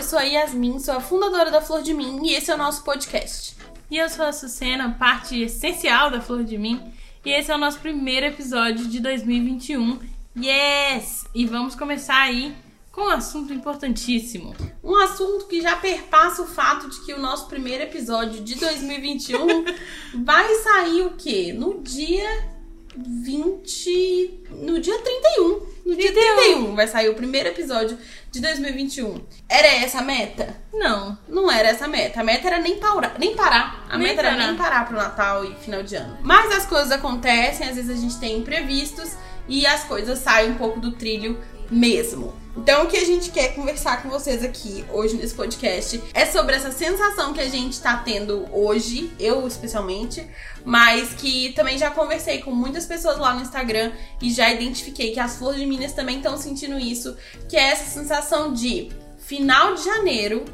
eu 0.00 0.04
sou 0.04 0.18
a 0.18 0.22
Yasmin, 0.22 0.78
sou 0.78 0.94
a 0.94 1.00
fundadora 1.00 1.50
da 1.50 1.60
Flor 1.60 1.82
de 1.82 1.92
Mim 1.92 2.22
e 2.24 2.32
esse 2.32 2.50
é 2.50 2.54
o 2.54 2.56
nosso 2.56 2.82
podcast. 2.82 3.54
E 3.90 3.98
eu 3.98 4.08
sou 4.08 4.24
a 4.24 4.32
Sucena, 4.32 4.96
parte 4.98 5.42
essencial 5.42 6.10
da 6.10 6.22
Flor 6.22 6.42
de 6.42 6.56
Mim, 6.56 6.90
e 7.22 7.30
esse 7.30 7.52
é 7.52 7.54
o 7.54 7.58
nosso 7.58 7.78
primeiro 7.80 8.24
episódio 8.24 8.88
de 8.88 8.98
2021. 8.98 9.98
Yes! 10.34 11.26
E 11.34 11.44
vamos 11.44 11.74
começar 11.74 12.18
aí 12.18 12.56
com 12.90 13.02
um 13.02 13.10
assunto 13.10 13.52
importantíssimo. 13.52 14.54
Um 14.82 14.96
assunto 14.96 15.46
que 15.46 15.60
já 15.60 15.76
perpassa 15.76 16.40
o 16.40 16.46
fato 16.46 16.88
de 16.88 17.04
que 17.04 17.12
o 17.12 17.20
nosso 17.20 17.46
primeiro 17.46 17.82
episódio 17.82 18.42
de 18.42 18.54
2021 18.54 19.66
vai 20.24 20.54
sair 20.54 21.02
o 21.02 21.10
quê? 21.10 21.52
No 21.52 21.82
dia 21.82 22.48
20. 22.96 24.44
No 24.50 24.80
dia 24.80 24.98
31. 24.98 25.70
No 25.84 25.96
dia 25.96 26.12
31 26.12 26.74
vai 26.74 26.86
sair 26.86 27.08
o 27.08 27.14
primeiro 27.14 27.48
episódio 27.48 27.98
de 28.30 28.40
2021. 28.40 29.20
Era 29.48 29.66
essa 29.66 29.98
a 29.98 30.02
meta? 30.02 30.56
Não. 30.72 31.18
Não 31.28 31.50
era 31.50 31.68
essa 31.68 31.86
a 31.86 31.88
meta. 31.88 32.20
A 32.20 32.24
meta 32.24 32.46
era 32.46 32.58
nem 32.58 32.76
parar. 32.76 33.16
Nem 33.18 33.34
parar. 33.34 33.84
A 33.90 33.98
Nem 33.98 34.08
meta 34.08 34.20
era 34.22 34.36
nem 34.36 34.56
parar 34.56 34.86
pro 34.86 34.96
Natal 34.96 35.44
e 35.44 35.54
final 35.56 35.82
de 35.82 35.96
ano. 35.96 36.18
Mas 36.22 36.52
as 36.52 36.66
coisas 36.66 36.92
acontecem, 36.92 37.68
às 37.68 37.74
vezes 37.74 37.90
a 37.90 38.00
gente 38.00 38.18
tem 38.18 38.38
imprevistos 38.38 39.16
e 39.48 39.66
as 39.66 39.82
coisas 39.84 40.18
saem 40.20 40.52
um 40.52 40.54
pouco 40.54 40.78
do 40.78 40.92
trilho 40.92 41.38
mesmo. 41.70 42.34
Então, 42.56 42.82
o 42.82 42.86
que 42.88 42.96
a 42.96 43.04
gente 43.04 43.30
quer 43.30 43.54
conversar 43.54 44.02
com 44.02 44.10
vocês 44.10 44.44
aqui 44.44 44.84
hoje 44.92 45.14
nesse 45.16 45.34
podcast 45.34 46.02
é 46.12 46.26
sobre 46.26 46.56
essa 46.56 46.72
sensação 46.72 47.32
que 47.32 47.40
a 47.40 47.48
gente 47.48 47.80
tá 47.80 47.96
tendo 47.98 48.46
hoje, 48.52 49.12
eu 49.20 49.46
especialmente, 49.46 50.26
mas 50.64 51.14
que 51.14 51.52
também 51.52 51.78
já 51.78 51.90
conversei 51.90 52.38
com 52.38 52.50
muitas 52.50 52.86
pessoas 52.86 53.18
lá 53.18 53.34
no 53.34 53.42
Instagram 53.42 53.92
e 54.20 54.32
já 54.32 54.52
identifiquei 54.52 55.12
que 55.12 55.20
as 55.20 55.36
flores 55.36 55.60
de 55.60 55.66
Minas 55.66 55.92
também 55.92 56.16
estão 56.16 56.36
sentindo 56.36 56.78
isso, 56.78 57.16
que 57.48 57.56
é 57.56 57.70
essa 57.70 57.88
sensação 57.88 58.52
de 58.52 58.90
final 59.18 59.74
de 59.74 59.84
janeiro, 59.84 60.44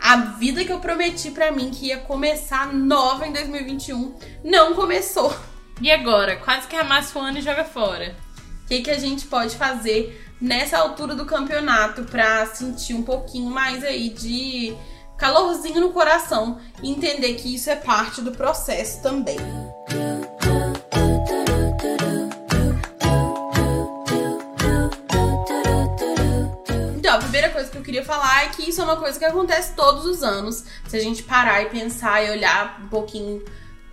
a 0.00 0.16
vida 0.16 0.64
que 0.64 0.72
eu 0.72 0.80
prometi 0.80 1.30
pra 1.30 1.52
mim 1.52 1.70
que 1.70 1.86
ia 1.86 1.98
começar 1.98 2.74
nova 2.74 3.26
em 3.26 3.32
2021 3.32 4.14
não 4.42 4.74
começou. 4.74 5.34
E 5.80 5.90
agora? 5.90 6.36
Quase 6.36 6.66
que 6.66 6.76
amassa 6.76 7.18
o 7.18 7.22
ano 7.22 7.38
e 7.38 7.42
joga 7.42 7.64
fora. 7.64 8.14
O 8.64 8.66
que, 8.66 8.80
que 8.80 8.90
a 8.90 8.98
gente 8.98 9.26
pode 9.26 9.56
fazer 9.56 10.34
nessa 10.40 10.78
altura 10.78 11.14
do 11.14 11.26
campeonato 11.26 12.04
pra 12.04 12.46
sentir 12.46 12.94
um 12.94 13.02
pouquinho 13.02 13.50
mais 13.50 13.84
aí 13.84 14.08
de 14.08 14.74
calorzinho 15.18 15.82
no 15.82 15.92
coração 15.92 16.58
e 16.82 16.90
entender 16.90 17.34
que 17.34 17.54
isso 17.54 17.68
é 17.68 17.76
parte 17.76 18.22
do 18.22 18.32
processo 18.32 19.02
também. 19.02 19.36
Então, 26.96 27.16
a 27.16 27.18
primeira 27.18 27.50
coisa 27.50 27.70
que 27.70 27.76
eu 27.76 27.82
queria 27.82 28.04
falar 28.04 28.44
é 28.44 28.48
que 28.48 28.68
isso 28.68 28.80
é 28.80 28.84
uma 28.84 28.96
coisa 28.96 29.18
que 29.18 29.24
acontece 29.26 29.74
todos 29.76 30.06
os 30.06 30.22
anos. 30.22 30.64
Se 30.88 30.96
a 30.96 31.00
gente 31.00 31.22
parar 31.22 31.62
e 31.62 31.66
pensar 31.66 32.24
e 32.24 32.30
olhar 32.30 32.80
um 32.82 32.88
pouquinho 32.88 33.44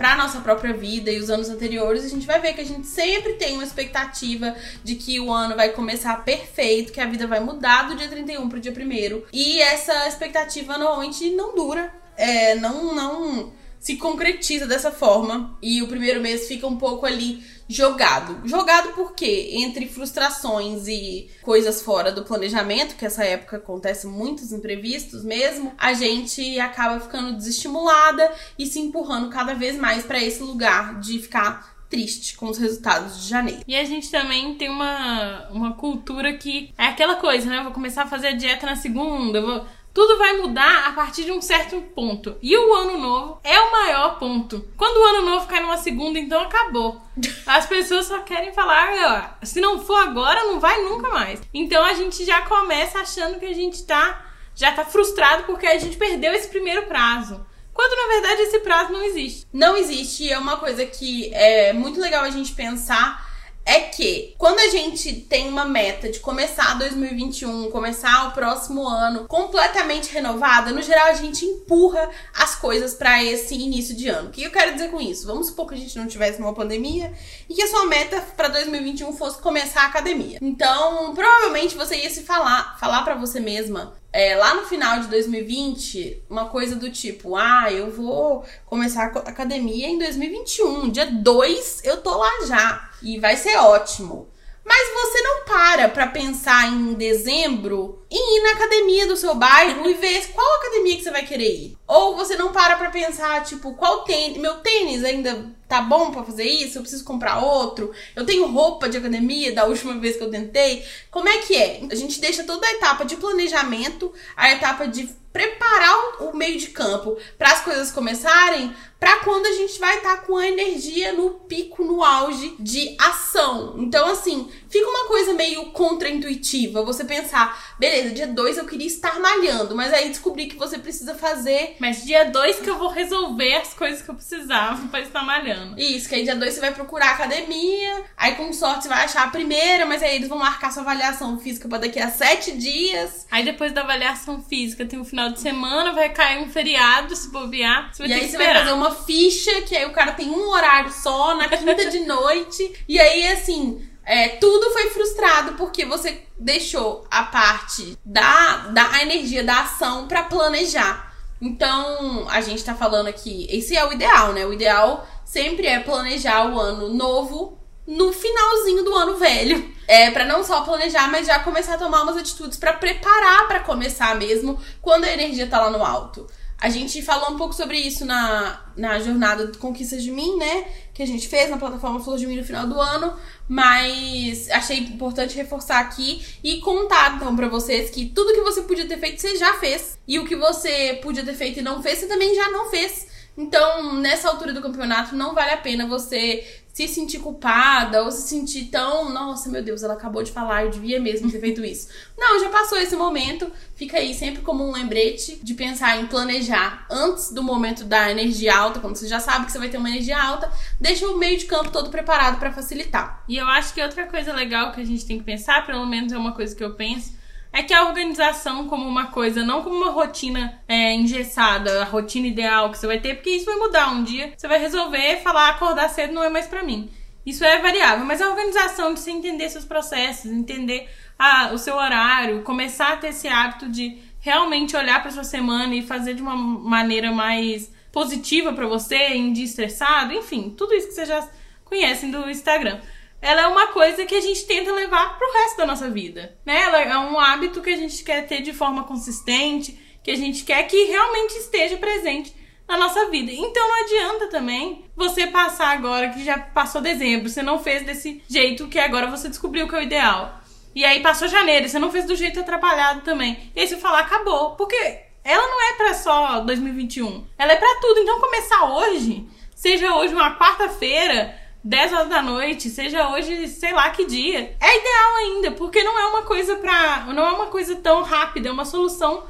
pra 0.02 0.16
nossa 0.16 0.40
própria 0.40 0.74
vida 0.74 1.12
e 1.12 1.20
os 1.20 1.30
anos 1.30 1.48
anteriores, 1.48 2.04
a 2.04 2.10
gente 2.10 2.26
vai 2.26 2.40
ver 2.42 2.54
que 2.54 2.62
a 2.62 2.66
gente 2.66 2.88
sempre 2.88 3.34
tem 3.34 3.54
uma 3.54 3.64
expectativa 3.64 4.56
de 4.84 4.96
que 4.96 5.20
o 5.20 5.32
ano 5.32 5.56
vai 5.56 5.70
começar 5.70 6.26
perfeito, 6.26 6.92
que 6.92 7.00
a 7.00 7.06
vida 7.06 7.28
vai 7.28 7.40
mudar 7.40 7.84
do 7.84 7.96
dia 7.96 8.08
31 8.08 8.50
pro 8.50 8.60
dia 8.60 8.74
1 8.74 9.22
E 9.32 9.62
essa 9.62 10.08
expectativa 10.08 10.76
normalmente 10.76 11.30
não 11.30 11.54
dura. 11.54 11.94
É, 12.18 12.56
não, 12.56 12.96
não 12.96 13.54
se 13.80 13.98
concretiza 13.98 14.66
dessa 14.66 14.90
forma. 14.90 15.56
E 15.62 15.84
o 15.84 15.88
primeiro 15.88 16.20
mês 16.20 16.48
fica 16.48 16.66
um 16.66 16.78
pouco 16.78 17.06
ali 17.06 17.44
jogado. 17.68 18.48
Jogado 18.48 18.94
por 18.94 19.14
quê? 19.14 19.50
Entre 19.54 19.88
frustrações 19.88 20.88
e 20.88 21.30
coisas 21.42 21.82
fora 21.82 22.12
do 22.12 22.24
planejamento, 22.24 22.96
que 22.96 23.06
essa 23.06 23.24
época 23.24 23.58
acontece 23.58 24.08
muitos 24.08 24.52
imprevistos 24.52 25.24
mesmo, 25.24 25.74
a 25.78 25.94
gente 25.94 26.60
acaba 26.60 27.00
ficando 27.00 27.36
desestimulada 27.36 28.32
e 28.58 28.66
se 28.66 28.80
empurrando 28.80 29.30
cada 29.30 29.54
vez 29.54 29.76
mais 29.78 30.04
pra 30.04 30.22
esse 30.22 30.42
lugar 30.42 31.00
de 31.00 31.20
ficar 31.20 31.72
triste 31.92 32.38
com 32.38 32.48
os 32.48 32.58
resultados 32.58 33.22
de 33.22 33.30
janeiro. 33.30 33.62
E 33.68 33.76
a 33.76 33.84
gente 33.84 34.10
também 34.10 34.56
tem 34.56 34.70
uma, 34.70 35.50
uma 35.52 35.74
cultura 35.74 36.34
que 36.38 36.74
é 36.78 36.86
aquela 36.86 37.16
coisa, 37.16 37.50
né? 37.50 37.60
Eu 37.60 37.66
vou 37.66 37.74
começar 37.74 38.04
a 38.04 38.08
fazer 38.08 38.30
a 38.30 38.32
dieta 38.32 38.66
na 38.66 38.78
segunda, 38.78 39.38
eu 39.38 39.46
vou. 39.46 39.66
Tudo 39.94 40.18
vai 40.18 40.38
mudar 40.38 40.88
a 40.88 40.94
partir 40.94 41.26
de 41.26 41.32
um 41.32 41.42
certo 41.42 41.82
ponto. 41.94 42.38
E 42.42 42.58
o 42.58 42.74
ano 42.74 42.98
novo 42.98 43.40
é 43.44 43.60
o 43.60 43.72
maior 43.72 44.18
ponto. 44.18 44.66
Quando 44.78 44.98
o 44.98 45.04
ano 45.04 45.30
novo 45.30 45.48
cai 45.48 45.62
numa 45.62 45.78
segunda, 45.78 46.18
então 46.18 46.42
acabou. 46.42 47.02
As 47.46 47.66
pessoas 47.66 48.06
só 48.06 48.20
querem 48.20 48.54
falar, 48.54 49.38
se 49.44 49.60
não 49.60 49.80
for 49.80 50.02
agora, 50.02 50.46
não 50.46 50.60
vai 50.60 50.82
nunca 50.82 51.10
mais. 51.10 51.42
Então 51.54 51.84
a 51.84 51.94
gente 51.94 52.24
já 52.24 52.44
começa 52.44 53.00
achando 53.00 53.40
que 53.40 53.46
a 53.46 53.54
gente 53.54 53.84
tá 53.84 54.28
já 54.54 54.72
tá 54.72 54.84
frustrado 54.84 55.44
porque 55.44 55.66
a 55.66 55.80
gente 55.80 55.98
perdeu 55.98 56.34
esse 56.34 56.48
primeiro 56.48 56.84
prazo. 56.84 57.46
Quando 57.74 57.96
na 57.96 58.14
verdade 58.14 58.42
esse 58.44 58.60
prazo 58.60 58.92
não 58.92 59.02
existe. 59.04 59.48
Não 59.52 59.78
existe, 59.78 60.26
e 60.26 60.32
é 60.32 60.38
uma 60.38 60.58
coisa 60.58 60.86
que 60.86 61.34
é 61.34 61.74
muito 61.74 62.00
legal 62.00 62.24
a 62.24 62.30
gente 62.30 62.52
pensar 62.52 63.31
é 63.66 63.82
que 63.82 64.34
quando 64.38 64.60
a 64.60 64.68
gente 64.68 65.14
tem 65.14 65.48
uma 65.48 65.66
meta 65.66 66.10
de 66.10 66.20
começar 66.20 66.78
2021, 66.78 67.70
começar 67.72 68.28
o 68.28 68.32
próximo 68.32 68.88
ano 68.88 69.28
completamente 69.28 70.12
renovada, 70.12 70.72
no 70.72 70.82
geral 70.82 71.08
a 71.08 71.14
gente 71.14 71.46
empurra 71.46 72.10
as 72.34 72.56
coisas 72.56 72.94
pra 72.94 73.24
esse 73.24 73.56
início 73.56 73.96
de 73.96 74.08
ano. 74.08 74.30
O 74.30 74.32
que 74.32 74.44
eu 74.44 74.52
quero 74.52 74.74
dizer 74.74 74.90
com 74.90 75.00
isso? 75.00 75.28
Vamos 75.28 75.48
supor 75.48 75.68
que 75.68 75.76
a 75.76 75.78
gente 75.78 75.98
não 75.98 76.08
tivesse 76.08 76.40
uma 76.40 76.54
pandemia 76.54 77.14
e 77.50 77.54
que 77.54 77.62
a 77.62 77.68
sua 77.68 77.86
meta 77.86 78.22
pra 78.36 78.48
2021 78.48 79.14
fosse 79.14 79.42
começar 79.42 79.84
a 79.84 79.88
academia. 79.88 80.40
Então, 80.42 81.14
provavelmente 81.14 81.76
você 81.76 81.98
ia 81.98 82.10
se 82.10 82.24
falar, 82.24 82.78
falar 82.80 83.04
para 83.04 83.16
você 83.16 83.40
mesma 83.40 84.01
é, 84.14 84.36
lá 84.36 84.56
no 84.56 84.66
final 84.66 85.00
de 85.00 85.08
2020, 85.08 86.24
uma 86.30 86.50
coisa 86.50 86.76
do 86.76 86.92
tipo, 86.92 87.36
ah, 87.38 87.72
eu 87.72 87.90
vou 87.90 88.44
começar 88.66 89.06
a 89.06 89.20
academia 89.30 89.88
em 89.88 89.98
2021, 89.98 90.90
dia 90.90 91.06
2 91.06 91.82
eu 91.86 91.98
tô 92.02 92.18
lá 92.18 92.32
já 92.46 92.90
e 93.02 93.20
vai 93.20 93.38
ser 93.38 93.56
ótimo. 93.58 94.28
Mas 94.66 94.90
você 94.94 95.22
não 95.22 95.46
para 95.46 95.90
pra 95.90 96.08
pensar 96.08 96.68
em 96.68 96.94
dezembro 96.94 98.01
e 98.12 98.38
ir 98.38 98.44
na 98.44 98.52
academia 98.52 99.08
do 99.08 99.16
seu 99.16 99.34
bairro 99.34 99.90
e 99.90 99.94
ver 99.94 100.28
qual 100.34 100.58
academia 100.58 100.98
que 100.98 101.04
você 101.04 101.12
vai 101.12 101.26
querer 101.26 101.56
ir. 101.56 101.78
Ou 101.88 102.14
você 102.16 102.36
não 102.36 102.52
para 102.52 102.76
pra 102.76 102.90
pensar, 102.90 103.42
tipo, 103.46 103.74
qual 103.76 104.04
tênis, 104.04 104.38
meu 104.38 104.56
tênis 104.56 105.02
ainda 105.06 105.50
tá 105.66 105.82
bom 105.82 106.12
pra 106.12 106.24
fazer 106.24 106.44
isso? 106.44 106.78
Eu 106.78 106.82
preciso 106.82 107.06
comprar 107.06 107.40
outro? 107.40 107.94
Eu 108.14 108.26
tenho 108.26 108.46
roupa 108.52 108.90
de 108.90 108.98
academia 108.98 109.54
da 109.54 109.64
última 109.64 109.98
vez 109.98 110.18
que 110.18 110.24
eu 110.24 110.30
tentei? 110.30 110.86
Como 111.10 111.30
é 111.30 111.38
que 111.38 111.56
é? 111.56 111.84
A 111.90 111.96
gente 111.96 112.20
deixa 112.20 112.44
toda 112.44 112.68
a 112.68 112.74
etapa 112.74 113.06
de 113.06 113.16
planejamento, 113.16 114.12
a 114.36 114.52
etapa 114.52 114.86
de 114.88 115.10
preparar 115.32 116.22
o 116.22 116.36
meio 116.36 116.60
de 116.60 116.68
campo 116.68 117.18
para 117.38 117.52
as 117.52 117.62
coisas 117.62 117.92
começarem, 117.92 118.76
para 119.00 119.18
quando 119.20 119.46
a 119.46 119.54
gente 119.54 119.80
vai 119.80 119.98
estar 119.98 120.18
com 120.24 120.36
a 120.36 120.48
energia 120.48 121.14
no 121.14 121.32
pico, 121.32 121.84
no 121.84 122.04
auge 122.04 122.56
de 122.60 122.96
ação. 123.00 123.76
Então, 123.78 124.08
assim, 124.08 124.52
fica 124.72 124.88
uma 124.88 125.08
coisa 125.08 125.34
meio 125.34 125.66
contraintuitiva 125.72 126.84
você 126.84 127.04
pensar, 127.04 127.76
beleza, 127.78 128.16
dia 128.16 128.28
2 128.28 128.58
eu 128.58 128.66
queria 128.66 128.88
estar 128.88 129.20
malhando, 129.20 129.76
mas 129.76 129.94
aí 129.94 130.10
descobri 130.10 130.48
que 130.48 130.56
você 130.56 130.78
precisa 130.78 131.14
fazer 131.16 131.76
Mas 131.80 132.04
dia 132.04 132.26
2 132.26 132.60
que 132.60 132.70
eu 132.70 132.78
vou 132.78 132.90
resolver 132.90 133.56
as 133.56 133.74
coisas 133.74 134.02
que 134.02 134.10
eu 134.10 134.16
precisava 134.16 134.88
pra 134.88 135.02
estar 135.02 135.24
malhando. 135.24 135.80
isso, 135.80 136.08
que 136.08 136.16
aí 136.16 136.24
dia 136.24 136.36
2 136.36 136.54
você 136.54 136.60
vai 136.60 136.74
procurar 136.74 137.12
academia, 137.12 138.04
aí 138.16 138.36
com 138.36 138.52
sorte 138.54 138.84
você 138.84 138.90
vai 138.90 139.06
achar 139.06 139.24
a 139.24 139.30
primeira, 139.30 139.86
mas 139.86 140.02
aí 140.02 140.16
eles 140.16 140.30
vão 140.30 140.38
marcar 140.38 140.72
sua 140.72 140.84
avaliação 140.84 141.40
física 141.40 141.68
para 141.68 141.80
daqui 141.80 142.00
a 142.00 142.10
sete 142.10 142.52
dias. 142.52 143.26
Aí 143.30 143.44
depois 143.44 143.72
da 143.72 143.82
avaliação 143.82 144.42
física 144.42 144.86
tem 144.86 145.00
o 145.00 145.06
final 145.06 145.32
de 145.32 145.40
semana, 145.40 145.94
vai 145.94 146.10
cair 146.10 146.42
um 146.42 146.50
feriado, 146.50 147.16
se 147.16 147.30
bobear. 147.30 147.94
Você 147.94 148.04
vai 148.04 148.12
E 148.12 148.14
aí 148.14 148.30
você 148.30 148.38
vai 148.38 148.54
fazer 148.54 148.74
uma 148.74 148.92
ficha, 148.92 149.62
que 149.62 149.76
aí 149.76 149.86
o 149.86 149.94
cara 149.94 150.14
tem 150.14 150.30
um 150.30 150.50
horário 150.50 150.92
só, 150.92 151.36
na 151.36 151.48
quinta 151.48 151.90
de 151.90 152.00
noite. 152.02 152.86
E 152.88 153.00
aí, 153.00 153.28
assim, 153.28 153.82
é, 154.04 154.30
tudo 154.30 154.72
foi 154.72 154.90
frustrado 154.90 155.54
porque 155.54 155.86
você 155.86 156.24
deixou 156.38 157.06
a 157.10 157.24
parte 157.24 157.98
da, 158.04 158.68
da 158.70 159.02
energia 159.02 159.44
da 159.44 159.62
ação 159.62 160.08
pra 160.08 160.24
planejar. 160.24 161.12
Então, 161.42 162.28
a 162.30 162.42
gente 162.42 162.64
tá 162.64 162.76
falando 162.76 163.08
aqui, 163.08 163.48
esse 163.50 163.76
é 163.76 163.86
o 163.86 163.92
ideal, 163.92 164.32
né? 164.34 164.46
O 164.46 164.54
ideal 164.54 165.08
sempre 165.26 165.66
é 165.66 165.80
planejar 165.80 166.48
o 166.48 166.60
ano 166.60 166.90
novo 166.90 167.58
no 167.88 168.14
finalzinho 168.14 168.84
do 168.84 168.96
ano 168.96 169.18
velho. 169.18 169.72
É 169.88 170.12
para 170.12 170.26
não 170.26 170.44
só 170.44 170.62
planejar, 170.62 171.10
mas 171.12 171.28
já 171.28 171.40
começar 171.40 171.76
a 171.76 171.78
tomar 171.78 172.04
umas 172.04 172.18
atitudes 172.18 172.58
pra 172.58 172.74
preparar 172.74 173.48
pra 173.48 173.60
começar 173.60 174.16
mesmo 174.16 174.60
quando 174.82 175.06
a 175.06 175.12
energia 175.12 175.48
tá 175.48 175.60
lá 175.60 175.70
no 175.70 175.84
alto. 175.84 176.28
A 176.62 176.70
gente 176.70 177.02
falou 177.02 177.32
um 177.32 177.38
pouco 177.38 177.56
sobre 177.56 177.76
isso 177.76 178.06
na, 178.06 178.64
na 178.78 179.00
jornada 179.00 179.48
de 179.48 179.58
Conquistas 179.58 180.04
de 180.04 180.12
Mim, 180.12 180.38
né? 180.38 180.66
Que 180.94 181.02
a 181.02 181.08
gente 181.08 181.28
fez 181.28 181.50
na 181.50 181.58
plataforma 181.58 182.00
Flor 182.00 182.20
de 182.20 182.28
Mim 182.28 182.38
no 182.38 182.44
final 182.44 182.68
do 182.68 182.80
ano. 182.80 183.16
Mas 183.50 184.48
achei 184.52 184.78
importante 184.78 185.36
reforçar 185.36 185.80
aqui 185.80 186.24
e 186.44 186.60
contar 186.60 187.16
então 187.16 187.36
pra 187.36 187.48
vocês 187.48 187.90
que 187.90 188.06
tudo 188.06 188.36
que 188.36 188.42
você 188.42 188.62
podia 188.62 188.88
ter 188.88 189.00
feito, 189.00 189.20
você 189.20 189.38
já 189.38 189.56
fez. 189.56 189.98
E 190.08 190.20
o 190.20 190.26
que 190.26 190.36
você 190.36 191.00
podia 191.02 191.26
ter 191.26 191.34
feito 191.34 191.60
e 191.60 191.64
não 191.64 191.82
fez, 191.82 191.98
você 191.98 192.06
também 192.06 192.36
já 192.36 192.52
não 192.52 192.70
fez. 192.70 193.08
Então, 193.36 193.96
nessa 193.96 194.30
altura 194.30 194.54
do 194.54 194.62
campeonato, 194.62 195.16
não 195.16 195.34
vale 195.34 195.52
a 195.52 195.58
pena 195.58 195.88
você 195.88 196.46
se 196.74 196.88
sentir 196.88 197.20
culpada 197.20 198.04
ou 198.04 198.12
se 198.12 198.28
sentir 198.28 198.66
tão, 198.66 199.10
nossa, 199.10 199.50
meu 199.50 199.62
Deus, 199.64 199.84
ela 199.84 199.94
acabou 199.94 200.24
de 200.24 200.32
falar, 200.32 200.66
eu 200.66 200.72
devia 200.72 201.00
mesmo 201.00 201.30
ter 201.30 201.40
feito 201.40 201.64
isso. 201.64 201.90
Não, 202.18 202.40
já 202.40 202.50
passou 202.50 202.78
esse 202.78 202.96
momento, 202.96 203.52
fica 203.76 203.98
aí 203.98 204.14
sempre 204.14 204.42
como 204.42 204.64
um 204.64 204.72
lembrete 204.72 205.40
de 205.44 205.54
pensar 205.54 206.00
em 206.00 206.06
planejar 206.06 206.86
antes 206.90 207.32
do 207.32 207.44
momento 207.44 207.84
da 207.84 208.10
energia 208.10 208.56
alta, 208.56 208.80
quando 208.80 208.96
você 208.96 209.08
já 209.08 209.20
sabe 209.20 209.46
que 209.46 209.52
você 209.52 209.60
vai 209.60 209.70
ter 209.70 209.78
uma 209.78 209.90
energia 209.90 210.22
alta, 210.22 210.52
deixa 210.80 211.06
o 211.08 211.18
meio 211.18 211.38
de 211.38 211.46
campo 211.46 211.72
todo 211.72 211.90
preparado 211.90 212.40
para 212.40 212.52
facilitar. 212.54 213.24
E 213.28 213.38
eu 213.38 213.48
acho 213.48 213.74
que 213.74 213.82
outra 213.82 214.06
coisa 214.06 214.32
legal 214.32 214.72
que 214.72 214.80
a 214.80 214.86
gente 214.86 215.06
tem 215.06 215.18
que 215.18 215.26
pensar, 215.26 215.66
pelo 215.66 215.86
menos 215.86 216.14
é 216.14 216.18
uma 216.18 216.34
coisa 216.34 216.56
que 216.56 216.64
eu 216.64 216.74
penso, 216.76 217.21
é 217.54 217.62
que 217.62 217.74
a 217.74 217.86
organização 217.86 218.68
como 218.68 218.88
uma 218.88 219.08
coisa, 219.08 219.44
não 219.44 219.62
como 219.62 219.76
uma 219.76 219.92
rotina 219.92 220.62
é, 220.68 220.94
engessada, 220.94 221.82
a 221.82 221.86
rotina 221.86 222.28
ideal 222.28 222.72
que 222.72 222.78
você 222.78 222.88
vai 222.88 223.00
ter, 223.00 223.16
porque 223.16 223.32
isso 223.32 223.46
vai 223.46 223.56
mudar 223.56 223.92
um 223.92 224.04
dia. 224.04 224.34
Você 224.38 224.48
vai 224.48 224.60
resolver 224.60 225.18
falar 225.18 225.50
acordar 225.50 225.90
cedo 225.90 226.14
não 226.14 226.24
é 226.24 226.30
mais 226.30 226.48
para 226.48 226.64
mim. 226.64 226.90
Isso 227.26 227.44
é 227.44 227.60
variável, 227.60 228.06
mas 228.06 228.22
a 228.22 228.30
organização 228.30 228.94
de 228.94 229.00
você 229.00 229.12
entender 229.12 229.50
seus 229.50 229.66
processos, 229.66 230.32
entender 230.32 230.90
a, 231.20 231.52
o 231.54 231.58
seu 231.58 231.76
horário, 231.76 232.42
começar 232.42 232.94
a 232.94 232.98
ter 232.98 233.10
esse 233.10 233.28
hábito 233.28 233.70
de 233.70 234.00
realmente 234.20 234.76
olhar 234.76 235.02
para 235.02 235.12
sua 235.12 235.24
semana 235.24 235.76
e 235.76 235.82
fazer 235.82 236.16
de 236.16 236.22
uma 236.22 236.36
maneira 236.36 237.12
mais 237.12 237.72
positiva 237.92 238.54
para 238.54 238.66
você, 238.66 238.96
em 238.96 239.34
dia 239.34 239.44
estressado, 239.44 240.14
enfim, 240.14 240.54
tudo 240.58 240.74
isso 240.74 240.88
que 240.88 240.94
vocês 240.94 241.08
já 241.08 241.28
conhecem 241.66 242.10
do 242.10 242.30
Instagram 242.30 242.80
ela 243.22 243.42
é 243.42 243.48
uma 243.48 243.68
coisa 243.68 244.06
que 244.06 244.16
a 244.16 244.22
gente 244.22 244.46
tenta 244.46 244.72
levar 244.72 245.18
pro 245.18 245.34
resto 245.34 245.58
da 245.58 245.66
nossa 245.66 245.90
vida, 245.90 246.36
né? 246.46 246.62
Ela 246.62 246.82
é 246.82 246.98
um 246.98 247.20
hábito 247.20 247.62
que 247.62 247.70
a 247.70 247.78
gente 247.78 248.04
quer 248.04 248.26
ter 248.26 248.42
de 248.42 248.52
forma 248.52 248.84
consistente, 248.84 249.80
que 250.04 250.10
a 250.10 250.18
gente 250.18 250.44
quer 250.44 250.64
que 250.64 250.86
realmente 250.86 251.38
esteja 251.38 251.78
presente 251.78 252.36
na 252.68 252.78
nossa 252.78 253.10
vida. 253.10 253.32
Então 253.32 253.68
não 253.68 253.84
adianta 253.84 254.28
também 254.28 254.86
você 254.96 255.28
passar 255.28 255.70
agora 255.70 256.10
que 256.10 256.24
já 256.24 256.40
passou 256.40 256.82
dezembro, 256.82 257.30
você 257.30 257.44
não 257.44 257.60
fez 257.60 257.86
desse 257.86 258.24
jeito 258.28 258.68
que 258.68 258.80
agora 258.80 259.08
você 259.08 259.30
descobriu 259.30 259.68
que 259.68 259.76
é 259.76 259.80
o 259.80 259.84
ideal. 259.84 260.42
E 260.74 260.86
aí 260.86 261.02
passou 261.02 261.28
janeiro, 261.28 261.68
você 261.68 261.78
não 261.78 261.92
fez 261.92 262.06
do 262.06 262.16
jeito 262.16 262.40
atrapalhado 262.40 263.02
também. 263.02 263.52
E 263.56 263.60
aí 263.60 263.68
você 263.68 263.78
falar 263.78 264.00
acabou, 264.00 264.56
porque 264.56 265.02
ela 265.24 265.48
não 265.48 265.70
é 265.70 265.74
para 265.74 265.94
só 265.94 266.40
2021, 266.40 267.28
ela 267.38 267.52
é 267.52 267.58
para 267.58 267.80
tudo. 267.82 268.00
Então 268.00 268.20
começar 268.20 268.66
hoje, 268.74 269.28
seja 269.54 269.94
hoje 269.94 270.14
uma 270.14 270.38
quarta-feira, 270.40 271.38
10 271.64 271.94
horas 271.94 272.10
da 272.10 272.22
noite, 272.22 272.70
seja 272.70 273.10
hoje, 273.10 273.48
sei 273.48 273.72
lá 273.72 273.90
que 273.92 274.06
dia. 274.06 274.56
É 274.60 274.80
ideal 274.80 275.16
ainda, 275.18 275.52
porque 275.52 275.84
não 275.84 275.98
é 275.98 276.08
uma 276.08 276.24
coisa 276.24 276.56
pra. 276.56 277.06
não 277.14 277.24
é 277.24 277.32
uma 277.32 277.48
coisa 277.48 277.76
tão 277.76 278.02
rápida, 278.02 278.50
é 278.50 278.52
uma 278.52 278.66
solução 278.66 279.24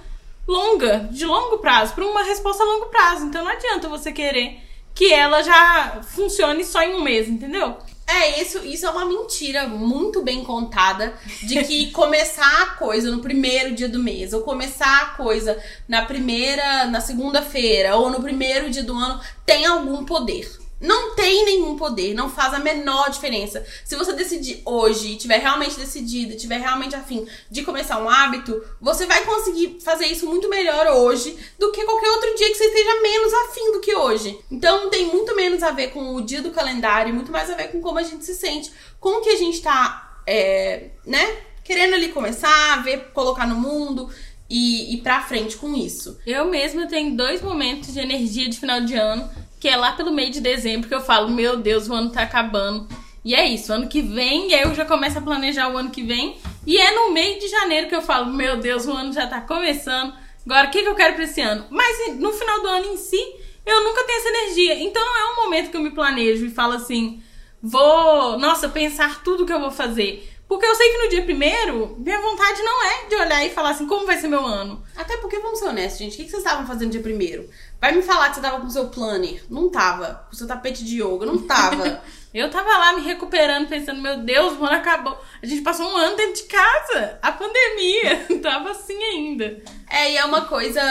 longa, 0.48 1.10
de 1.12 1.25
longo 1.25 1.57
prazo, 1.57 1.94
para 1.94 2.06
uma 2.06 2.24
resposta 2.24 2.63
a 2.63 2.66
longo 2.66 2.86
prazo. 2.86 3.25
Então 3.25 3.44
não 3.44 3.51
adianta 3.51 3.89
você 3.89 4.12
querer 4.12 4.60
que 4.94 5.12
ela 5.13 5.42
já 5.42 6.01
funcione 6.04 6.63
só 6.63 6.81
em 6.81 6.95
um 6.95 7.01
mês, 7.01 7.28
entendeu? 7.28 7.78
É, 8.07 8.42
isso, 8.42 8.60
isso 8.66 8.86
é 8.86 8.89
uma 8.89 9.06
mentira 9.06 9.68
muito 9.68 10.22
bem 10.22 10.44
contada 10.44 11.13
de 11.44 11.63
que 11.63 11.92
começar 11.92 12.63
a 12.63 12.66
coisa 12.75 13.10
no 13.10 13.22
primeiro 13.22 13.74
dia 13.74 13.88
do 13.88 14.00
mês, 14.00 14.34
ou 14.34 14.42
começar 14.42 15.01
a 15.01 15.06
coisa 15.18 15.62
na 15.88 16.04
primeira, 16.04 16.86
na 16.86 17.00
segunda-feira, 17.00 17.95
ou 17.95 18.10
no 18.10 18.22
primeiro 18.22 18.69
dia 18.69 18.84
do 18.84 18.94
ano 18.94 19.22
tem 19.45 19.66
algum 19.66 20.04
poder 20.04 20.61
não 20.81 21.13
tem 21.16 21.45
nenhum 21.45 21.78
poder, 21.78 22.13
não 22.16 22.30
faz 22.30 22.54
a 22.54 22.60
menor 22.60 23.10
diferença. 23.12 23.63
Se 23.86 23.95
você 23.95 24.13
decidir 24.13 24.62
hoje, 24.66 25.16
tiver 25.16 25.38
realmente 25.38 25.78
decidido, 25.78 26.36
tiver 26.36 26.57
realmente 26.57 26.95
afim 26.95 27.28
de 27.50 27.63
começar 27.63 28.01
um 28.01 28.10
hábito, 28.10 28.63
você 28.81 29.06
vai 29.06 29.24
conseguir 29.24 29.80
fazer 29.80 30.07
isso 30.07 30.25
muito 30.25 30.50
melhor 30.50 30.88
hoje 30.88 31.38
do 31.60 31.72
que 31.72 31.86
qualquer 31.86 32.10
outro 32.10 32.36
dia 32.36 32.50
que 32.50 32.56
você 32.56 32.66
esteja 32.66 33.01
menos 33.01 33.33
afim 33.33 33.72
do 33.72 33.80
que 33.80 33.95
hoje. 33.95 34.39
Então 34.50 34.89
tem 34.89 35.06
muito 35.06 35.36
menos 35.36 35.62
a 35.62 35.72
ver 35.72 35.92
com 35.92 36.16
o 36.16 36.22
dia 36.22 36.42
do 36.42 36.51
calendário, 36.51 37.13
muito 37.13 37.31
mais 37.31 37.50
a 37.50 37.56
ver 37.56 37.72
com 37.72 37.80
como 37.80 38.00
a 38.00 38.04
gente 38.04 38.25
se 38.25 38.34
sente, 38.34 38.72
com 39.00 39.19
o 39.19 39.22
que 39.22 39.30
a 39.30 39.38
gente 39.38 39.62
tá, 39.62 40.19
é, 40.25 40.89
né, 41.06 41.38
querendo 41.63 41.94
ali 41.94 42.10
começar, 42.10 42.84
ver, 42.84 43.12
colocar 43.13 43.45
no 43.45 43.56
mundo 43.56 44.10
e 44.50 44.95
ir 44.95 44.98
pra 45.01 45.22
frente 45.22 45.56
com 45.56 45.75
isso. 45.75 46.19
Eu 46.25 46.45
mesma 46.45 46.88
tenho 46.88 47.16
dois 47.16 47.42
momentos 47.42 47.94
de 47.94 48.00
energia 48.00 48.50
de 48.50 48.60
final 48.60 48.81
de 48.81 48.95
ano 48.95 49.30
que 49.62 49.69
é 49.69 49.78
lá 49.78 49.92
pelo 49.92 50.12
meio 50.12 50.31
de 50.31 50.42
dezembro 50.42 50.90
que 50.90 50.96
eu 50.96 51.02
falo, 51.02 51.30
meu 51.30 51.56
Deus, 51.56 51.88
o 51.88 51.94
ano 51.94 52.10
tá 52.10 52.24
acabando. 52.24 52.88
E 53.24 53.36
é 53.36 53.48
isso, 53.48 53.72
ano 53.72 53.88
que 53.88 54.02
vem, 54.02 54.52
eu 54.52 54.74
já 54.74 54.84
começo 54.84 55.19
a 55.19 55.22
planejar 55.22 55.69
o 55.69 55.78
ano 55.78 55.92
que 55.92 56.02
vem. 56.02 56.38
E 56.66 56.80
é 56.80 56.96
no 56.96 57.13
meio 57.13 57.40
de 57.40 57.48
janeiro 57.48 57.88
que 57.88 57.96
eu 57.96 58.02
falo, 58.02 58.34
meu 58.34 58.58
Deus, 58.58 58.88
o 58.88 58.92
ano 58.92 59.13
já 59.13 59.28
tá 59.28 59.40
começando. 59.40 60.16
Agora, 60.44 60.68
o 60.68 60.72
que, 60.72 60.81
que 60.81 60.90
eu 60.90 60.96
quero 60.96 61.13
pra 61.13 61.25
esse 61.25 61.40
ano? 61.40 61.68
Mas 61.69 62.16
no 62.16 62.34
final 62.34 62.62
do 62.62 62.68
ano 62.69 62.88
em 62.88 62.98
si, 62.98 63.22
eu 63.63 63.84
nunca 63.84 64.04
tenho 64.04 64.18
essa 64.18 64.30
energia. 64.30 64.80
Então 64.80 65.06
não 65.06 65.16
é 65.16 65.31
um 65.31 65.44
momento 65.44 65.69
que 65.69 65.78
eu 65.78 65.81
me 65.81 65.92
planejo 65.92 66.44
e 66.44 66.50
falo 66.50 66.74
assim, 66.74 67.22
vou, 67.62 68.40
nossa, 68.40 68.68
pensar 68.68 69.24
tudo 69.24 69.46
que 69.46 69.54
eu 69.54 69.60
vou 69.60 69.69
fazer. 69.69 70.28
Porque 70.51 70.65
eu 70.65 70.75
sei 70.75 70.89
que 70.89 70.98
no 70.98 71.09
dia 71.09 71.24
primeiro, 71.24 71.95
minha 71.98 72.19
vontade 72.19 72.62
não 72.62 72.83
é 72.83 73.06
de 73.06 73.15
olhar 73.15 73.45
e 73.45 73.50
falar 73.51 73.69
assim, 73.69 73.88
como 73.88 74.06
vai 74.06 74.18
ser 74.18 74.27
meu 74.27 74.45
ano. 74.45 74.83
Até 74.98 75.15
porque, 75.15 75.39
vamos 75.39 75.59
ser 75.59 75.69
honestos, 75.69 76.00
gente, 76.00 76.15
o 76.15 76.25
que 76.25 76.30
vocês 76.30 76.44
estavam 76.44 76.68
fazendo 76.68 76.88
no 76.88 76.92
dia 76.92 77.00
primeiro? 77.00 77.50
Vai 77.80 77.94
me 77.94 78.01
falar 78.01 78.27
que 78.27 78.36
você 78.36 78.42
tava 78.42 78.59
com 78.59 78.68
o 78.68 78.69
seu 78.69 78.89
planner. 78.89 79.45
Não 79.50 79.69
tava. 79.69 80.25
Com 80.27 80.33
o 80.33 80.38
seu 80.38 80.45
tapete 80.45 80.83
de 80.83 81.01
yoga. 81.01 81.25
Não 81.25 81.38
tava. 81.38 82.03
eu 82.36 82.51
tava 82.51 82.68
lá 82.68 82.92
me 82.92 83.01
recuperando, 83.01 83.69
pensando, 83.69 84.01
meu 84.01 84.18
Deus, 84.18 84.59
o 84.59 84.65
ano 84.65 84.75
acabou. 84.75 85.18
A 85.42 85.45
gente 85.45 85.62
passou 85.62 85.86
um 85.89 85.95
ano 85.95 86.18
dentro 86.18 86.44
de 86.44 86.50
casa. 86.50 87.18
A 87.21 87.31
pandemia. 87.31 88.27
tava 88.44 88.71
assim 88.71 89.01
ainda. 89.01 89.63
É, 89.89 90.12
e 90.12 90.18
é 90.18 90.25
uma 90.25 90.42
coisa. 90.42 90.81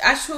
Acho 0.00 0.32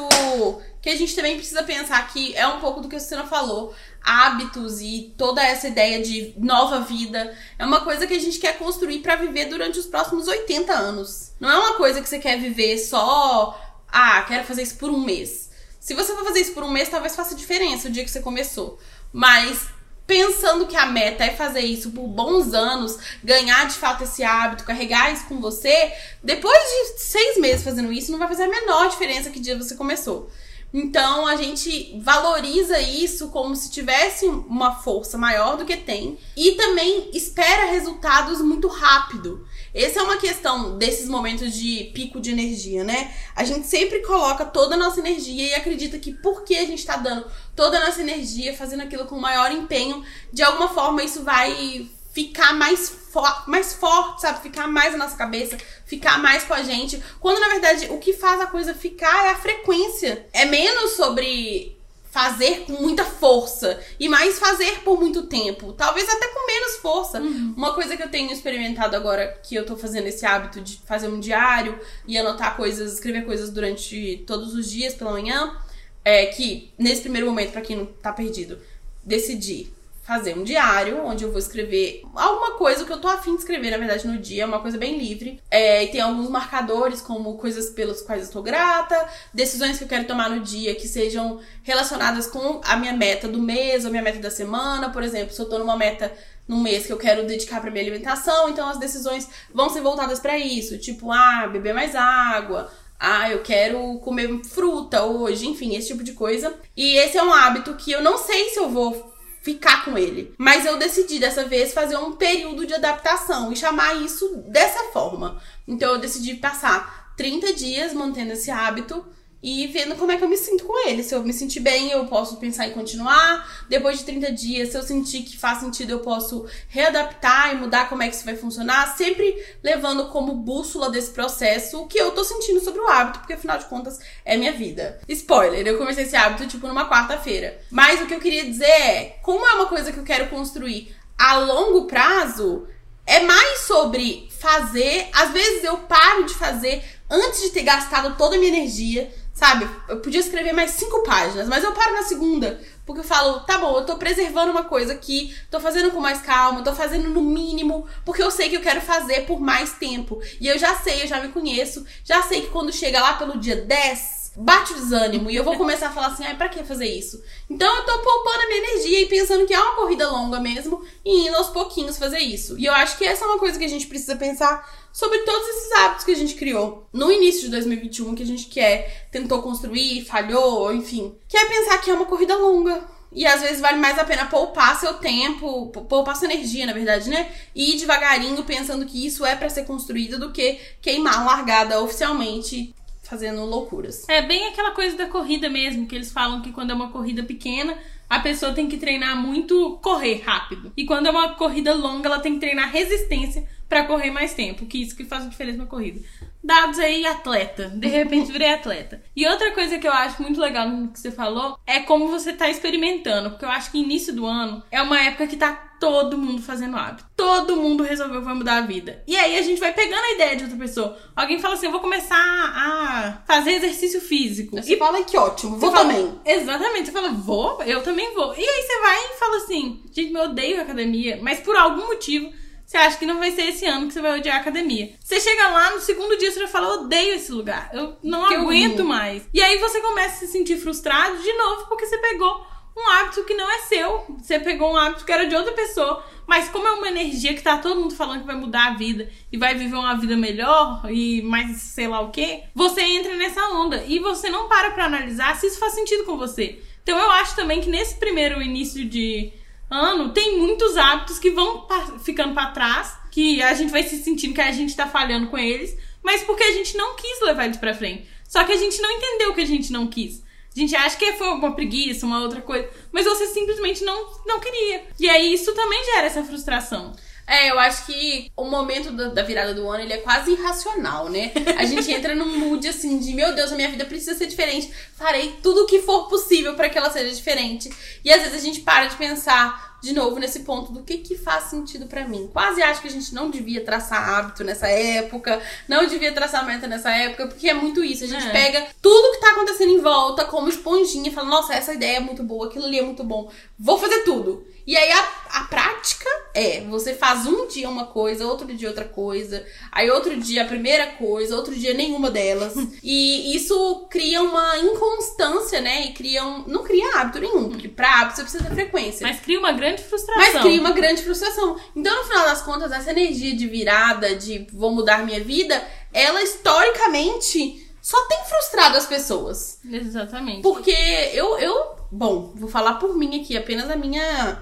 que 0.82 0.90
a 0.90 0.96
gente 0.96 1.14
também 1.14 1.36
precisa 1.36 1.62
pensar 1.62 2.04
que 2.08 2.34
é 2.36 2.48
um 2.48 2.58
pouco 2.58 2.80
do 2.80 2.88
que 2.88 2.96
a 2.96 2.98
Cristina 2.98 3.24
falou 3.24 3.72
hábitos 4.04 4.80
e 4.80 5.14
toda 5.16 5.42
essa 5.42 5.68
ideia 5.68 6.02
de 6.02 6.34
nova 6.36 6.80
vida 6.80 7.36
é 7.58 7.64
uma 7.64 7.80
coisa 7.80 8.06
que 8.06 8.14
a 8.14 8.18
gente 8.18 8.38
quer 8.38 8.58
construir 8.58 9.00
para 9.00 9.16
viver 9.16 9.46
durante 9.46 9.78
os 9.78 9.86
próximos 9.86 10.28
80 10.28 10.72
anos. 10.72 11.32
Não 11.38 11.50
é 11.50 11.58
uma 11.58 11.74
coisa 11.74 12.00
que 12.00 12.08
você 12.08 12.18
quer 12.18 12.38
viver 12.40 12.78
só, 12.78 13.58
ah, 13.88 14.22
quero 14.26 14.44
fazer 14.44 14.62
isso 14.62 14.76
por 14.76 14.90
um 14.90 15.00
mês. 15.00 15.50
Se 15.78 15.94
você 15.94 16.14
for 16.14 16.24
fazer 16.24 16.40
isso 16.40 16.52
por 16.52 16.62
um 16.62 16.70
mês, 16.70 16.88
talvez 16.88 17.16
faça 17.16 17.34
diferença 17.34 17.88
o 17.88 17.90
dia 17.90 18.04
que 18.04 18.10
você 18.10 18.20
começou. 18.20 18.78
Mas 19.12 19.66
pensando 20.06 20.66
que 20.66 20.76
a 20.76 20.86
meta 20.86 21.24
é 21.24 21.30
fazer 21.30 21.60
isso 21.60 21.90
por 21.90 22.06
bons 22.06 22.52
anos, 22.52 22.98
ganhar 23.22 23.66
de 23.66 23.74
fato 23.74 24.04
esse 24.04 24.22
hábito, 24.22 24.64
carregar 24.64 25.12
isso 25.12 25.24
com 25.26 25.40
você, 25.40 25.92
depois 26.22 26.58
de 26.58 27.00
seis 27.00 27.38
meses 27.38 27.64
fazendo 27.64 27.92
isso, 27.92 28.12
não 28.12 28.18
vai 28.18 28.28
fazer 28.28 28.44
a 28.44 28.48
menor 28.48 28.88
diferença 28.90 29.30
que 29.30 29.40
dia 29.40 29.56
você 29.56 29.74
começou. 29.74 30.30
Então 30.72 31.26
a 31.26 31.36
gente 31.36 32.00
valoriza 32.02 32.80
isso 32.80 33.28
como 33.28 33.54
se 33.54 33.70
tivesse 33.70 34.26
uma 34.26 34.76
força 34.76 35.18
maior 35.18 35.56
do 35.56 35.66
que 35.66 35.76
tem 35.76 36.18
e 36.34 36.52
também 36.52 37.10
espera 37.12 37.66
resultados 37.66 38.40
muito 38.40 38.68
rápido. 38.68 39.46
Essa 39.74 40.00
é 40.00 40.02
uma 40.02 40.16
questão 40.16 40.78
desses 40.78 41.08
momentos 41.08 41.52
de 41.52 41.90
pico 41.94 42.20
de 42.20 42.30
energia, 42.30 42.84
né? 42.84 43.14
A 43.36 43.44
gente 43.44 43.66
sempre 43.66 44.00
coloca 44.00 44.44
toda 44.44 44.74
a 44.74 44.78
nossa 44.78 45.00
energia 45.00 45.48
e 45.48 45.54
acredita 45.54 45.98
que 45.98 46.12
porque 46.12 46.54
a 46.56 46.64
gente 46.64 46.84
tá 46.86 46.96
dando 46.96 47.26
toda 47.54 47.78
a 47.78 47.86
nossa 47.86 48.00
energia, 48.00 48.56
fazendo 48.56 48.82
aquilo 48.82 49.04
com 49.04 49.18
maior 49.18 49.52
empenho, 49.52 50.02
de 50.32 50.42
alguma 50.42 50.68
forma 50.68 51.02
isso 51.02 51.22
vai 51.22 51.86
ficar 52.12 52.52
mais, 52.54 52.94
fo 53.12 53.22
mais 53.46 53.74
forte, 53.74 54.22
sabe? 54.22 54.42
Ficar 54.42 54.66
mais 54.66 54.92
na 54.92 55.04
nossa 55.04 55.16
cabeça, 55.16 55.58
ficar 55.84 56.18
mais 56.18 56.44
com 56.44 56.54
a 56.54 56.62
gente. 56.62 57.00
Quando 57.20 57.38
na 57.40 57.48
verdade 57.48 57.88
o 57.90 57.98
que 57.98 58.14
faz 58.14 58.40
a 58.40 58.46
coisa 58.46 58.74
ficar 58.74 59.26
é 59.26 59.30
a 59.30 59.36
frequência. 59.36 60.26
É 60.32 60.46
menos 60.46 60.92
sobre 60.92 61.76
fazer 62.10 62.64
com 62.66 62.74
muita 62.74 63.04
força 63.04 63.80
e 63.98 64.06
mais 64.06 64.38
fazer 64.38 64.80
por 64.80 64.98
muito 64.98 65.22
tempo. 65.24 65.72
Talvez 65.72 66.08
até 66.08 66.28
com 66.28 66.46
menos 66.46 66.76
força. 66.76 67.20
Uhum. 67.20 67.54
Uma 67.56 67.74
coisa 67.74 67.96
que 67.96 68.02
eu 68.02 68.10
tenho 68.10 68.30
experimentado 68.32 68.96
agora 68.96 69.38
que 69.42 69.54
eu 69.54 69.64
tô 69.64 69.76
fazendo 69.76 70.06
esse 70.06 70.24
hábito 70.24 70.60
de 70.60 70.78
fazer 70.86 71.08
um 71.08 71.20
diário 71.20 71.78
e 72.06 72.18
anotar 72.18 72.56
coisas, 72.56 72.94
escrever 72.94 73.24
coisas 73.24 73.50
durante 73.50 74.24
todos 74.26 74.54
os 74.54 74.70
dias 74.70 74.94
pela 74.94 75.10
manhã, 75.10 75.56
é 76.04 76.26
que 76.26 76.72
nesse 76.78 77.02
primeiro 77.02 77.26
momento 77.26 77.52
para 77.52 77.62
quem 77.62 77.76
não 77.76 77.86
tá 77.86 78.12
perdido, 78.12 78.58
decidi 79.02 79.72
fazer 80.02 80.36
um 80.36 80.42
diário 80.42 81.04
onde 81.04 81.24
eu 81.24 81.30
vou 81.30 81.38
escrever 81.38 82.02
alguma 82.14 82.56
coisa 82.58 82.84
que 82.84 82.92
eu 82.92 83.00
tô 83.00 83.06
afim 83.06 83.34
de 83.34 83.42
escrever, 83.42 83.70
na 83.70 83.78
verdade, 83.78 84.06
no 84.06 84.18
dia, 84.18 84.46
uma 84.46 84.58
coisa 84.58 84.76
bem 84.76 84.98
livre. 84.98 85.40
É, 85.48 85.84
e 85.84 85.88
tem 85.88 86.00
alguns 86.00 86.28
marcadores, 86.28 87.00
como 87.00 87.38
coisas 87.38 87.70
pelas 87.70 88.02
quais 88.02 88.26
eu 88.26 88.32
tô 88.32 88.42
grata, 88.42 89.08
decisões 89.32 89.78
que 89.78 89.84
eu 89.84 89.88
quero 89.88 90.06
tomar 90.06 90.28
no 90.28 90.40
dia 90.40 90.74
que 90.74 90.88
sejam 90.88 91.40
relacionadas 91.62 92.26
com 92.26 92.60
a 92.64 92.76
minha 92.76 92.92
meta 92.92 93.28
do 93.28 93.40
mês 93.40 93.84
ou 93.84 93.88
a 93.88 93.90
minha 93.90 94.02
meta 94.02 94.18
da 94.18 94.30
semana. 94.30 94.90
Por 94.90 95.04
exemplo, 95.04 95.32
se 95.32 95.40
eu 95.40 95.48
tô 95.48 95.58
numa 95.58 95.76
meta 95.76 96.12
no 96.48 96.58
mês 96.58 96.84
que 96.84 96.92
eu 96.92 96.98
quero 96.98 97.24
dedicar 97.24 97.60
para 97.60 97.70
minha 97.70 97.84
alimentação, 97.84 98.48
então 98.48 98.68
as 98.68 98.78
decisões 98.78 99.28
vão 99.54 99.70
ser 99.70 99.80
voltadas 99.80 100.18
para 100.18 100.36
isso, 100.36 100.76
tipo, 100.76 101.12
ah, 101.12 101.48
beber 101.50 101.72
mais 101.72 101.94
água, 101.94 102.68
ah, 102.98 103.30
eu 103.30 103.42
quero 103.42 103.98
comer 103.98 104.42
fruta 104.44 105.04
hoje, 105.04 105.46
enfim, 105.46 105.74
esse 105.76 105.88
tipo 105.88 106.04
de 106.04 106.12
coisa. 106.12 106.54
E 106.76 106.96
esse 106.96 107.16
é 107.18 107.22
um 107.22 107.32
hábito 107.32 107.74
que 107.74 107.90
eu 107.90 108.02
não 108.02 108.18
sei 108.18 108.50
se 108.50 108.58
eu 108.58 108.68
vou 108.68 109.11
ficar 109.42 109.84
com 109.84 109.98
ele. 109.98 110.34
Mas 110.38 110.64
eu 110.64 110.78
decidi 110.78 111.18
dessa 111.18 111.44
vez 111.44 111.74
fazer 111.74 111.96
um 111.96 112.12
período 112.12 112.66
de 112.66 112.74
adaptação 112.74 113.52
e 113.52 113.56
chamar 113.56 113.94
isso 113.96 114.36
dessa 114.48 114.84
forma. 114.92 115.42
Então 115.66 115.92
eu 115.92 115.98
decidi 115.98 116.34
passar 116.34 117.12
30 117.16 117.52
dias 117.52 117.92
mantendo 117.92 118.32
esse 118.32 118.50
hábito 118.50 119.04
e 119.42 119.66
vendo 119.66 119.96
como 119.96 120.12
é 120.12 120.16
que 120.16 120.22
eu 120.22 120.28
me 120.28 120.36
sinto 120.36 120.64
com 120.64 120.88
ele. 120.88 121.02
Se 121.02 121.14
eu 121.14 121.22
me 121.22 121.32
sentir 121.32 121.60
bem, 121.60 121.90
eu 121.90 122.06
posso 122.06 122.36
pensar 122.36 122.68
em 122.68 122.72
continuar. 122.72 123.64
Depois 123.68 123.98
de 123.98 124.04
30 124.04 124.32
dias, 124.32 124.68
se 124.68 124.78
eu 124.78 124.82
sentir 124.82 125.22
que 125.22 125.36
faz 125.36 125.58
sentido, 125.58 125.90
eu 125.90 126.00
posso 126.00 126.46
readaptar 126.68 127.52
e 127.52 127.56
mudar 127.56 127.88
como 127.88 128.02
é 128.02 128.08
que 128.08 128.14
isso 128.14 128.24
vai 128.24 128.36
funcionar, 128.36 128.96
sempre 128.96 129.34
levando 129.62 130.08
como 130.08 130.34
bússola 130.34 130.90
desse 130.90 131.10
processo 131.10 131.82
o 131.82 131.86
que 131.86 131.98
eu 131.98 132.12
tô 132.12 132.22
sentindo 132.22 132.60
sobre 132.60 132.80
o 132.80 132.88
hábito, 132.88 133.18
porque 133.18 133.32
afinal 133.32 133.58
de 133.58 133.64
contas 133.64 133.98
é 134.24 134.36
minha 134.36 134.52
vida. 134.52 135.00
Spoiler, 135.08 135.66
eu 135.66 135.78
comecei 135.78 136.04
esse 136.04 136.14
hábito 136.14 136.46
tipo 136.46 136.68
numa 136.68 136.88
quarta-feira. 136.88 137.60
Mas 137.70 138.00
o 138.00 138.06
que 138.06 138.14
eu 138.14 138.20
queria 138.20 138.44
dizer 138.44 138.64
é, 138.64 139.18
como 139.22 139.46
é 139.46 139.54
uma 139.54 139.66
coisa 139.66 139.90
que 139.90 139.98
eu 139.98 140.04
quero 140.04 140.28
construir 140.28 140.94
a 141.18 141.38
longo 141.38 141.86
prazo, 141.86 142.66
é 143.06 143.20
mais 143.20 143.60
sobre 143.60 144.28
fazer. 144.38 145.08
Às 145.12 145.30
vezes 145.32 145.64
eu 145.64 145.78
paro 145.78 146.24
de 146.24 146.34
fazer 146.34 146.82
antes 147.10 147.42
de 147.42 147.50
ter 147.50 147.62
gastado 147.62 148.16
toda 148.16 148.36
a 148.36 148.38
minha 148.38 148.50
energia, 148.50 149.12
sabe? 149.32 149.68
Eu 149.88 150.00
podia 150.00 150.20
escrever 150.20 150.52
mais 150.52 150.72
cinco 150.72 151.02
páginas, 151.02 151.48
mas 151.48 151.64
eu 151.64 151.72
paro 151.72 151.94
na 151.94 152.02
segunda. 152.02 152.60
Porque 152.84 153.00
eu 153.00 153.04
falo, 153.04 153.40
tá 153.40 153.58
bom, 153.58 153.76
eu 153.76 153.86
tô 153.86 153.96
preservando 153.96 154.50
uma 154.50 154.64
coisa 154.64 154.92
aqui, 154.92 155.34
tô 155.50 155.60
fazendo 155.60 155.90
com 155.92 156.00
mais 156.00 156.20
calma, 156.20 156.62
tô 156.62 156.74
fazendo 156.74 157.08
no 157.08 157.22
mínimo, 157.22 157.86
porque 158.04 158.22
eu 158.22 158.30
sei 158.30 158.48
que 158.48 158.56
eu 158.56 158.60
quero 158.60 158.80
fazer 158.80 159.24
por 159.24 159.40
mais 159.40 159.72
tempo. 159.72 160.20
E 160.40 160.48
eu 160.48 160.58
já 160.58 160.74
sei, 160.74 161.02
eu 161.02 161.06
já 161.06 161.20
me 161.20 161.28
conheço, 161.28 161.86
já 162.04 162.22
sei 162.22 162.42
que 162.42 162.50
quando 162.50 162.72
chega 162.72 163.00
lá 163.00 163.14
pelo 163.14 163.38
dia 163.38 163.56
10, 163.56 164.21
bate 164.36 164.72
o 164.72 164.76
desânimo 164.76 165.30
e 165.30 165.36
eu 165.36 165.44
vou 165.44 165.56
começar 165.56 165.88
a 165.88 165.92
falar 165.92 166.08
assim, 166.08 166.24
ai, 166.24 166.36
pra 166.36 166.48
que 166.48 166.64
fazer 166.64 166.86
isso? 166.86 167.22
Então 167.48 167.76
eu 167.76 167.84
tô 167.84 167.98
poupando 167.98 168.42
a 168.42 168.46
minha 168.46 168.58
energia 168.58 169.00
e 169.00 169.06
pensando 169.06 169.46
que 169.46 169.54
é 169.54 169.60
uma 169.60 169.76
corrida 169.76 170.10
longa 170.10 170.40
mesmo 170.40 170.82
e 171.04 171.28
indo 171.28 171.36
aos 171.36 171.50
pouquinhos 171.50 171.98
fazer 171.98 172.18
isso. 172.18 172.58
E 172.58 172.64
eu 172.64 172.72
acho 172.72 172.96
que 172.96 173.04
essa 173.04 173.24
é 173.24 173.28
uma 173.28 173.38
coisa 173.38 173.58
que 173.58 173.64
a 173.64 173.68
gente 173.68 173.86
precisa 173.86 174.16
pensar 174.16 174.66
sobre 174.92 175.18
todos 175.20 175.48
esses 175.48 175.72
hábitos 175.72 176.04
que 176.04 176.12
a 176.12 176.16
gente 176.16 176.34
criou 176.34 176.86
no 176.92 177.10
início 177.12 177.42
de 177.42 177.50
2021, 177.50 178.14
que 178.14 178.22
a 178.22 178.26
gente 178.26 178.46
quer, 178.46 179.08
tentou 179.10 179.42
construir, 179.42 180.04
falhou, 180.04 180.72
enfim. 180.72 181.14
Que 181.28 181.36
é 181.36 181.44
pensar 181.46 181.78
que 181.78 181.90
é 181.90 181.94
uma 181.94 182.06
corrida 182.06 182.36
longa. 182.36 182.82
E 183.14 183.26
às 183.26 183.42
vezes 183.42 183.60
vale 183.60 183.78
mais 183.78 183.98
a 183.98 184.04
pena 184.04 184.24
poupar 184.24 184.78
seu 184.80 184.94
tempo, 184.94 185.68
poupar 185.68 186.16
sua 186.16 186.32
energia, 186.32 186.64
na 186.64 186.72
verdade, 186.72 187.10
né? 187.10 187.30
E 187.54 187.74
ir 187.74 187.78
devagarinho 187.78 188.42
pensando 188.42 188.86
que 188.86 189.06
isso 189.06 189.26
é 189.26 189.36
para 189.36 189.50
ser 189.50 189.66
construído 189.66 190.18
do 190.18 190.32
que 190.32 190.58
queimar 190.80 191.26
largada 191.26 191.82
oficialmente 191.82 192.74
fazendo 193.02 193.44
loucuras. 193.44 194.08
É 194.08 194.22
bem 194.22 194.48
aquela 194.48 194.70
coisa 194.70 194.96
da 194.96 195.06
corrida 195.06 195.48
mesmo, 195.48 195.86
que 195.86 195.94
eles 195.94 196.12
falam 196.12 196.40
que 196.40 196.52
quando 196.52 196.70
é 196.70 196.74
uma 196.74 196.90
corrida 196.90 197.22
pequena, 197.22 197.76
a 198.08 198.20
pessoa 198.20 198.52
tem 198.52 198.68
que 198.68 198.76
treinar 198.76 199.16
muito 199.16 199.78
correr 199.82 200.22
rápido. 200.24 200.72
E 200.76 200.84
quando 200.84 201.06
é 201.06 201.10
uma 201.10 201.34
corrida 201.34 201.74
longa, 201.74 202.08
ela 202.08 202.20
tem 202.20 202.34
que 202.34 202.40
treinar 202.40 202.70
resistência 202.70 203.46
para 203.72 203.84
correr 203.84 204.10
mais 204.10 204.34
tempo, 204.34 204.66
que 204.66 204.82
isso 204.82 204.94
que 204.94 205.02
faz 205.02 205.24
a 205.24 205.28
diferença 205.30 205.56
na 205.56 205.64
corrida. 205.64 205.98
Dados 206.44 206.78
aí, 206.78 207.06
atleta. 207.06 207.70
De 207.70 207.88
repente 207.88 208.30
virei 208.30 208.52
atleta. 208.52 209.02
E 209.16 209.26
outra 209.26 209.50
coisa 209.52 209.78
que 209.78 209.88
eu 209.88 209.92
acho 209.92 210.20
muito 210.20 210.38
legal 210.38 210.68
no 210.68 210.88
que 210.88 211.00
você 211.00 211.10
falou 211.10 211.58
é 211.66 211.80
como 211.80 212.08
você 212.08 212.34
tá 212.34 212.50
experimentando. 212.50 213.30
Porque 213.30 213.46
eu 213.46 213.48
acho 213.48 213.70
que 213.70 213.78
início 213.78 214.12
do 214.12 214.26
ano 214.26 214.62
é 214.70 214.82
uma 214.82 215.00
época 215.00 215.26
que 215.26 215.38
tá 215.38 215.52
todo 215.80 216.18
mundo 216.18 216.42
fazendo 216.42 216.76
hábito. 216.76 217.06
Todo 217.16 217.56
mundo 217.56 217.82
resolveu 217.82 218.20
vai 218.20 218.34
mudar 218.34 218.58
a 218.58 218.60
vida. 218.60 219.02
E 219.06 219.16
aí 219.16 219.38
a 219.38 219.42
gente 219.42 219.58
vai 219.58 219.72
pegando 219.72 220.04
a 220.04 220.12
ideia 220.12 220.36
de 220.36 220.42
outra 220.42 220.58
pessoa. 220.58 220.98
Alguém 221.16 221.40
fala 221.40 221.54
assim: 221.54 221.66
eu 221.66 221.72
vou 221.72 221.80
começar 221.80 222.14
a 222.14 223.22
fazer 223.26 223.52
exercício 223.52 224.02
físico. 224.02 224.56
Você 224.56 224.74
e 224.74 224.76
fala 224.76 225.02
que 225.02 225.16
ótimo, 225.16 225.56
vou 225.56 225.72
fala, 225.72 225.88
também. 225.88 226.20
Exatamente. 226.26 226.86
Você 226.86 226.92
fala, 226.92 227.10
vou, 227.10 227.62
eu 227.62 227.82
também 227.82 228.12
vou. 228.14 228.34
E 228.36 228.46
aí 228.46 228.62
você 228.62 228.80
vai 228.80 228.98
e 228.98 229.18
fala 229.18 229.36
assim: 229.38 229.82
gente, 229.90 230.12
eu 230.12 230.22
odeio 230.24 230.60
academia, 230.60 231.18
mas 231.22 231.40
por 231.40 231.56
algum 231.56 231.86
motivo 231.86 232.41
você 232.72 232.78
acha 232.78 232.96
que 232.96 233.04
não 233.04 233.18
vai 233.18 233.30
ser 233.30 233.42
esse 233.42 233.66
ano 233.66 233.86
que 233.86 233.92
você 233.92 234.00
vai 234.00 234.18
odiar 234.18 234.38
a 234.38 234.40
academia. 234.40 234.94
Você 234.98 235.20
chega 235.20 235.48
lá, 235.48 235.72
no 235.72 235.80
segundo 235.82 236.16
dia 236.16 236.32
você 236.32 236.40
já 236.40 236.48
fala, 236.48 236.80
odeio 236.80 237.16
esse 237.16 237.30
lugar. 237.30 237.68
Eu 237.70 237.98
não 238.02 238.26
que 238.28 238.34
aguento 238.34 238.78
eu 238.78 238.86
mais. 238.86 239.28
E 239.34 239.42
aí 239.42 239.58
você 239.58 239.78
começa 239.82 240.14
a 240.14 240.18
se 240.20 240.28
sentir 240.28 240.56
frustrado 240.56 241.22
de 241.22 241.32
novo 241.34 241.66
porque 241.66 241.84
você 241.84 241.98
pegou 241.98 242.46
um 242.74 242.88
hábito 242.88 243.24
que 243.24 243.34
não 243.34 243.50
é 243.50 243.58
seu. 243.58 244.06
Você 244.18 244.38
pegou 244.38 244.72
um 244.72 244.76
hábito 244.78 245.04
que 245.04 245.12
era 245.12 245.26
de 245.26 245.36
outra 245.36 245.52
pessoa. 245.52 246.02
Mas 246.26 246.48
como 246.48 246.66
é 246.66 246.70
uma 246.70 246.88
energia 246.88 247.34
que 247.34 247.42
tá 247.42 247.58
todo 247.58 247.78
mundo 247.78 247.94
falando 247.94 248.20
que 248.20 248.26
vai 248.26 248.36
mudar 248.36 248.68
a 248.68 248.74
vida 248.74 249.06
e 249.30 249.36
vai 249.36 249.54
viver 249.54 249.76
uma 249.76 249.94
vida 249.94 250.16
melhor 250.16 250.90
e 250.90 251.20
mais 251.20 251.58
sei 251.58 251.88
lá 251.88 252.00
o 252.00 252.10
que, 252.10 252.42
você 252.54 252.80
entra 252.80 253.14
nessa 253.16 253.50
onda 253.50 253.84
e 253.86 253.98
você 253.98 254.30
não 254.30 254.48
para 254.48 254.70
pra 254.70 254.86
analisar 254.86 255.36
se 255.36 255.46
isso 255.46 255.58
faz 255.58 255.74
sentido 255.74 256.04
com 256.04 256.16
você. 256.16 256.58
Então 256.82 256.98
eu 256.98 257.10
acho 257.10 257.36
também 257.36 257.60
que 257.60 257.68
nesse 257.68 257.96
primeiro 257.96 258.40
início 258.40 258.82
de 258.82 259.30
ano, 259.72 260.12
tem 260.12 260.38
muitos 260.38 260.76
hábitos 260.76 261.18
que 261.18 261.30
vão 261.30 261.66
ficando 262.02 262.34
para 262.34 262.50
trás, 262.50 262.96
que 263.10 263.42
a 263.42 263.54
gente 263.54 263.70
vai 263.70 263.82
se 263.82 264.02
sentindo 264.02 264.34
que 264.34 264.40
a 264.40 264.52
gente 264.52 264.76
tá 264.76 264.86
falhando 264.86 265.28
com 265.28 265.38
eles, 265.38 265.76
mas 266.02 266.22
porque 266.22 266.42
a 266.42 266.52
gente 266.52 266.76
não 266.76 266.96
quis 266.96 267.20
levar 267.22 267.44
eles 267.44 267.56
pra 267.56 267.74
frente. 267.74 268.06
Só 268.28 268.44
que 268.44 268.52
a 268.52 268.56
gente 268.56 268.80
não 268.80 268.90
entendeu 268.90 269.34
que 269.34 269.40
a 269.40 269.46
gente 269.46 269.72
não 269.72 269.86
quis. 269.86 270.22
A 270.54 270.58
gente 270.58 270.76
acha 270.76 270.96
que 270.96 271.12
foi 271.14 271.28
uma 271.28 271.54
preguiça, 271.54 272.04
uma 272.04 272.20
outra 272.20 272.40
coisa, 272.42 272.68
mas 272.92 273.06
você 273.06 273.26
simplesmente 273.26 273.82
não, 273.84 274.06
não 274.26 274.38
queria. 274.38 274.84
E 275.00 275.08
aí 275.08 275.32
isso 275.32 275.54
também 275.54 275.82
gera 275.84 276.06
essa 276.06 276.22
frustração. 276.22 276.94
É, 277.26 277.50
eu 277.50 277.58
acho 277.58 277.86
que 277.86 278.30
o 278.36 278.44
momento 278.44 278.90
da, 278.92 279.22
virada 279.22 279.54
do 279.54 279.68
ano 279.70 279.84
ele 279.84 279.92
é 279.92 279.98
quase 279.98 280.32
irracional, 280.32 281.08
né? 281.08 281.32
A 281.56 281.64
gente 281.64 281.90
entra 281.92 282.14
num 282.14 282.38
mood 282.38 282.66
assim 282.66 282.98
de 282.98 283.14
meu 283.14 283.34
Deus, 283.34 283.52
a 283.52 283.56
minha 283.56 283.70
vida 283.70 283.84
precisa 283.84 284.14
ser 284.14 284.26
diferente. 284.26 284.72
Farei 284.94 285.36
tudo 285.42 285.62
o 285.62 285.66
que 285.66 285.80
for 285.80 286.08
possível 286.08 286.54
para 286.54 286.68
que 286.68 286.76
ela 286.76 286.90
seja 286.90 287.14
diferente. 287.14 287.70
E 288.04 288.12
às 288.12 288.22
vezes 288.22 288.40
a 288.40 288.44
gente 288.44 288.60
para 288.60 288.86
de 288.86 288.96
pensar 288.96 289.72
de 289.82 289.92
novo 289.92 290.18
nesse 290.20 290.40
ponto 290.40 290.72
do 290.72 290.84
que 290.84 290.98
que 290.98 291.16
faz 291.16 291.44
sentido 291.44 291.86
para 291.86 292.06
mim. 292.06 292.30
Quase 292.32 292.62
acho 292.62 292.80
que 292.80 292.86
a 292.86 292.90
gente 292.90 293.12
não 293.12 293.28
devia 293.28 293.64
traçar 293.64 294.08
hábito 294.08 294.44
nessa 294.44 294.68
época, 294.68 295.42
não 295.68 295.86
devia 295.88 296.12
traçar 296.12 296.46
meta 296.46 296.68
nessa 296.68 296.90
época, 296.92 297.26
porque 297.26 297.48
é 297.48 297.54
muito 297.54 297.82
isso. 297.82 298.04
A 298.04 298.06
gente 298.06 298.26
é. 298.28 298.30
pega 298.30 298.68
tudo 298.80 299.12
que 299.12 299.20
tá 299.20 299.32
acontecendo 299.32 299.72
em 299.72 299.80
volta 299.80 300.24
como 300.24 300.48
esponjinha 300.48 301.10
fala: 301.10 301.28
"Nossa, 301.28 301.54
essa 301.54 301.74
ideia 301.74 301.96
é 301.96 302.00
muito 302.00 302.22
boa, 302.22 302.46
aquilo 302.46 302.64
ali 302.64 302.78
é 302.78 302.82
muito 302.82 303.02
bom. 303.02 303.28
Vou 303.58 303.76
fazer 303.76 304.04
tudo". 304.04 304.46
E 304.66 304.76
aí 304.76 304.92
a, 304.92 305.08
a 305.30 305.44
prática 305.44 306.08
é, 306.34 306.60
você 306.62 306.94
faz 306.94 307.26
um 307.26 307.46
dia 307.46 307.68
uma 307.68 307.86
coisa, 307.86 308.26
outro 308.26 308.46
dia 308.46 308.68
outra 308.68 308.84
coisa, 308.84 309.44
aí 309.70 309.90
outro 309.90 310.16
dia 310.16 310.42
a 310.42 310.46
primeira 310.46 310.86
coisa, 310.92 311.36
outro 311.36 311.54
dia 311.54 311.74
nenhuma 311.74 312.10
delas. 312.10 312.54
e 312.82 313.34
isso 313.34 313.86
cria 313.90 314.22
uma 314.22 314.58
inconstância, 314.58 315.60
né? 315.60 315.86
E 315.86 315.92
cria 315.92 316.24
um. 316.24 316.44
Não 316.46 316.62
cria 316.62 316.96
hábito 316.96 317.20
nenhum, 317.20 317.48
porque 317.50 317.68
pra 317.68 318.00
hábito 318.00 318.16
você 318.16 318.22
precisa 318.22 318.44
ter 318.44 318.54
frequência. 318.54 319.06
Mas 319.06 319.20
cria 319.20 319.38
uma 319.38 319.52
grande 319.52 319.82
frustração. 319.82 320.32
Mas 320.32 320.42
cria 320.42 320.60
uma 320.60 320.72
grande 320.72 321.02
frustração. 321.02 321.56
Então, 321.74 321.96
no 321.96 322.04
final 322.04 322.24
das 322.24 322.42
contas, 322.42 322.72
essa 322.72 322.90
energia 322.90 323.36
de 323.36 323.46
virada, 323.46 324.14
de 324.14 324.46
vou 324.52 324.72
mudar 324.72 325.04
minha 325.04 325.22
vida, 325.22 325.62
ela 325.92 326.22
historicamente 326.22 327.68
só 327.82 328.00
tem 328.06 328.24
frustrado 328.24 328.76
as 328.76 328.86
pessoas. 328.86 329.58
Exatamente. 329.64 330.42
Porque 330.42 330.70
eu, 331.12 331.36
eu, 331.38 331.76
bom, 331.90 332.32
vou 332.36 332.48
falar 332.48 332.74
por 332.74 332.96
mim 332.96 333.20
aqui, 333.20 333.36
apenas 333.36 333.68
a 333.68 333.76
minha 333.76 334.40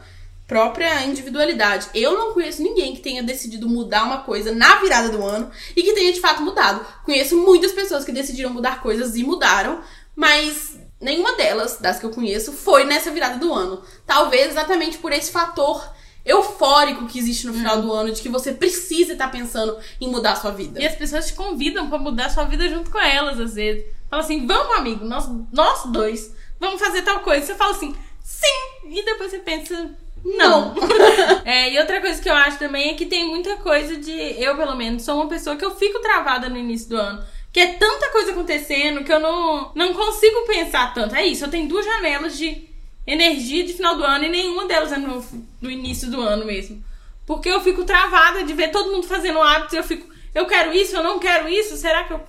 própria 0.51 1.05
individualidade. 1.05 1.87
Eu 1.95 2.19
não 2.19 2.35
conheço 2.35 2.61
ninguém 2.61 2.93
que 2.93 3.01
tenha 3.01 3.23
decidido 3.23 3.69
mudar 3.69 4.03
uma 4.03 4.19
coisa 4.23 4.53
na 4.53 4.81
virada 4.81 5.09
do 5.09 5.25
ano 5.25 5.49
e 5.77 5.81
que 5.81 5.93
tenha 5.93 6.13
de 6.13 6.21
fato 6.21 6.43
mudado. 6.43 6.85
Conheço 7.05 7.37
muitas 7.37 7.71
pessoas 7.71 8.05
que 8.05 8.11
decidiram 8.11 8.51
mudar 8.51 8.83
coisas 8.83 9.15
e 9.15 9.23
mudaram, 9.23 9.81
mas 10.17 10.77
nenhuma 11.01 11.37
delas, 11.37 11.79
das 11.79 12.01
que 12.01 12.05
eu 12.05 12.11
conheço, 12.11 12.51
foi 12.53 12.83
nessa 12.83 13.13
virada 13.13 13.39
do 13.39 13.55
ano. 13.55 13.81
Talvez 14.05 14.49
exatamente 14.49 14.99
por 14.99 15.13
esse 15.13 15.31
fator 15.31 15.89
eufórico 16.27 17.07
que 17.07 17.21
existe 17.21 17.47
no 17.47 17.55
final 17.55 17.79
hum. 17.79 17.83
do 17.83 17.93
ano 17.93 18.13
de 18.13 18.21
que 18.21 18.29
você 18.29 18.53
precisa 18.53 19.13
estar 19.13 19.31
pensando 19.31 19.79
em 20.01 20.09
mudar 20.09 20.33
a 20.33 20.37
sua 20.37 20.51
vida. 20.51 20.81
E 20.81 20.85
as 20.85 20.97
pessoas 20.97 21.29
te 21.29 21.35
convidam 21.35 21.89
para 21.89 21.97
mudar 21.97 22.27
a 22.27 22.31
sua 22.31 22.43
vida 22.43 22.69
junto 22.69 22.91
com 22.91 22.99
elas, 22.99 23.39
às 23.39 23.55
vezes. 23.55 23.85
Fala 24.11 24.25
assim, 24.25 24.49
vamos, 24.49 24.77
amigo, 24.77 25.05
nós, 25.05 25.31
nós 25.53 25.85
dois, 25.93 26.35
vamos 26.59 26.81
fazer 26.81 27.03
tal 27.03 27.21
coisa. 27.21 27.47
Você 27.47 27.55
fala 27.55 27.71
assim, 27.71 27.95
sim! 28.21 28.89
E 28.89 29.05
depois 29.05 29.31
você 29.31 29.39
pensa, 29.39 29.95
não. 30.25 30.75
é, 31.45 31.73
e 31.73 31.79
outra 31.79 32.01
coisa 32.01 32.21
que 32.21 32.29
eu 32.29 32.35
acho 32.35 32.59
também 32.59 32.91
é 32.91 32.95
que 32.95 33.07
tem 33.07 33.29
muita 33.29 33.57
coisa 33.57 33.97
de. 33.97 34.13
Eu, 34.13 34.57
pelo 34.57 34.77
menos, 34.77 35.03
sou 35.03 35.17
uma 35.17 35.29
pessoa 35.29 35.57
que 35.57 35.65
eu 35.65 35.75
fico 35.75 36.01
travada 36.01 36.49
no 36.49 36.59
início 36.59 36.89
do 36.89 36.97
ano. 36.97 37.25
Que 37.53 37.61
é 37.61 37.73
tanta 37.75 38.11
coisa 38.11 38.31
acontecendo 38.31 39.03
que 39.03 39.13
eu 39.13 39.19
não, 39.19 39.73
não 39.75 39.93
consigo 39.93 40.47
pensar 40.47 40.95
tanto. 40.95 41.17
É 41.17 41.27
isso, 41.27 41.45
eu 41.45 41.51
tenho 41.51 41.69
duas 41.69 41.85
janelas 41.85 42.39
de 42.39 42.69
energia 43.07 43.65
de 43.65 43.73
final 43.73 43.97
do 43.97 44.05
ano 44.05 44.25
e 44.25 44.29
nenhuma 44.29 44.67
delas 44.67 44.93
é 44.93 44.97
no, 44.97 45.25
no 45.61 45.71
início 45.71 46.09
do 46.11 46.21
ano 46.21 46.45
mesmo. 46.45 46.83
Porque 47.27 47.49
eu 47.49 47.61
fico 47.61 47.85
travada 47.85 48.45
de 48.45 48.53
ver 48.53 48.71
todo 48.71 48.93
mundo 48.93 49.07
fazendo 49.07 49.41
hábitos 49.41 49.73
e 49.73 49.77
eu 49.77 49.85
fico, 49.85 50.09
eu 50.35 50.47
quero 50.47 50.73
isso, 50.73 50.95
eu 50.95 51.03
não 51.03 51.19
quero 51.19 51.49
isso, 51.49 51.77
será 51.77 52.05
que 52.05 52.13
eu. 52.13 52.21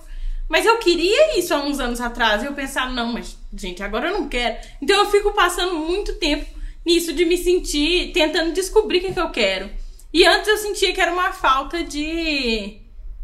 Mas 0.48 0.66
eu 0.66 0.78
queria 0.78 1.38
isso 1.38 1.54
há 1.54 1.58
uns 1.58 1.78
anos 1.78 2.00
atrás. 2.00 2.42
E 2.42 2.46
eu 2.46 2.52
pensava, 2.52 2.90
não, 2.90 3.12
mas, 3.12 3.38
gente, 3.54 3.82
agora 3.82 4.08
eu 4.08 4.12
não 4.12 4.28
quero. 4.28 4.56
Então 4.82 4.96
eu 4.96 5.10
fico 5.10 5.32
passando 5.32 5.76
muito 5.76 6.14
tempo 6.16 6.44
nisso 6.84 7.12
de 7.12 7.24
me 7.24 7.36
sentir 7.36 8.12
tentando 8.12 8.52
descobrir 8.52 8.98
o 8.98 9.00
que, 9.00 9.06
é 9.08 9.12
que 9.12 9.20
eu 9.20 9.30
quero. 9.30 9.70
E 10.12 10.26
antes 10.26 10.48
eu 10.48 10.58
sentia 10.58 10.92
que 10.92 11.00
era 11.00 11.12
uma 11.12 11.32
falta 11.32 11.82
de 11.82 12.78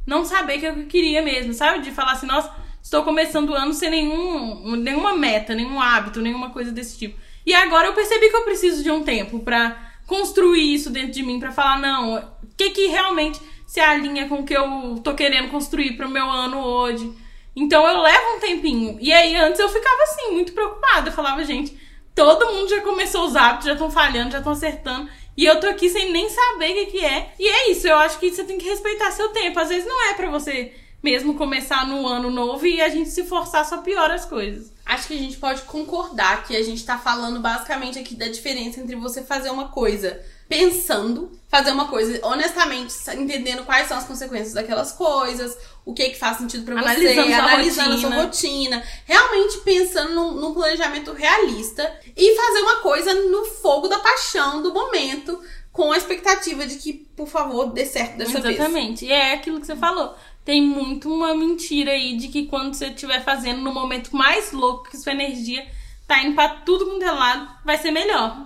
não 0.06 0.24
saber 0.24 0.56
o 0.56 0.60
que 0.60 0.66
eu 0.66 0.86
queria 0.86 1.20
mesmo, 1.22 1.52
sabe? 1.52 1.82
De 1.82 1.90
falar 1.90 2.12
assim, 2.12 2.26
nossa, 2.26 2.50
estou 2.82 3.02
começando 3.02 3.50
o 3.50 3.54
ano 3.54 3.74
sem 3.74 3.90
nenhum, 3.90 4.76
nenhuma 4.76 5.14
meta, 5.14 5.54
nenhum 5.54 5.80
hábito, 5.80 6.22
nenhuma 6.22 6.50
coisa 6.50 6.72
desse 6.72 6.98
tipo. 6.98 7.18
E 7.44 7.54
agora 7.54 7.88
eu 7.88 7.94
percebi 7.94 8.30
que 8.30 8.36
eu 8.36 8.44
preciso 8.44 8.82
de 8.82 8.90
um 8.90 9.02
tempo 9.02 9.40
para 9.40 9.76
construir 10.06 10.74
isso 10.74 10.88
dentro 10.88 11.12
de 11.12 11.22
mim, 11.22 11.38
para 11.38 11.52
falar, 11.52 11.78
não, 11.78 12.16
o 12.16 12.22
que 12.56 12.70
que 12.70 12.86
realmente 12.86 13.38
se 13.66 13.80
alinha 13.80 14.26
com 14.26 14.36
o 14.36 14.44
que 14.44 14.56
eu 14.56 14.98
tô 15.04 15.14
querendo 15.14 15.50
construir 15.50 15.94
pro 15.94 16.08
meu 16.08 16.24
ano 16.24 16.58
hoje. 16.64 17.12
Então 17.54 17.86
eu 17.86 18.00
levo 18.00 18.36
um 18.36 18.40
tempinho. 18.40 18.96
E 18.98 19.12
aí 19.12 19.36
antes 19.36 19.60
eu 19.60 19.68
ficava 19.68 20.02
assim, 20.04 20.32
muito 20.32 20.52
preocupada. 20.52 21.10
Eu 21.10 21.12
falava, 21.12 21.44
gente, 21.44 21.78
todo 22.18 22.52
mundo 22.52 22.68
já 22.68 22.80
começou 22.80 23.26
os 23.26 23.36
hábitos, 23.36 23.66
já 23.66 23.74
estão 23.74 23.88
falhando, 23.92 24.32
já 24.32 24.38
estão 24.38 24.52
acertando. 24.52 25.08
E 25.36 25.44
eu 25.44 25.60
tô 25.60 25.68
aqui 25.68 25.88
sem 25.88 26.10
nem 26.10 26.28
saber 26.28 26.72
o 26.72 26.74
que, 26.74 26.86
que 26.86 27.04
é. 27.04 27.32
E 27.38 27.46
é 27.46 27.70
isso, 27.70 27.86
eu 27.86 27.96
acho 27.96 28.18
que 28.18 28.28
você 28.28 28.42
tem 28.42 28.58
que 28.58 28.68
respeitar 28.68 29.12
seu 29.12 29.28
tempo. 29.28 29.60
Às 29.60 29.68
vezes 29.68 29.86
não 29.86 30.10
é 30.10 30.14
para 30.14 30.28
você 30.28 30.74
mesmo 31.00 31.34
começar 31.34 31.86
no 31.86 32.08
ano 32.08 32.28
novo 32.28 32.66
e 32.66 32.80
a 32.80 32.88
gente 32.88 33.08
se 33.08 33.22
forçar 33.22 33.64
só 33.64 33.78
piora 33.78 34.14
as 34.14 34.24
coisas. 34.24 34.72
Acho 34.84 35.06
que 35.06 35.14
a 35.14 35.18
gente 35.18 35.36
pode 35.36 35.62
concordar 35.62 36.42
que 36.42 36.56
a 36.56 36.62
gente 36.64 36.84
tá 36.84 36.98
falando 36.98 37.38
basicamente 37.38 38.00
aqui 38.00 38.16
da 38.16 38.26
diferença 38.26 38.80
entre 38.80 38.96
você 38.96 39.22
fazer 39.22 39.50
uma 39.50 39.68
coisa 39.68 40.20
pensando, 40.48 41.30
fazer 41.46 41.70
uma 41.70 41.86
coisa 41.86 42.18
honestamente, 42.26 42.94
entendendo 43.16 43.64
quais 43.64 43.86
são 43.86 43.96
as 43.96 44.06
consequências 44.06 44.54
daquelas 44.54 44.90
coisas, 44.90 45.56
o 45.88 45.94
que 45.94 46.10
que 46.10 46.18
faz 46.18 46.36
sentido 46.36 46.66
para 46.66 46.82
você, 46.82 47.18
analisando 47.18 47.94
a 47.94 47.98
sua 47.98 48.14
rotina, 48.14 48.84
realmente 49.06 49.56
pensando 49.60 50.14
num, 50.14 50.32
num, 50.32 50.52
planejamento 50.52 51.14
realista 51.14 51.90
e 52.14 52.36
fazer 52.36 52.60
uma 52.60 52.76
coisa 52.82 53.14
no 53.14 53.46
fogo 53.46 53.88
da 53.88 53.98
paixão 53.98 54.60
do 54.60 54.74
momento, 54.74 55.40
com 55.72 55.90
a 55.90 55.96
expectativa 55.96 56.66
de 56.66 56.76
que, 56.76 56.92
por 56.92 57.26
favor, 57.26 57.72
dê 57.72 57.86
certo 57.86 58.18
dessa 58.18 58.32
Exatamente. 58.32 58.58
vez. 58.58 58.60
Exatamente. 58.60 59.04
E 59.06 59.12
é 59.12 59.32
aquilo 59.32 59.58
que 59.58 59.66
você 59.66 59.76
falou 59.76 60.14
tem 60.44 60.62
muito 60.62 61.12
uma 61.12 61.34
mentira 61.34 61.92
aí 61.92 62.16
de 62.16 62.28
que 62.28 62.46
quando 62.46 62.74
você 62.74 62.86
estiver 62.86 63.22
fazendo 63.22 63.62
no 63.62 63.72
momento 63.72 64.14
mais 64.14 64.52
louco 64.52 64.90
que 64.90 64.96
sua 64.96 65.12
energia 65.12 65.66
tá 66.06 66.22
indo 66.22 66.34
pra 66.34 66.48
tudo 66.48 66.86
quanto 66.86 67.02
é 67.02 67.10
lado, 67.10 67.48
vai 67.64 67.78
ser 67.78 67.90
melhor. 67.90 68.36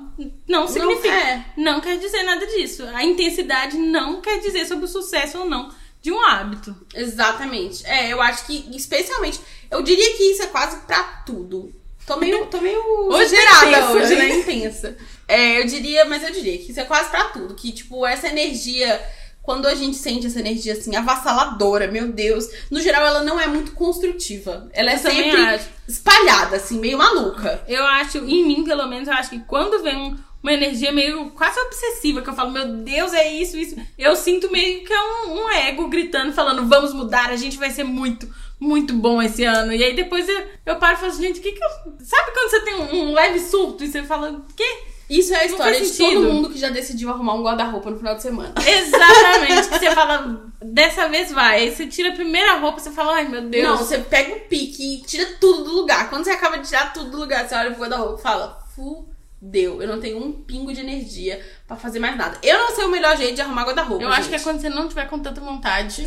Não 0.48 0.66
significa. 0.66 1.08
Não, 1.08 1.16
é. 1.16 1.44
não 1.56 1.80
quer 1.80 1.98
dizer 1.98 2.22
nada 2.24 2.44
disso. 2.46 2.84
A 2.92 3.04
intensidade 3.04 3.76
não 3.76 4.20
quer 4.20 4.38
dizer 4.40 4.66
sobre 4.66 4.84
o 4.84 4.88
sucesso 4.88 5.38
ou 5.38 5.44
não 5.44 5.70
de 6.02 6.10
um 6.10 6.20
hábito. 6.20 6.76
Exatamente. 6.92 7.86
É, 7.86 8.12
eu 8.12 8.20
acho 8.20 8.44
que, 8.44 8.68
especialmente, 8.76 9.40
eu 9.70 9.82
diria 9.82 10.16
que 10.16 10.24
isso 10.24 10.42
é 10.42 10.48
quase 10.48 10.78
pra 10.80 11.02
tudo. 11.24 11.72
Tô 12.04 12.16
meio, 12.16 12.46
tô 12.46 12.60
meio 12.60 12.82
hoje 13.08 13.34
exagerada 13.36 13.92
hoje, 13.92 14.16
né? 14.16 14.28
Intensa. 14.40 14.96
É, 15.28 15.60
eu 15.60 15.66
diria, 15.66 16.04
mas 16.04 16.24
eu 16.24 16.32
diria 16.32 16.58
que 16.58 16.72
isso 16.72 16.80
é 16.80 16.84
quase 16.84 17.08
pra 17.08 17.24
tudo. 17.26 17.54
Que, 17.54 17.70
tipo, 17.70 18.04
essa 18.04 18.26
energia 18.26 19.00
quando 19.42 19.66
a 19.66 19.74
gente 19.74 19.96
sente 19.96 20.26
essa 20.26 20.38
energia 20.38 20.72
assim 20.72 20.94
avassaladora, 20.94 21.88
meu 21.88 22.12
Deus, 22.12 22.48
no 22.70 22.80
geral 22.80 23.04
ela 23.04 23.24
não 23.24 23.40
é 23.40 23.46
muito 23.46 23.72
construtiva. 23.72 24.68
Ela 24.72 24.92
é 24.92 24.94
eu 24.94 24.98
sempre 24.98 25.60
espalhada, 25.88 26.56
assim, 26.56 26.78
meio 26.78 26.96
maluca. 26.96 27.62
Eu 27.66 27.84
acho, 27.84 28.18
em 28.18 28.46
mim 28.46 28.64
pelo 28.64 28.86
menos, 28.86 29.08
eu 29.08 29.14
acho 29.14 29.30
que 29.30 29.40
quando 29.40 29.82
vem 29.82 29.96
um, 29.96 30.18
uma 30.42 30.52
energia 30.52 30.92
meio 30.92 31.30
quase 31.30 31.58
obsessiva, 31.60 32.20
que 32.20 32.28
eu 32.28 32.34
falo, 32.34 32.50
meu 32.50 32.66
Deus, 32.78 33.12
é 33.12 33.32
isso, 33.32 33.56
isso, 33.56 33.76
eu 33.96 34.16
sinto 34.16 34.50
meio 34.50 34.84
que 34.84 34.92
é 34.92 35.02
um, 35.02 35.44
um 35.44 35.50
ego 35.50 35.88
gritando, 35.88 36.32
falando, 36.32 36.68
vamos 36.68 36.92
mudar, 36.92 37.30
a 37.30 37.36
gente 37.36 37.56
vai 37.56 37.70
ser 37.70 37.84
muito, 37.84 38.28
muito 38.58 38.92
bom 38.92 39.22
esse 39.22 39.44
ano. 39.44 39.72
E 39.72 39.84
aí 39.84 39.94
depois 39.94 40.28
eu, 40.28 40.44
eu 40.66 40.76
paro 40.76 40.96
e 40.96 41.00
falo, 41.00 41.12
gente, 41.12 41.38
o 41.38 41.42
que 41.42 41.52
que 41.52 41.62
eu. 41.62 41.68
Sabe 42.00 42.32
quando 42.32 42.50
você 42.50 42.60
tem 42.60 42.74
um, 42.74 43.10
um 43.10 43.12
leve 43.12 43.38
surto 43.38 43.84
e 43.84 43.88
você 43.88 44.02
fala, 44.02 44.32
o 44.32 44.44
quê? 44.54 44.82
Isso 45.08 45.34
é 45.34 45.40
a 45.40 45.44
história 45.44 45.78
de 45.78 45.90
todo 45.90 46.22
mundo 46.22 46.48
que 46.48 46.58
já 46.58 46.70
decidiu 46.70 47.10
arrumar 47.10 47.34
um 47.34 47.42
guarda-roupa 47.42 47.90
no 47.90 47.98
final 47.98 48.14
de 48.14 48.22
semana. 48.22 48.54
Exatamente. 48.66 49.68
que 49.68 49.78
você 49.78 49.90
fala, 49.90 50.42
dessa 50.62 51.06
vez 51.08 51.30
vai. 51.30 51.60
Aí 51.60 51.74
você 51.74 51.86
tira 51.86 52.08
a 52.08 52.14
primeira 52.14 52.56
roupa, 52.56 52.80
você 52.80 52.90
fala, 52.90 53.16
ai 53.16 53.28
meu 53.28 53.42
Deus. 53.42 53.62
Não, 53.62 53.76
você 53.76 53.98
pega 53.98 54.34
o 54.34 54.40
pique 54.40 54.94
e 54.94 55.02
tira 55.02 55.26
tudo 55.38 55.64
do 55.64 55.72
lugar. 55.72 56.08
Quando 56.08 56.24
você 56.24 56.30
acaba 56.30 56.56
de 56.56 56.66
tirar 56.66 56.94
tudo 56.94 57.10
do 57.10 57.18
lugar, 57.18 57.46
você 57.46 57.54
olha 57.54 57.70
pro 57.72 57.80
guarda-roupa 57.80 58.18
e 58.18 58.22
fala, 58.22 58.58
fu 58.74 59.11
deu. 59.44 59.82
Eu 59.82 59.88
não 59.88 60.00
tenho 60.00 60.24
um 60.24 60.32
pingo 60.32 60.72
de 60.72 60.80
energia 60.80 61.44
para 61.66 61.76
fazer 61.76 61.98
mais 61.98 62.16
nada. 62.16 62.38
Eu 62.44 62.56
não 62.60 62.70
sei 62.70 62.84
o 62.84 62.88
melhor 62.88 63.16
jeito 63.16 63.34
de 63.34 63.40
arrumar 63.40 63.64
guarda-roupa. 63.64 64.04
Eu 64.04 64.08
gente. 64.08 64.20
acho 64.20 64.28
que 64.28 64.34
é 64.36 64.38
quando 64.38 64.60
você 64.60 64.68
não 64.68 64.88
tiver 64.88 65.08
com 65.08 65.18
tanta 65.18 65.40
vontade. 65.40 66.06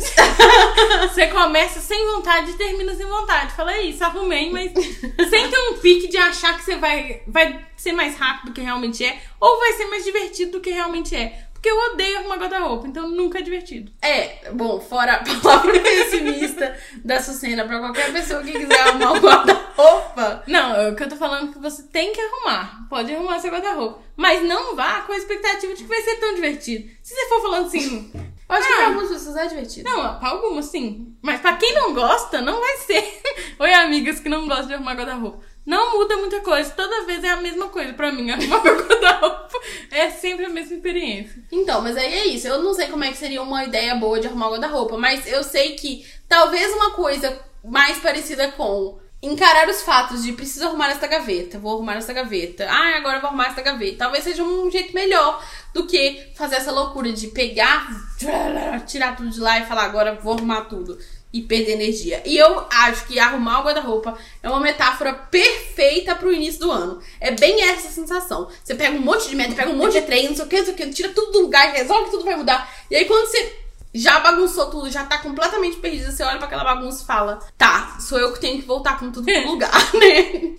você 1.02 1.26
começa 1.26 1.78
sem 1.80 2.06
vontade 2.14 2.52
e 2.52 2.54
termina 2.54 2.94
sem 2.94 3.04
vontade. 3.04 3.52
Fala 3.52 3.78
isso, 3.82 4.02
arrumei, 4.02 4.50
mas 4.50 4.72
sem 5.28 5.50
ter 5.50 5.58
um 5.70 5.74
pique 5.74 6.08
de 6.08 6.16
achar 6.16 6.56
que 6.56 6.64
você 6.64 6.76
vai, 6.76 7.22
vai 7.26 7.62
ser 7.76 7.92
mais 7.92 8.16
rápido 8.16 8.46
do 8.46 8.52
que 8.54 8.62
realmente 8.62 9.04
é, 9.04 9.20
ou 9.38 9.58
vai 9.58 9.74
ser 9.74 9.84
mais 9.84 10.02
divertido 10.02 10.52
do 10.52 10.60
que 10.60 10.70
realmente 10.70 11.14
é. 11.14 11.45
Porque 11.56 11.70
eu 11.70 11.92
odeio 11.92 12.18
arrumar 12.18 12.36
guarda-roupa, 12.36 12.86
então 12.86 13.08
nunca 13.08 13.38
é 13.38 13.42
divertido. 13.42 13.90
É, 14.02 14.50
bom, 14.52 14.78
fora 14.78 15.14
a 15.14 15.24
palavra 15.40 15.80
pessimista 15.80 16.76
da 17.02 17.20
Sucena 17.20 17.64
pra 17.64 17.78
qualquer 17.78 18.12
pessoa 18.12 18.42
que 18.42 18.52
quiser 18.52 18.80
arrumar 18.80 19.12
um 19.12 19.20
guarda-roupa. 19.20 20.44
Não, 20.46 20.76
é 20.76 20.90
o 20.90 20.94
que 20.94 21.02
eu 21.02 21.08
tô 21.08 21.16
falando 21.16 21.50
é 21.50 21.52
que 21.54 21.58
você 21.58 21.82
tem 21.84 22.12
que 22.12 22.20
arrumar. 22.20 22.86
Pode 22.90 23.12
arrumar 23.12 23.40
seu 23.40 23.50
guarda-roupa. 23.50 24.00
Mas 24.16 24.44
não 24.44 24.76
vá 24.76 25.00
com 25.00 25.12
a 25.12 25.16
expectativa 25.16 25.74
de 25.74 25.82
que 25.82 25.88
vai 25.88 26.02
ser 26.02 26.16
tão 26.16 26.34
divertido. 26.34 26.88
Se 27.02 27.14
você 27.14 27.28
for 27.28 27.42
falando 27.42 27.66
assim. 27.66 28.12
Eu 28.48 28.54
acho 28.54 28.64
ah, 28.64 28.68
que 28.68 28.76
pra 28.76 28.86
algumas 28.86 29.08
pessoas 29.08 29.36
é 29.36 29.46
divertido. 29.46 29.90
Não, 29.90 30.18
pra 30.18 30.28
algumas 30.28 30.66
sim. 30.66 31.16
Mas 31.22 31.40
pra 31.40 31.56
quem 31.56 31.74
não 31.74 31.94
gosta, 31.94 32.40
não 32.40 32.60
vai 32.60 32.76
ser. 32.78 33.22
Oi, 33.58 33.72
amigas 33.72 34.20
que 34.20 34.28
não 34.28 34.46
gostam 34.46 34.68
de 34.68 34.74
arrumar 34.74 34.94
guarda-roupa. 34.94 35.42
Não 35.66 35.98
muda 35.98 36.16
muita 36.16 36.40
coisa. 36.40 36.70
Toda 36.70 37.04
vez 37.04 37.24
é 37.24 37.30
a 37.30 37.38
mesma 37.38 37.68
coisa 37.68 37.92
pra 37.92 38.12
mim. 38.12 38.30
Arrumar 38.30 38.62
meu 38.62 38.76
guarda-roupa 38.76 39.58
é 39.90 40.08
sempre 40.10 40.46
a 40.46 40.48
mesma 40.48 40.76
experiência. 40.76 41.42
Então, 41.50 41.82
mas 41.82 41.96
aí 41.96 42.14
é 42.14 42.26
isso. 42.28 42.46
Eu 42.46 42.62
não 42.62 42.72
sei 42.72 42.86
como 42.86 43.02
é 43.02 43.10
que 43.10 43.16
seria 43.16 43.42
uma 43.42 43.64
ideia 43.64 43.96
boa 43.96 44.20
de 44.20 44.28
arrumar 44.28 44.46
o 44.46 44.50
guarda-roupa, 44.52 44.96
mas 44.96 45.26
eu 45.26 45.42
sei 45.42 45.74
que 45.74 46.06
talvez 46.28 46.72
uma 46.72 46.92
coisa 46.92 47.36
mais 47.64 47.98
parecida 47.98 48.52
com 48.52 48.98
encarar 49.20 49.68
os 49.68 49.82
fatos 49.82 50.22
de 50.22 50.32
preciso 50.32 50.66
arrumar 50.66 50.90
esta 50.90 51.06
gaveta, 51.06 51.58
vou 51.58 51.74
arrumar 51.74 51.96
esta 51.96 52.12
gaveta, 52.12 52.66
ah, 52.68 52.96
agora 52.96 53.18
vou 53.18 53.28
arrumar 53.28 53.48
esta 53.48 53.62
gaveta. 53.62 53.98
Talvez 53.98 54.22
seja 54.22 54.44
um 54.44 54.70
jeito 54.70 54.94
melhor 54.94 55.42
do 55.74 55.86
que 55.86 56.30
fazer 56.36 56.56
essa 56.56 56.70
loucura 56.70 57.12
de 57.12 57.28
pegar, 57.28 57.88
tirar 58.86 59.16
tudo 59.16 59.30
de 59.30 59.40
lá 59.40 59.58
e 59.58 59.66
falar 59.66 59.84
agora 59.84 60.14
vou 60.14 60.34
arrumar 60.34 60.66
tudo 60.66 60.96
e 61.36 61.42
perder 61.42 61.72
energia. 61.72 62.22
E 62.24 62.36
eu 62.36 62.66
acho 62.70 63.06
que 63.06 63.18
arrumar 63.18 63.60
o 63.60 63.64
guarda-roupa 63.64 64.16
é 64.42 64.48
uma 64.48 64.60
metáfora 64.60 65.12
perfeita 65.12 66.14
pro 66.14 66.32
início 66.32 66.60
do 66.60 66.70
ano. 66.70 66.98
É 67.20 67.30
bem 67.30 67.62
essa 67.62 67.90
sensação. 67.90 68.48
Você 68.64 68.74
pega 68.74 68.96
um 68.96 69.00
monte 69.00 69.28
de 69.28 69.36
meta, 69.36 69.54
pega 69.54 69.70
um 69.70 69.76
monte 69.76 69.92
de 69.92 70.02
treino, 70.02 70.30
não 70.30 70.36
sei 70.36 70.44
o 70.46 70.48
que, 70.48 70.56
não 70.56 70.64
sei 70.64 70.74
o 70.74 70.76
que, 70.76 70.86
tira 70.90 71.08
tudo 71.10 71.32
do 71.32 71.40
lugar, 71.42 71.72
resolve 71.72 72.06
que 72.06 72.10
tudo 72.12 72.24
vai 72.24 72.36
mudar. 72.36 72.72
E 72.90 72.96
aí 72.96 73.04
quando 73.04 73.26
você 73.26 73.54
já 73.94 74.18
bagunçou 74.20 74.70
tudo, 74.70 74.90
já 74.90 75.04
tá 75.04 75.18
completamente 75.18 75.76
perdida, 75.76 76.10
você 76.10 76.22
olha 76.22 76.38
para 76.38 76.46
aquela 76.46 76.64
bagunça 76.64 77.02
e 77.02 77.06
fala: 77.06 77.38
"Tá, 77.58 77.98
sou 78.00 78.18
eu 78.18 78.32
que 78.32 78.40
tenho 78.40 78.60
que 78.60 78.66
voltar 78.66 78.98
com 78.98 79.12
tudo 79.12 79.26
pro 79.26 79.44
lugar", 79.52 79.94
né? 79.94 80.56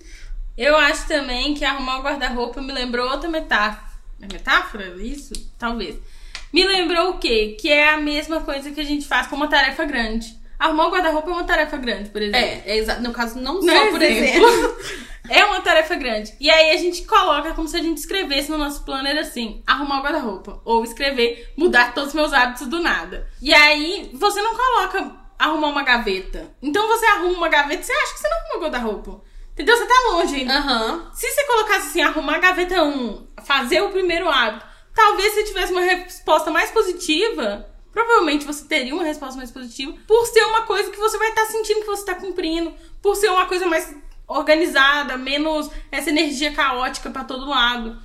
Eu 0.55 0.75
acho 0.75 1.07
também 1.07 1.53
que 1.53 1.65
arrumar 1.65 1.99
o 1.99 2.03
guarda-roupa 2.03 2.61
me 2.61 2.73
lembrou 2.73 3.09
outra 3.09 3.29
metáfora. 3.29 3.87
É 4.21 4.25
metáfora? 4.31 4.95
Isso? 4.97 5.33
Talvez. 5.57 5.95
Me 6.51 6.65
lembrou 6.65 7.11
o 7.11 7.17
quê? 7.19 7.55
Que 7.59 7.69
é 7.69 7.89
a 7.89 7.97
mesma 7.97 8.41
coisa 8.41 8.71
que 8.71 8.79
a 8.79 8.83
gente 8.83 9.07
faz 9.07 9.27
com 9.27 9.35
uma 9.35 9.47
tarefa 9.49 9.85
grande. 9.85 10.35
Arrumar 10.59 10.87
o 10.87 10.91
guarda-roupa 10.91 11.29
é 11.29 11.33
uma 11.33 11.43
tarefa 11.43 11.77
grande, 11.77 12.09
por 12.09 12.21
exemplo. 12.21 12.39
É, 12.39 12.63
é 12.65 12.77
exato. 12.77 13.01
No 13.01 13.11
caso, 13.11 13.39
não, 13.39 13.61
não 13.61 13.61
só, 13.61 13.91
por 13.91 14.01
exemplo. 14.01 14.47
exemplo. 14.47 14.77
é 15.29 15.45
uma 15.45 15.61
tarefa 15.61 15.95
grande. 15.95 16.33
E 16.39 16.49
aí 16.49 16.71
a 16.71 16.77
gente 16.77 17.05
coloca 17.05 17.53
como 17.53 17.67
se 17.67 17.77
a 17.77 17.81
gente 17.81 17.97
escrevesse 17.97 18.49
no 18.49 18.57
nosso 18.57 18.83
planner 18.83 19.17
assim: 19.17 19.61
arrumar 19.67 19.99
o 19.99 20.03
guarda-roupa. 20.03 20.61
Ou 20.65 20.83
escrever, 20.83 21.53
mudar 21.55 21.93
todos 21.93 22.09
os 22.09 22.15
meus 22.15 22.33
hábitos 22.33 22.67
do 22.67 22.79
nada. 22.79 23.27
E 23.41 23.53
aí 23.53 24.09
você 24.13 24.41
não 24.41 24.55
coloca 24.55 25.15
arrumar 25.37 25.67
uma 25.67 25.83
gaveta. 25.83 26.49
Então 26.61 26.87
você 26.87 27.05
arruma 27.05 27.37
uma 27.37 27.49
gaveta, 27.49 27.83
você 27.83 27.93
acha 27.93 28.13
que 28.13 28.19
você 28.19 28.27
não 28.27 28.37
arrumou 28.37 28.57
o 28.57 28.61
guarda-roupa. 28.61 29.21
Entendeu? 29.53 29.77
Você 29.77 29.85
tá 29.85 29.95
longe 30.11 30.35
ainda. 30.35 30.59
Uhum. 30.59 31.11
Se 31.13 31.31
você 31.31 31.43
colocasse 31.45 31.87
assim, 31.87 32.01
arrumar 32.01 32.35
a 32.35 32.39
gaveta 32.39 32.83
1, 32.83 33.27
fazer 33.43 33.81
o 33.81 33.89
primeiro 33.89 34.29
hábito, 34.29 34.65
talvez 34.93 35.33
você 35.33 35.43
tivesse 35.43 35.71
uma 35.71 35.81
resposta 35.81 36.51
mais 36.51 36.71
positiva 36.71 37.67
provavelmente 37.97 38.45
você 38.45 38.63
teria 38.65 38.93
uma 38.93 39.03
resposta 39.03 39.35
mais 39.35 39.49
positiva 39.49 39.91
por 40.05 40.27
ser 40.27 40.43
uma 40.45 40.61
coisa 40.61 40.91
que 40.91 40.99
você 40.99 41.17
vai 41.17 41.29
estar 41.29 41.45
tá 41.45 41.51
sentindo 41.51 41.79
que 41.79 41.87
você 41.87 42.01
está 42.01 42.13
cumprindo, 42.13 42.71
por 43.01 43.15
ser 43.15 43.29
uma 43.29 43.47
coisa 43.47 43.65
mais 43.65 43.91
organizada, 44.27 45.17
menos 45.17 45.67
essa 45.91 46.11
energia 46.11 46.53
caótica 46.53 47.09
para 47.09 47.23
todo 47.23 47.49
lado. 47.49 47.99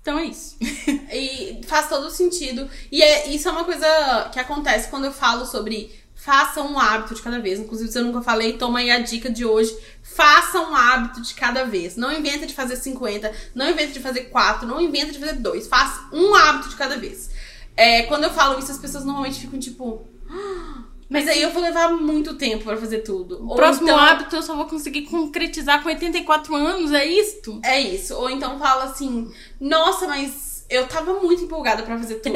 Então 0.00 0.16
é 0.16 0.26
isso. 0.26 0.56
e 1.12 1.60
faz 1.66 1.88
todo 1.88 2.08
sentido. 2.08 2.70
E 2.90 3.02
é, 3.02 3.30
isso 3.30 3.48
é 3.48 3.50
uma 3.50 3.64
coisa 3.64 4.30
que 4.32 4.38
acontece 4.38 4.88
quando 4.88 5.06
eu 5.06 5.12
falo 5.12 5.44
sobre 5.44 5.92
faça 6.14 6.62
um 6.62 6.78
hábito 6.78 7.16
de 7.16 7.22
cada 7.22 7.40
vez. 7.40 7.58
Inclusive, 7.58 7.90
se 7.90 7.98
eu 7.98 8.04
nunca 8.04 8.22
falei, 8.22 8.52
toma 8.52 8.78
aí 8.78 8.92
a 8.92 9.00
dica 9.00 9.28
de 9.28 9.44
hoje. 9.44 9.76
Faça 10.04 10.60
um 10.60 10.72
hábito 10.72 11.20
de 11.20 11.34
cada 11.34 11.64
vez. 11.64 11.96
Não 11.96 12.12
inventa 12.12 12.46
de 12.46 12.54
fazer 12.54 12.76
50, 12.76 13.32
não 13.56 13.68
inventa 13.68 13.92
de 13.92 13.98
fazer 13.98 14.26
4, 14.26 14.68
não 14.68 14.80
inventa 14.80 15.10
de 15.10 15.18
fazer 15.18 15.34
2. 15.34 15.66
Faça 15.66 16.08
um 16.12 16.32
hábito 16.32 16.68
de 16.68 16.76
cada 16.76 16.96
vez. 16.96 17.31
É, 17.76 18.02
quando 18.02 18.24
eu 18.24 18.30
falo 18.30 18.58
isso, 18.58 18.70
as 18.70 18.78
pessoas 18.78 19.04
normalmente 19.04 19.40
ficam 19.40 19.58
tipo. 19.58 20.06
Ah, 20.30 20.84
mas 21.08 21.28
aí 21.28 21.42
eu 21.42 21.50
vou 21.50 21.62
levar 21.62 21.90
muito 21.90 22.34
tempo 22.34 22.64
para 22.64 22.76
fazer 22.76 23.00
tudo. 23.00 23.44
O 23.44 23.54
próximo 23.54 23.88
então, 23.88 23.98
hábito 23.98 24.34
eu 24.34 24.42
só 24.42 24.56
vou 24.56 24.64
conseguir 24.66 25.02
concretizar 25.02 25.82
com 25.82 25.88
84 25.90 26.54
anos, 26.54 26.92
é 26.92 27.04
isto? 27.04 27.60
É 27.62 27.78
isso. 27.78 28.14
Ou 28.14 28.30
então 28.30 28.58
fala 28.58 28.84
assim: 28.84 29.30
Nossa, 29.60 30.06
mas 30.08 30.64
eu 30.70 30.86
tava 30.86 31.20
muito 31.20 31.44
empolgada 31.44 31.82
para 31.82 31.98
fazer 31.98 32.16
tudo. 32.16 32.34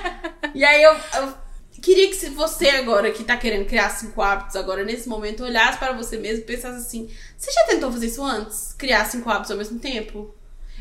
e 0.54 0.64
aí 0.64 0.82
eu, 0.82 0.92
eu 0.92 1.34
queria 1.82 2.08
que 2.08 2.16
se 2.16 2.30
você 2.30 2.70
agora 2.70 3.10
que 3.10 3.22
tá 3.22 3.36
querendo 3.36 3.66
criar 3.66 3.90
cinco 3.90 4.22
hábitos 4.22 4.56
agora 4.56 4.84
nesse 4.84 5.06
momento 5.06 5.44
olhasse 5.44 5.78
para 5.78 5.92
você 5.92 6.16
mesmo 6.16 6.44
e 6.44 6.46
pensasse 6.46 6.78
assim: 6.78 7.10
Você 7.36 7.52
já 7.52 7.64
tentou 7.66 7.92
fazer 7.92 8.06
isso 8.06 8.24
antes? 8.24 8.72
Criar 8.78 9.04
cinco 9.04 9.28
hábitos 9.28 9.50
ao 9.50 9.58
mesmo 9.58 9.78
tempo? 9.78 10.34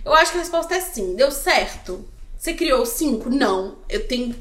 Eu 0.05 0.13
acho 0.13 0.31
que 0.31 0.37
a 0.37 0.41
resposta 0.41 0.75
é 0.75 0.79
sim. 0.79 1.13
Deu 1.15 1.29
certo? 1.29 2.07
Você 2.43 2.53
criou 2.55 2.85
cinco? 2.85 3.29
Não. 3.29 3.77
Eu 3.87 4.05
tenho 4.05 4.35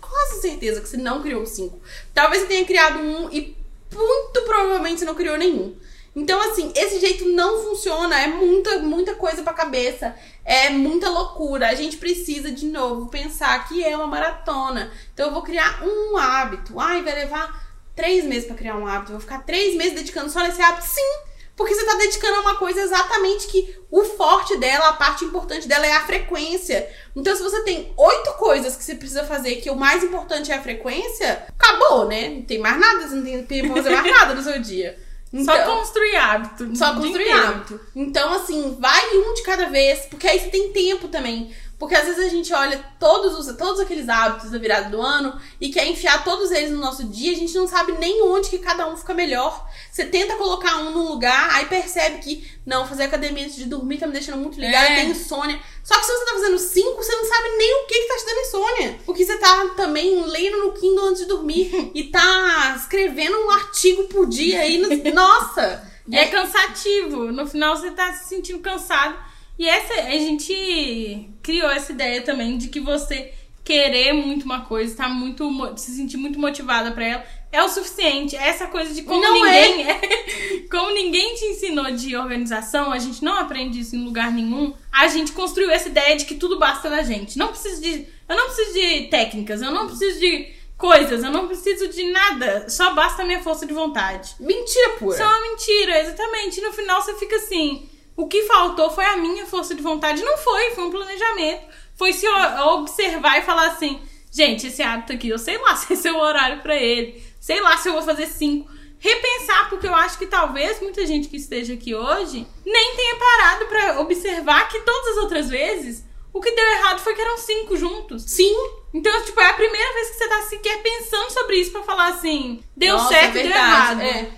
quase 0.00 0.40
certeza 0.40 0.80
que 0.80 0.88
você 0.88 0.96
não 0.96 1.20
criou 1.20 1.44
cinco. 1.44 1.80
Talvez 2.14 2.42
você 2.42 2.46
tenha 2.48 2.64
criado 2.64 3.00
um 3.00 3.28
e 3.28 3.56
muito 3.92 4.42
provavelmente 4.42 5.00
você 5.00 5.04
não 5.04 5.16
criou 5.16 5.36
nenhum. 5.36 5.74
Então, 6.14 6.40
assim, 6.40 6.72
esse 6.76 7.00
jeito 7.00 7.28
não 7.30 7.60
funciona. 7.64 8.20
É 8.20 8.28
muita, 8.28 8.78
muita 8.78 9.16
coisa 9.16 9.42
pra 9.42 9.52
cabeça. 9.52 10.14
É 10.44 10.70
muita 10.70 11.10
loucura. 11.10 11.70
A 11.70 11.74
gente 11.74 11.96
precisa, 11.96 12.52
de 12.52 12.66
novo, 12.66 13.10
pensar 13.10 13.66
que 13.66 13.82
é 13.82 13.96
uma 13.96 14.06
maratona. 14.06 14.92
Então, 15.12 15.26
eu 15.26 15.32
vou 15.32 15.42
criar 15.42 15.82
um 15.82 16.16
hábito. 16.16 16.78
Ai, 16.78 17.02
vai 17.02 17.16
levar 17.16 17.68
três 17.96 18.24
meses 18.24 18.46
pra 18.46 18.54
criar 18.54 18.76
um 18.76 18.86
hábito. 18.86 19.10
Eu 19.10 19.18
vou 19.18 19.20
ficar 19.20 19.40
três 19.40 19.74
meses 19.74 19.94
dedicando 19.94 20.30
só 20.30 20.38
nesse 20.38 20.62
hábito. 20.62 20.86
Sim! 20.86 21.33
Porque 21.56 21.74
você 21.74 21.84
tá 21.84 21.94
dedicando 21.94 22.36
a 22.36 22.40
uma 22.40 22.56
coisa 22.56 22.80
exatamente 22.80 23.46
que 23.46 23.78
o 23.90 24.02
forte 24.04 24.56
dela, 24.56 24.88
a 24.88 24.92
parte 24.94 25.24
importante 25.24 25.68
dela 25.68 25.86
é 25.86 25.92
a 25.92 26.04
frequência. 26.04 26.88
Então, 27.14 27.34
se 27.36 27.42
você 27.42 27.62
tem 27.62 27.92
oito 27.96 28.32
coisas 28.32 28.74
que 28.74 28.82
você 28.82 28.96
precisa 28.96 29.22
fazer, 29.24 29.56
que 29.56 29.70
o 29.70 29.76
mais 29.76 30.02
importante 30.02 30.50
é 30.50 30.56
a 30.56 30.62
frequência, 30.62 31.46
acabou, 31.56 32.08
né? 32.08 32.28
Não 32.28 32.42
tem 32.42 32.58
mais 32.58 32.78
nada, 32.78 33.06
você 33.06 33.14
não 33.14 33.44
tem 33.44 33.66
pra 33.66 33.76
fazer 33.76 33.90
mais 33.90 34.10
nada 34.10 34.34
no 34.34 34.42
seu 34.42 34.60
dia. 34.60 34.98
Só 35.44 35.56
Então- 35.56 35.78
construir 35.78 36.14
hábito. 36.16 36.76
só 36.76 36.94
construir 36.94 37.22
inteiro. 37.22 37.38
hábito. 37.48 37.80
Então, 37.94 38.32
assim, 38.34 38.76
vai 38.80 39.16
um 39.16 39.34
de 39.34 39.42
cada 39.42 39.66
vez, 39.68 40.06
porque 40.06 40.28
aí 40.28 40.38
você 40.38 40.48
tem 40.48 40.72
tempo 40.72 41.08
também. 41.08 41.52
Porque 41.78 41.94
às 41.94 42.06
vezes 42.06 42.24
a 42.24 42.28
gente 42.28 42.52
olha 42.52 42.82
todos, 43.00 43.38
os, 43.38 43.56
todos 43.56 43.80
aqueles 43.80 44.08
hábitos 44.08 44.50
da 44.50 44.58
virada 44.58 44.88
do 44.90 45.00
ano 45.02 45.38
e 45.60 45.70
quer 45.70 45.86
enfiar 45.86 46.22
todos 46.24 46.50
eles 46.52 46.70
no 46.70 46.78
nosso 46.78 47.04
dia, 47.04 47.32
a 47.32 47.36
gente 47.36 47.54
não 47.54 47.66
sabe 47.66 47.92
nem 47.92 48.22
onde 48.22 48.48
que 48.48 48.58
cada 48.58 48.86
um 48.86 48.96
fica 48.96 49.12
melhor. 49.12 49.68
Você 49.90 50.04
tenta 50.04 50.36
colocar 50.36 50.78
um 50.78 50.90
num 50.90 51.08
lugar, 51.08 51.50
aí 51.52 51.66
percebe 51.66 52.18
que, 52.18 52.48
não, 52.64 52.86
fazer 52.86 53.04
academia 53.04 53.44
antes 53.44 53.56
de 53.56 53.66
dormir 53.66 53.98
tá 53.98 54.06
me 54.06 54.12
deixando 54.12 54.38
muito 54.38 54.60
ligada, 54.60 54.86
É. 54.86 54.96
tem 54.96 55.10
insônia. 55.10 55.58
Só 55.82 55.98
que 55.98 56.06
se 56.06 56.12
você 56.12 56.24
tá 56.24 56.32
fazendo 56.32 56.58
cinco, 56.58 57.02
você 57.02 57.14
não 57.14 57.24
sabe 57.26 57.48
nem 57.56 57.82
o 57.82 57.86
que, 57.86 57.94
que 57.94 58.08
tá 58.08 58.16
te 58.16 58.26
dando 58.26 58.40
insônia. 58.40 58.98
Porque 59.04 59.24
você 59.24 59.36
tá 59.36 59.66
também 59.76 60.24
lendo 60.24 60.58
no 60.58 60.72
Kindle 60.72 61.06
antes 61.08 61.22
de 61.22 61.28
dormir 61.28 61.90
e 61.94 62.04
tá 62.04 62.74
escrevendo 62.78 63.36
um 63.38 63.50
artigo 63.50 64.04
por 64.04 64.26
dia 64.26 64.60
aí. 64.60 64.78
No... 64.78 65.12
Nossa! 65.12 65.92
E 66.06 66.16
é 66.16 66.26
cansativo. 66.26 67.32
No 67.32 67.46
final 67.46 67.76
você 67.76 67.90
tá 67.90 68.12
se 68.12 68.28
sentindo 68.28 68.58
cansado. 68.60 69.16
E 69.58 69.68
essa, 69.68 69.94
a 69.94 70.18
gente 70.18 71.28
criou 71.42 71.70
essa 71.70 71.92
ideia 71.92 72.22
também 72.22 72.58
de 72.58 72.68
que 72.68 72.80
você 72.80 73.32
querer 73.64 74.12
muito 74.12 74.44
uma 74.44 74.60
coisa, 74.60 74.94
tá 74.94 75.08
muito, 75.08 75.50
se 75.76 75.96
sentir 75.96 76.18
muito 76.18 76.38
motivada 76.38 76.92
pra 76.92 77.04
ela, 77.04 77.24
é 77.50 77.62
o 77.62 77.68
suficiente. 77.68 78.36
Essa 78.36 78.66
coisa 78.66 78.92
de 78.92 79.02
como 79.02 79.22
Não 79.22 79.34
ninguém 79.34 79.86
como 80.70 80.90
ninguém 80.90 81.34
te 81.34 81.44
ensinou 81.46 81.90
de 81.92 82.14
organização, 82.16 82.92
a 82.92 82.98
gente 82.98 83.24
não 83.24 83.38
aprende 83.38 83.80
isso 83.80 83.96
em 83.96 84.04
lugar 84.04 84.30
nenhum. 84.30 84.74
A 84.92 85.08
gente 85.08 85.32
construiu 85.32 85.70
essa 85.70 85.88
ideia 85.88 86.16
de 86.16 86.26
que 86.26 86.34
tudo 86.34 86.58
basta 86.58 86.90
da 86.90 87.02
gente. 87.02 87.38
Não 87.38 87.48
preciso 87.48 87.80
de, 87.80 88.06
eu 88.28 88.36
não 88.36 88.46
preciso 88.46 88.74
de 88.74 89.02
técnicas, 89.08 89.62
eu 89.62 89.70
não 89.70 89.86
preciso 89.86 90.20
de 90.20 90.52
coisas, 90.76 91.22
eu 91.22 91.30
não 91.30 91.46
preciso 91.46 91.88
de 91.88 92.10
nada. 92.10 92.68
Só 92.68 92.92
basta 92.92 93.22
a 93.22 93.24
minha 93.24 93.42
força 93.42 93.64
de 93.64 93.72
vontade. 93.72 94.34
Mentira 94.40 94.90
pura. 94.98 95.14
Isso 95.14 95.22
é 95.22 95.26
uma 95.26 95.40
mentira, 95.40 96.00
exatamente. 96.00 96.60
No 96.60 96.72
final 96.72 97.00
você 97.00 97.14
fica 97.14 97.36
assim: 97.36 97.88
o 98.16 98.26
que 98.28 98.42
faltou 98.44 98.90
foi 98.90 99.04
a 99.04 99.16
minha 99.16 99.46
força 99.46 99.74
de 99.74 99.82
vontade. 99.82 100.22
Não 100.22 100.36
foi, 100.38 100.70
foi 100.70 100.84
um 100.84 100.90
planejamento. 100.90 101.64
Foi 101.96 102.12
se 102.12 102.26
observar 102.28 103.38
e 103.38 103.42
falar 103.42 103.68
assim: 103.68 104.00
gente, 104.30 104.66
esse 104.66 104.82
hábito 104.82 105.12
aqui, 105.12 105.28
eu 105.28 105.38
sei 105.38 105.58
lá 105.58 105.74
se 105.76 105.92
esse 105.92 106.08
é 106.08 106.12
o 106.12 106.18
horário 106.18 106.60
pra 106.62 106.76
ele, 106.76 107.22
sei 107.40 107.60
lá 107.60 107.76
se 107.76 107.88
eu 107.88 107.92
vou 107.92 108.02
fazer 108.02 108.26
cinco. 108.26 108.72
Repensar, 108.98 109.68
porque 109.68 109.86
eu 109.86 109.94
acho 109.94 110.16
que 110.16 110.26
talvez 110.26 110.80
muita 110.80 111.06
gente 111.06 111.28
que 111.28 111.36
esteja 111.36 111.74
aqui 111.74 111.94
hoje 111.94 112.46
nem 112.64 112.96
tenha 112.96 113.16
parado 113.16 113.66
pra 113.66 114.00
observar 114.00 114.66
que 114.68 114.80
todas 114.80 115.08
as 115.08 115.16
outras 115.18 115.50
vezes 115.50 116.04
o 116.32 116.40
que 116.40 116.50
deu 116.50 116.66
errado 116.66 117.00
foi 117.00 117.14
que 117.14 117.20
eram 117.20 117.36
cinco 117.36 117.76
juntos. 117.76 118.22
Sim. 118.22 118.56
Então, 118.94 119.22
tipo, 119.24 119.38
é 119.40 119.46
a 119.46 119.54
primeira 119.54 119.92
vez 119.92 120.10
que 120.10 120.16
você 120.16 120.28
tá 120.28 120.42
sequer 120.42 120.82
pensando 120.82 121.30
sobre 121.30 121.56
isso 121.56 121.70
pra 121.70 121.82
falar 121.82 122.08
assim: 122.08 122.62
deu 122.76 122.96
Nossa, 122.96 123.10
certo, 123.10 123.36
é 123.38 123.42
deu 123.42 123.50
errado. 123.52 124.00
é. 124.00 124.30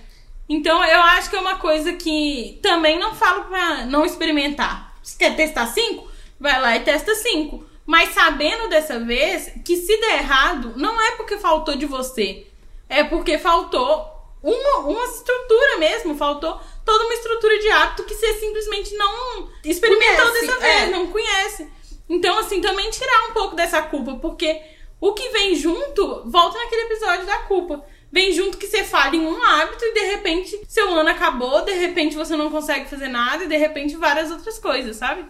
Então 0.49 0.85
eu 0.85 1.01
acho 1.01 1.29
que 1.31 1.37
é 1.37 1.41
uma 1.41 1.57
coisa 1.57 1.93
que 1.95 2.59
também 2.63 2.99
não 2.99 3.15
falo 3.15 3.45
pra 3.45 3.85
não 3.87 4.05
experimentar. 4.05 4.95
Se 5.03 5.17
quer 5.17 5.35
testar 5.35 5.67
cinco, 5.67 6.09
vai 6.39 6.61
lá 6.61 6.77
e 6.77 6.81
testa 6.81 7.15
cinco. 7.15 7.65
Mas 7.85 8.11
sabendo 8.11 8.69
dessa 8.69 8.99
vez 8.99 9.53
que 9.65 9.77
se 9.77 9.97
der 10.01 10.19
errado, 10.19 10.75
não 10.77 11.01
é 11.01 11.13
porque 11.13 11.39
faltou 11.39 11.77
de 11.77 11.87
você. 11.87 12.47
É 12.89 13.05
porque 13.05 13.39
faltou 13.39 14.13
uma, 14.43 14.79
uma 14.81 15.05
estrutura 15.05 15.79
mesmo. 15.79 16.17
Faltou 16.17 16.61
toda 16.85 17.05
uma 17.05 17.15
estrutura 17.15 17.59
de 17.59 17.69
hábito 17.69 18.05
que 18.05 18.15
você 18.15 18.35
simplesmente 18.35 18.95
não 18.97 19.49
experimentou 19.65 20.27
Conhece, 20.27 20.47
dessa 20.47 20.59
vez, 20.61 20.83
é. 20.83 20.87
não 20.87 21.07
conhece. 21.09 21.69
Então, 22.09 22.39
assim, 22.39 22.61
também 22.61 22.91
tirar 22.91 23.29
um 23.29 23.33
pouco 23.33 23.57
dessa 23.57 23.83
culpa, 23.83 24.15
porque 24.15 24.61
o 25.01 25.13
que 25.13 25.29
vem 25.31 25.55
junto, 25.55 26.23
volta 26.27 26.59
naquele 26.59 26.83
episódio 26.83 27.27
da 27.27 27.39
culpa. 27.41 27.85
Vem 28.17 28.33
junto 28.33 28.57
que 28.57 28.67
você 28.67 28.83
falha 28.83 29.15
em 29.15 29.27
um 29.27 29.43
hábito 29.43 29.85
e 29.85 29.93
de 29.93 30.01
repente 30.07 30.59
seu 30.67 30.89
ano 30.95 31.11
acabou, 31.11 31.63
de 31.67 31.75
repente 31.75 32.17
você 32.17 32.35
não 32.35 32.51
consegue 32.51 32.89
fazer 32.89 33.09
nada 33.09 33.45
e 33.45 33.47
de 33.47 33.59
repente 33.59 33.95
várias 33.95 34.31
outras 34.31 34.59
coisas, 34.59 34.97
sabe? 34.97 35.23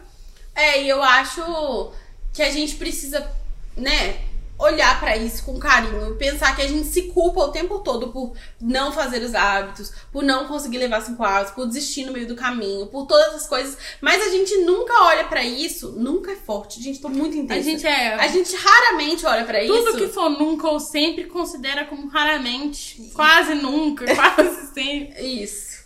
É, 0.54 0.80
e 0.80 0.88
eu 0.88 1.02
acho 1.02 1.90
que 2.32 2.44
a 2.44 2.48
gente 2.48 2.76
precisa, 2.76 3.28
né, 3.76 4.20
olhar 4.58 4.98
pra 4.98 5.16
isso 5.16 5.44
com 5.44 5.58
carinho 5.58 6.16
pensar 6.16 6.56
que 6.56 6.62
a 6.62 6.66
gente 6.66 6.86
se 6.86 7.02
culpa 7.02 7.40
o 7.40 7.52
tempo 7.52 7.80
todo 7.80 8.08
por 8.08 8.34
não 8.60 8.90
fazer 8.90 9.22
os 9.22 9.34
hábitos, 9.34 9.92
por 10.10 10.22
não 10.22 10.46
conseguir 10.46 10.78
levar 10.78 11.02
cinco 11.02 11.22
hábitos, 11.22 11.54
por 11.54 11.66
desistir 11.66 12.04
no 12.04 12.12
meio 12.12 12.26
do 12.26 12.34
caminho, 12.34 12.86
por 12.86 13.06
todas 13.06 13.34
as 13.34 13.46
coisas, 13.46 13.76
mas 14.00 14.22
a 14.22 14.30
gente 14.30 14.56
nunca 14.58 14.92
olha 15.04 15.24
pra 15.24 15.44
isso, 15.44 15.92
nunca 15.92 16.32
é 16.32 16.36
forte. 16.36 16.82
Gente, 16.82 17.00
tô 17.00 17.08
muito 17.08 17.36
intensa. 17.36 17.60
A 17.60 17.62
gente 17.62 17.86
é. 17.86 18.14
A 18.14 18.28
gente 18.28 18.56
raramente 18.56 19.26
olha 19.26 19.44
pra 19.44 19.60
tudo 19.66 19.90
isso. 19.90 19.98
que 19.98 20.08
for 20.08 20.30
nunca 20.30 20.68
ou 20.68 20.80
sempre 20.80 21.24
considera 21.24 21.84
como 21.84 22.08
raramente. 22.08 23.10
Quase 23.14 23.54
nunca, 23.54 24.04
quase 24.14 24.72
sempre. 24.72 25.20
Isso. 25.20 25.84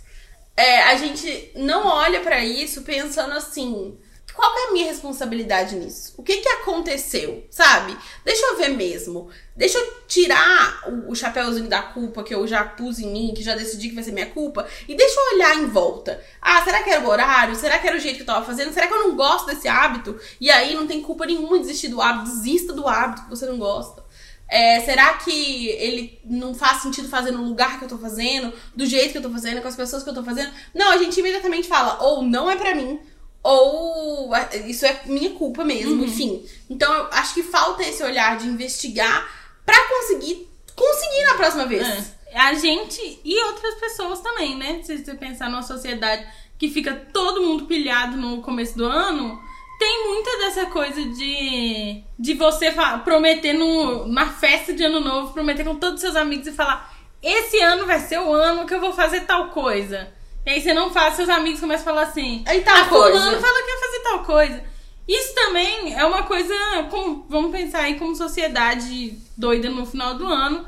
É, 0.57 0.83
a 0.85 0.97
gente 0.97 1.53
não 1.57 1.87
olha 1.87 2.21
pra 2.21 2.45
isso 2.45 2.83
pensando 2.83 3.33
assim. 3.33 3.99
Qual 4.41 4.59
é 4.59 4.69
a 4.69 4.73
minha 4.73 4.87
responsabilidade 4.87 5.77
nisso? 5.77 6.15
O 6.17 6.23
que 6.23 6.39
que 6.39 6.49
aconteceu? 6.49 7.45
Sabe? 7.51 7.95
Deixa 8.25 8.43
eu 8.47 8.57
ver 8.57 8.71
mesmo. 8.71 9.29
Deixa 9.55 9.77
eu 9.77 9.93
tirar 10.09 10.83
o, 10.89 11.11
o 11.11 11.15
chapéuzinho 11.15 11.69
da 11.69 11.83
culpa 11.83 12.23
que 12.23 12.35
eu 12.35 12.47
já 12.47 12.65
pus 12.65 12.99
em 12.99 13.13
mim, 13.13 13.35
que 13.37 13.43
já 13.43 13.55
decidi 13.55 13.91
que 13.91 13.95
vai 13.95 14.03
ser 14.03 14.13
minha 14.13 14.31
culpa, 14.31 14.67
e 14.89 14.95
deixa 14.95 15.15
eu 15.15 15.35
olhar 15.35 15.57
em 15.59 15.67
volta. 15.67 16.25
Ah, 16.41 16.65
será 16.65 16.83
que 16.83 16.89
era 16.89 17.05
o 17.05 17.11
horário? 17.11 17.55
Será 17.55 17.79
que 17.79 17.87
era 17.87 17.99
o 17.99 18.01
jeito 18.01 18.17
que 18.17 18.23
eu 18.23 18.27
tava 18.27 18.47
fazendo? 18.47 18.73
Será 18.73 18.87
que 18.87 18.95
eu 18.95 19.09
não 19.09 19.15
gosto 19.15 19.45
desse 19.45 19.69
hábito? 19.69 20.19
E 20.41 20.51
aí 20.51 20.75
não 20.75 20.87
tem 20.87 21.03
culpa 21.03 21.27
nenhuma 21.27 21.59
de 21.59 21.67
desistir 21.67 21.89
do 21.89 22.01
hábito. 22.01 22.31
Desista 22.31 22.73
do 22.73 22.89
hábito 22.89 23.25
que 23.25 23.29
você 23.29 23.45
não 23.45 23.59
gosta. 23.59 24.03
É, 24.49 24.81
será 24.81 25.19
que 25.19 25.69
ele 25.69 26.19
não 26.25 26.55
faz 26.55 26.81
sentido 26.81 27.11
fazer 27.11 27.31
no 27.31 27.45
lugar 27.45 27.79
que 27.79 27.85
eu 27.85 27.89
tô 27.91 27.99
fazendo, 27.99 28.55
do 28.75 28.87
jeito 28.87 29.13
que 29.13 29.19
eu 29.19 29.23
tô 29.23 29.31
fazendo, 29.31 29.61
com 29.61 29.69
as 29.69 29.77
pessoas 29.77 30.03
que 30.03 30.09
eu 30.09 30.15
tô 30.15 30.25
fazendo? 30.25 30.51
Não, 30.75 30.91
a 30.91 30.97
gente 30.97 31.21
imediatamente 31.21 31.69
fala, 31.69 32.03
ou 32.03 32.23
não 32.23 32.51
é 32.51 32.57
pra 32.57 32.75
mim, 32.75 32.99
ou 33.43 34.35
"Ah, 34.35 34.49
isso 34.67 34.85
é 34.87 35.01
minha 35.07 35.31
culpa 35.31 35.65
mesmo, 35.65 36.05
enfim. 36.05 36.45
Então 36.69 36.93
eu 36.93 37.09
acho 37.13 37.35
que 37.35 37.43
falta 37.43 37.83
esse 37.83 38.03
olhar 38.03 38.37
de 38.37 38.47
investigar 38.47 39.29
pra 39.65 39.77
conseguir 39.89 40.49
conseguir 40.77 41.25
na 41.25 41.35
próxima 41.35 41.67
vez. 41.67 41.87
É. 41.87 42.39
A 42.39 42.55
gente 42.55 43.21
e 43.25 43.45
outras 43.45 43.75
pessoas 43.77 44.21
também, 44.21 44.57
né? 44.57 44.81
Se 44.83 44.99
você 44.99 45.15
pensar 45.15 45.51
numa 45.51 45.63
sociedade 45.63 46.25
que 46.59 46.71
fica 46.71 46.95
todo 47.13 47.43
mundo 47.43 47.65
pilhado 47.67 48.17
no 48.17 48.41
começo 48.43 48.77
do 48.77 48.85
ano, 48.85 49.41
tem 49.79 50.09
muita 50.09 50.39
dessa 50.39 50.67
coisa 50.67 51.03
de, 51.03 52.03
de 52.19 52.35
você 52.35 52.73
prometer 53.03 53.55
no, 53.55 54.07
na 54.07 54.29
festa 54.29 54.73
de 54.73 54.85
ano 54.85 55.01
novo, 55.01 55.33
prometer 55.33 55.65
com 55.65 55.75
todos 55.75 55.95
os 55.97 56.01
seus 56.03 56.17
amigos 56.17 56.47
e 56.47 56.53
falar: 56.53 56.95
esse 57.23 57.59
ano 57.61 57.87
vai 57.87 57.99
ser 57.99 58.21
o 58.21 58.33
ano 58.33 58.67
que 58.67 58.75
eu 58.75 58.81
vou 58.81 58.93
fazer 58.93 59.21
tal 59.23 59.49
coisa. 59.49 60.13
E 60.47 60.51
aí 60.51 60.61
você 60.61 60.73
não 60.73 60.91
faz, 60.91 61.15
seus 61.15 61.29
amigos 61.29 61.61
começam 61.61 61.83
a 61.83 61.95
falar 61.95 62.03
assim: 62.09 62.43
Aí 62.47 62.63
tal 62.63 62.77
ah, 62.77 62.85
coisa." 62.87 63.19
fulano 63.19 63.41
fala 63.41 63.63
que 63.63 63.71
vai 63.71 63.81
fazer 63.81 64.01
tal 64.01 64.25
coisa. 64.25 64.65
Isso 65.07 65.35
também 65.35 65.95
é 65.95 66.05
uma 66.05 66.23
coisa, 66.23 66.55
como, 66.89 67.27
vamos 67.29 67.51
pensar 67.51 67.81
aí 67.81 67.99
como 67.99 68.15
sociedade 68.15 69.19
doida 69.37 69.69
no 69.69 69.85
final 69.85 70.15
do 70.15 70.25
ano, 70.25 70.65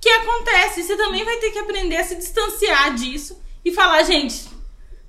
que 0.00 0.08
acontece. 0.08 0.82
Você 0.82 0.96
também 0.96 1.24
vai 1.24 1.36
ter 1.36 1.50
que 1.50 1.58
aprender 1.58 1.96
a 1.96 2.04
se 2.04 2.14
distanciar 2.14 2.94
disso 2.94 3.38
e 3.64 3.70
falar, 3.70 4.02
gente, 4.02 4.48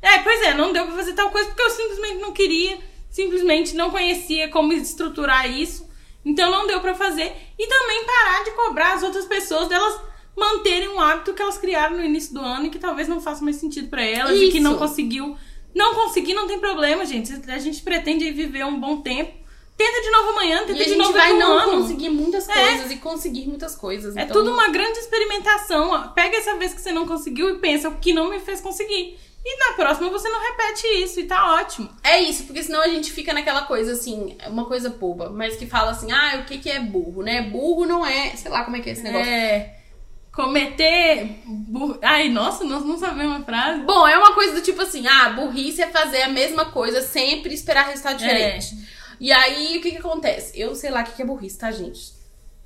é, 0.02 0.20
pois 0.20 0.42
é, 0.42 0.54
não 0.54 0.74
deu 0.74 0.86
pra 0.86 0.96
fazer 0.96 1.14
tal 1.14 1.32
coisa 1.32 1.48
porque 1.48 1.62
eu 1.62 1.70
simplesmente 1.70 2.20
não 2.20 2.34
queria, 2.34 2.78
simplesmente 3.10 3.74
não 3.74 3.90
conhecia 3.90 4.50
como 4.50 4.74
estruturar 4.74 5.50
isso, 5.50 5.90
então 6.26 6.52
não 6.52 6.68
deu 6.68 6.82
pra 6.82 6.94
fazer. 6.94 7.32
E 7.58 7.68
também 7.68 8.04
parar 8.04 8.44
de 8.44 8.52
cobrar 8.52 8.94
as 8.96 9.04
outras 9.04 9.26
pessoas 9.26 9.70
delas 9.70 9.98
manterem 10.36 10.90
um 10.90 11.00
hábito 11.00 11.34
que 11.34 11.42
elas 11.42 11.58
criaram 11.58 11.98
no 11.98 12.04
início 12.04 12.34
do 12.34 12.42
ano 12.42 12.66
e 12.66 12.70
que 12.70 12.80
talvez 12.80 13.08
não 13.08 13.22
faça 13.22 13.44
mais 13.44 13.58
sentido 13.58 13.88
pra 13.90 14.04
elas 14.04 14.36
e 14.38 14.50
que 14.50 14.58
Isso. 14.58 14.62
não 14.62 14.78
conseguiu. 14.78 15.38
Não 15.76 15.96
conseguir 15.96 16.34
não 16.34 16.48
tem 16.48 16.60
problema, 16.60 17.06
gente. 17.06 17.32
A 17.48 17.58
gente 17.60 17.82
pretende 17.82 18.30
viver 18.32 18.64
um 18.66 18.80
bom 18.80 19.02
tempo. 19.02 19.42
Tenta 19.76 20.02
de 20.02 20.12
novo 20.12 20.30
amanhã, 20.30 20.60
tenta 20.60 20.74
E 20.74 20.82
a 20.82 20.84
de 20.84 20.90
gente 20.92 20.98
novo 21.00 21.14
vai 21.14 21.34
não 21.34 21.58
ano. 21.58 21.72
conseguir 21.82 22.10
muitas 22.10 22.48
É. 22.48 22.54
coisas 22.54 22.92
e 22.92 22.98
conseguir 22.98 23.48
muitas 23.48 23.76
coisas. 23.76 24.16
É 24.16 24.22
então- 24.22 24.38
tudo 24.38 24.54
uma 24.54 24.68
grande 24.70 25.00
experimentação. 25.00 26.10
Pega 26.14 26.38
essa 26.38 26.56
vez 26.58 26.74
que 26.74 26.82
você 26.82 26.92
não 26.92 27.08
conseguiu 27.08 27.50
e 27.50 27.58
pensa 27.60 27.90
o 27.90 27.96
que 27.98 28.14
não 28.14 28.30
me 28.30 28.40
fez 28.40 28.62
conseguir. 28.62 29.18
E 29.46 29.58
na 29.60 29.74
próxima 29.74 30.10
você 30.10 30.30
não 30.30 30.40
repete 30.42 30.88
isso 31.04 31.20
e 31.20 31.24
tá 31.26 31.56
ótimo. 31.56 31.90
É 32.04 32.22
isso, 32.22 32.44
porque 32.44 32.64
senão 32.64 32.82
a 32.82 32.88
gente 32.88 33.12
fica 33.12 33.34
naquela 33.34 33.64
coisa 33.64 33.92
assim, 33.94 34.38
é 34.40 34.48
uma 34.48 34.66
coisa 34.66 34.90
boba, 34.90 35.30
mas 35.32 35.58
que 35.58 35.66
fala 35.66 35.92
assim, 35.92 36.12
ah, 36.12 36.40
o 36.42 36.46
que 36.46 36.60
que 36.60 36.70
é 36.70 36.80
burro, 36.80 37.24
né? 37.24 37.42
Burro 37.42 37.86
não 37.86 38.06
é, 38.06 38.30
sei 38.38 38.50
lá 38.52 38.64
como 38.64 38.78
é 38.78 38.80
que 38.80 38.90
é 38.90 38.94
esse 38.94 39.04
negócio. 39.04 39.28
É. 39.30 39.80
cometer. 40.34 41.40
bur- 41.46 42.00
Ai, 42.02 42.30
nossa, 42.30 42.64
nós 42.64 42.84
não 42.84 42.98
sabemos 42.98 43.42
a 43.42 43.44
frase. 43.46 43.82
Bom, 43.82 44.08
é 44.08 44.18
uma 44.18 44.34
coisa 44.34 44.54
do 44.56 44.62
tipo 44.62 44.82
assim, 44.82 45.06
ah, 45.08 45.30
burrice 45.30 45.82
é 45.82 45.88
fazer 45.88 46.24
a 46.24 46.30
mesma 46.30 46.66
coisa 46.66 47.02
sempre 47.02 47.54
esperar 47.54 47.88
resultado 47.88 48.18
diferente. 48.18 48.76
E 49.20 49.32
aí, 49.32 49.78
o 49.78 49.82
que 49.82 49.92
que 49.92 49.98
acontece? 49.98 50.60
Eu 50.60 50.76
sei 50.76 50.90
lá 50.90 51.02
o 51.02 51.04
que 51.06 51.14
que 51.14 51.22
é 51.22 51.26
burrice, 51.26 51.58
tá, 51.58 51.72
gente? 51.72 52.12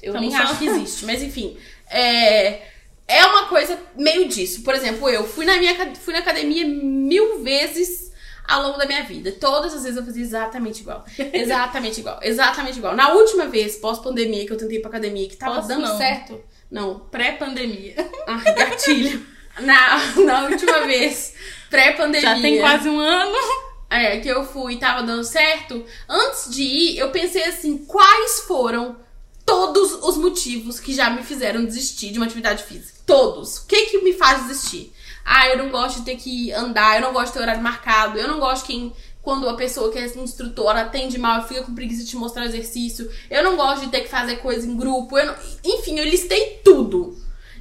Eu 0.01 0.13
Estamos 0.15 0.21
nem 0.21 0.31
só- 0.31 0.43
acho 0.43 0.57
que 0.59 0.65
existe, 0.69 1.05
mas 1.05 1.21
enfim. 1.21 1.57
É, 1.89 2.61
é 3.07 3.25
uma 3.25 3.45
coisa 3.47 3.77
meio 3.95 4.27
disso. 4.27 4.63
Por 4.63 4.73
exemplo, 4.73 5.07
eu 5.09 5.23
fui 5.27 5.45
na, 5.45 5.57
minha, 5.57 5.75
fui 5.95 6.13
na 6.13 6.19
academia 6.19 6.65
mil 6.65 7.43
vezes 7.43 8.11
ao 8.47 8.63
longo 8.63 8.77
da 8.77 8.85
minha 8.85 9.03
vida. 9.03 9.31
Todas 9.33 9.73
as 9.73 9.83
vezes 9.83 9.97
eu 9.97 10.05
fazia 10.05 10.23
exatamente 10.23 10.79
igual. 10.81 11.03
Exatamente 11.33 11.99
igual. 11.99 12.19
Exatamente 12.23 12.77
igual. 12.79 12.95
Na 12.95 13.11
última 13.11 13.45
vez, 13.47 13.75
pós-pandemia, 13.75 14.45
que 14.45 14.53
eu 14.53 14.57
tentei 14.57 14.77
ir 14.77 14.81
pra 14.81 14.89
academia, 14.89 15.27
que 15.27 15.35
tava 15.35 15.55
Pós, 15.55 15.67
dando 15.67 15.81
não. 15.87 15.97
certo. 15.97 16.41
Não, 16.69 16.99
Pré-pandemia. 16.99 17.95
ah, 18.27 18.51
gatilho. 18.51 19.25
na, 19.59 20.15
na 20.25 20.45
última 20.45 20.85
vez, 20.85 21.33
pré-pandemia. 21.69 22.35
Já 22.35 22.41
tem 22.41 22.59
quase 22.59 22.89
um 22.89 22.99
ano. 22.99 23.37
É, 23.89 24.19
que 24.19 24.27
eu 24.27 24.45
fui 24.45 24.73
e 24.73 24.77
tava 24.77 25.03
dando 25.03 25.23
certo. 25.23 25.85
Antes 26.09 26.53
de 26.53 26.61
ir, 26.61 26.97
eu 26.97 27.09
pensei 27.09 27.43
assim: 27.45 27.77
quais 27.85 28.41
foram 28.41 28.97
todos 29.45 29.93
os 29.93 30.17
motivos 30.17 30.77
que 30.77 30.93
já 30.93 31.09
me 31.09 31.23
fizeram 31.23 31.63
desistir 31.63 32.11
de 32.11 32.19
uma 32.19 32.25
atividade 32.25 32.63
física? 32.63 32.99
Todos. 33.05 33.59
O 33.59 33.65
que 33.65 33.85
que 33.85 33.99
me 33.99 34.11
faz 34.11 34.45
desistir? 34.45 34.93
Ah, 35.23 35.47
eu 35.49 35.57
não 35.57 35.69
gosto 35.69 35.99
de 35.99 36.05
ter 36.05 36.17
que 36.17 36.51
andar, 36.51 36.95
eu 36.95 37.01
não 37.01 37.13
gosto 37.13 37.27
de 37.27 37.33
ter 37.33 37.39
horário 37.41 37.61
marcado, 37.61 38.17
eu 38.17 38.27
não 38.27 38.39
gosto 38.39 38.65
quem. 38.65 38.93
Quando 39.27 39.49
a 39.49 39.55
pessoa 39.55 39.91
que 39.91 39.99
é 39.99 40.05
instrutora 40.05 40.83
atende 40.83 41.17
mal, 41.17 41.45
fica 41.45 41.61
com 41.61 41.75
preguiça 41.75 42.01
de 42.01 42.11
te 42.11 42.15
mostrar 42.15 42.45
exercício. 42.45 43.11
Eu 43.29 43.43
não 43.43 43.57
gosto 43.57 43.83
de 43.83 43.91
ter 43.91 43.99
que 43.99 44.07
fazer 44.07 44.37
coisa 44.37 44.65
em 44.65 44.77
grupo. 44.77 45.17
Eu 45.17 45.25
não- 45.25 45.35
Enfim, 45.65 45.99
eu 45.99 46.05
listei 46.05 46.61
tudo. 46.63 47.13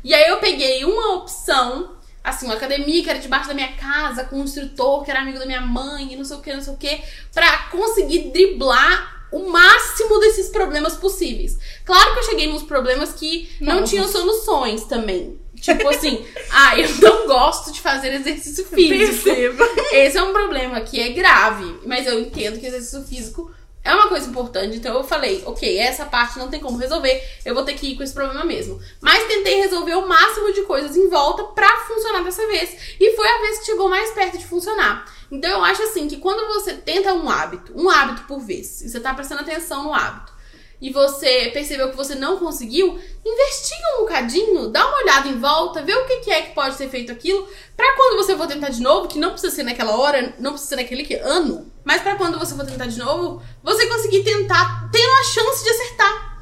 E 0.04 0.14
aí 0.14 0.28
eu 0.28 0.36
peguei 0.36 0.84
uma 0.84 1.14
opção, 1.14 1.96
assim, 2.22 2.46
uma 2.46 2.54
academia 2.54 3.02
que 3.02 3.10
era 3.10 3.18
debaixo 3.18 3.48
da 3.48 3.54
minha 3.54 3.72
casa, 3.72 4.22
com 4.22 4.36
um 4.36 4.44
instrutor 4.44 5.02
que 5.04 5.10
era 5.10 5.22
amigo 5.22 5.40
da 5.40 5.44
minha 5.44 5.60
mãe, 5.60 6.12
e 6.12 6.16
não 6.16 6.24
sei 6.24 6.36
o 6.36 6.40
que, 6.40 6.52
não 6.54 6.62
sei 6.62 6.72
o 6.72 6.76
que, 6.76 7.02
pra 7.34 7.64
conseguir 7.72 8.30
driblar 8.30 9.26
o 9.32 9.50
máximo 9.50 10.20
desses 10.20 10.48
problemas 10.50 10.94
possíveis. 10.94 11.58
Claro 11.84 12.12
que 12.14 12.20
eu 12.20 12.24
cheguei 12.26 12.46
nos 12.46 12.62
problemas 12.62 13.12
que 13.12 13.50
não 13.60 13.74
Novos. 13.80 13.90
tinham 13.90 14.06
soluções 14.06 14.84
também. 14.84 15.36
Tipo 15.60 15.88
assim, 15.88 16.24
ah, 16.50 16.78
eu 16.78 16.88
não 16.96 17.26
gosto 17.26 17.72
de 17.72 17.80
fazer 17.80 18.12
exercício 18.14 18.64
físico. 18.66 19.24
Perceba. 19.24 19.64
Esse 19.92 20.18
é 20.18 20.22
um 20.22 20.32
problema 20.32 20.80
que 20.80 21.00
é 21.00 21.08
grave, 21.10 21.80
mas 21.84 22.06
eu 22.06 22.20
entendo 22.20 22.60
que 22.60 22.66
exercício 22.66 23.02
físico 23.04 23.50
é 23.86 23.94
uma 23.94 24.08
coisa 24.08 24.28
importante, 24.28 24.76
então 24.76 24.96
eu 24.96 25.04
falei, 25.04 25.44
ok, 25.46 25.78
essa 25.78 26.04
parte 26.04 26.40
não 26.40 26.48
tem 26.48 26.58
como 26.58 26.76
resolver, 26.76 27.22
eu 27.44 27.54
vou 27.54 27.64
ter 27.64 27.74
que 27.74 27.92
ir 27.92 27.96
com 27.96 28.02
esse 28.02 28.12
problema 28.12 28.44
mesmo. 28.44 28.80
Mas 29.00 29.28
tentei 29.28 29.60
resolver 29.60 29.94
o 29.94 30.08
máximo 30.08 30.52
de 30.52 30.62
coisas 30.62 30.96
em 30.96 31.08
volta 31.08 31.44
pra 31.44 31.84
funcionar 31.86 32.24
dessa 32.24 32.44
vez, 32.48 32.96
e 32.98 33.14
foi 33.14 33.28
a 33.28 33.38
vez 33.42 33.60
que 33.60 33.66
chegou 33.66 33.88
mais 33.88 34.10
perto 34.10 34.38
de 34.38 34.44
funcionar. 34.44 35.06
Então 35.30 35.48
eu 35.48 35.64
acho 35.64 35.84
assim 35.84 36.08
que 36.08 36.16
quando 36.16 36.52
você 36.52 36.74
tenta 36.74 37.14
um 37.14 37.30
hábito, 37.30 37.72
um 37.76 37.88
hábito 37.88 38.22
por 38.26 38.40
vez, 38.40 38.82
e 38.82 38.88
você 38.88 38.98
tá 38.98 39.14
prestando 39.14 39.42
atenção 39.42 39.84
no 39.84 39.94
hábito, 39.94 40.32
e 40.80 40.90
você 40.90 41.50
percebeu 41.52 41.90
que 41.90 41.96
você 41.96 42.14
não 42.14 42.38
conseguiu, 42.38 42.98
investiga 43.24 43.96
um 43.96 44.00
bocadinho, 44.00 44.68
dá 44.68 44.86
uma 44.86 44.98
olhada 44.98 45.28
em 45.28 45.38
volta, 45.38 45.82
vê 45.82 45.94
o 45.94 46.04
que 46.04 46.30
é 46.30 46.42
que 46.42 46.54
pode 46.54 46.74
ser 46.76 46.88
feito 46.88 47.10
aquilo, 47.10 47.48
pra 47.76 47.94
quando 47.96 48.16
você 48.16 48.36
for 48.36 48.46
tentar 48.46 48.68
de 48.68 48.82
novo, 48.82 49.08
que 49.08 49.18
não 49.18 49.30
precisa 49.30 49.54
ser 49.54 49.62
naquela 49.62 49.96
hora, 49.96 50.34
não 50.38 50.52
precisa 50.52 50.70
ser 50.70 50.76
naquele 50.76 51.04
que- 51.04 51.14
ano, 51.14 51.70
mas 51.84 52.02
pra 52.02 52.16
quando 52.16 52.38
você 52.38 52.54
for 52.54 52.66
tentar 52.66 52.86
de 52.86 52.98
novo, 52.98 53.42
você 53.62 53.86
conseguir 53.86 54.22
tentar, 54.22 54.90
tendo 54.92 55.12
a 55.20 55.24
chance 55.24 55.64
de 55.64 55.70
acertar. 55.70 56.36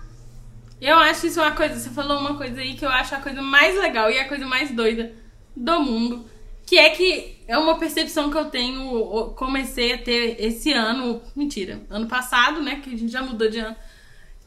Eu 0.81 0.99
acho 0.99 1.27
isso 1.27 1.41
uma 1.41 1.53
coisa. 1.53 1.79
Você 1.79 1.89
falou 1.91 2.19
uma 2.19 2.37
coisa 2.37 2.61
aí 2.61 2.75
que 2.75 2.85
eu 2.85 2.91
acho 2.91 3.15
a 3.15 3.21
coisa 3.21 3.41
mais 3.41 3.79
legal 3.79 4.11
e 4.11 4.19
a 4.19 4.29
coisa 4.29 4.45
mais 4.45 4.71
doida 4.71 5.15
do 5.57 5.81
mundo. 5.81 6.29
Que 6.67 6.77
é 6.79 6.91
que 6.91 7.43
é 7.49 7.57
uma 7.57 7.79
percepção 7.79 8.31
que 8.31 8.37
eu 8.37 8.47
tenho. 8.47 9.31
Comecei 9.37 9.95
a 9.95 9.99
ter 9.99 10.37
esse 10.39 10.73
ano. 10.73 11.23
Mentira, 11.35 11.81
ano 11.89 12.07
passado, 12.07 12.61
né? 12.61 12.81
Que 12.83 12.93
a 12.93 12.99
gente 12.99 13.11
já 13.11 13.23
mudou 13.23 13.49
de 13.49 13.61
ano. 13.61 13.75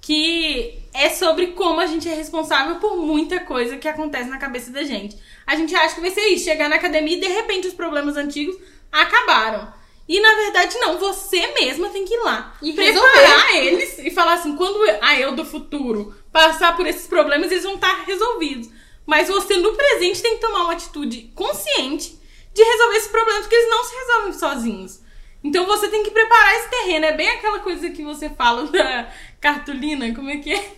Que 0.08 0.80
é 0.94 1.10
sobre 1.10 1.48
como 1.48 1.82
a 1.82 1.86
gente 1.86 2.08
é 2.08 2.14
responsável 2.14 2.76
por 2.76 2.96
muita 2.96 3.42
coisa 3.42 3.76
que 3.76 3.90
acontece 3.90 4.30
na 4.30 4.38
cabeça 4.38 4.72
da 4.72 4.82
gente. 4.82 5.18
A 5.46 5.54
gente 5.58 5.76
acha 5.76 5.96
que 5.96 6.00
vai 6.00 6.12
ser 6.12 6.26
isso, 6.28 6.46
chegar 6.46 6.70
na 6.70 6.78
academia 6.78 7.18
e 7.18 7.20
de 7.20 7.28
repente 7.28 7.68
os 7.68 7.74
problemas 7.74 8.16
antigos 8.16 8.56
acabaram. 8.90 9.70
E 10.08 10.22
na 10.22 10.34
verdade 10.36 10.80
não, 10.80 10.98
você 10.98 11.48
mesma 11.60 11.90
tem 11.90 12.06
que 12.06 12.14
ir 12.14 12.24
lá 12.24 12.56
E 12.62 12.72
preparar 12.72 13.54
eles 13.58 14.00
e 14.00 14.10
falar 14.10 14.36
assim, 14.36 14.56
quando 14.56 14.80
a 15.02 15.20
eu 15.20 15.36
do 15.36 15.44
futuro 15.44 16.16
passar 16.32 16.78
por 16.78 16.88
esses 16.88 17.06
problemas, 17.06 17.52
eles 17.52 17.66
vão 17.66 17.76
estar 17.76 18.06
resolvidos. 18.06 18.70
Mas 19.06 19.28
você 19.28 19.58
no 19.58 19.74
presente 19.74 20.22
tem 20.22 20.36
que 20.36 20.42
tomar 20.42 20.64
uma 20.64 20.74
atitude 20.74 21.34
consciente 21.36 22.18
de 22.54 22.64
resolver 22.64 22.96
esses 22.96 23.12
problemas, 23.12 23.42
porque 23.42 23.56
eles 23.58 23.70
não 23.70 23.84
se 23.84 23.96
resolvem 23.96 24.34
sozinhos. 24.34 25.02
Então 25.44 25.66
você 25.66 25.88
tem 25.90 26.04
que 26.04 26.12
preparar 26.12 26.56
esse 26.56 26.70
terreno. 26.70 27.06
É 27.06 27.14
bem 27.14 27.30
aquela 27.30 27.60
coisa 27.60 27.90
que 27.90 28.04
você 28.04 28.30
fala 28.30 28.68
da 28.72 29.10
cartolina, 29.40 30.14
como 30.14 30.30
é 30.30 30.38
que 30.38 30.54
é? 30.54 30.72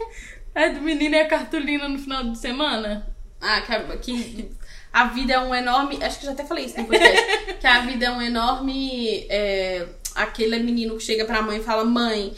É 0.53 0.69
do 0.69 0.81
menino 0.81 1.15
e 1.15 1.19
a 1.19 1.27
cartolina 1.27 1.87
no 1.87 1.99
final 1.99 2.23
de 2.23 2.37
semana? 2.37 3.07
Ah, 3.39 3.61
que 4.01 4.49
a, 4.91 5.05
vida 5.05 5.33
é 5.33 5.39
um 5.39 5.53
enorme. 5.55 5.99
Acho 6.01 6.19
que 6.19 6.25
já 6.25 6.31
até 6.31 6.43
falei 6.43 6.65
isso 6.65 6.79
no 6.79 6.87
podcast. 6.87 7.53
que 7.59 7.67
a 7.67 7.79
vida 7.81 8.07
é 8.07 8.11
um 8.11 8.21
enorme. 8.21 9.25
É, 9.29 9.87
aquele 10.15 10.59
menino 10.59 10.97
que 10.97 11.03
chega 11.03 11.25
pra 11.25 11.41
mãe 11.41 11.59
e 11.59 11.63
fala: 11.63 11.85
Mãe, 11.85 12.33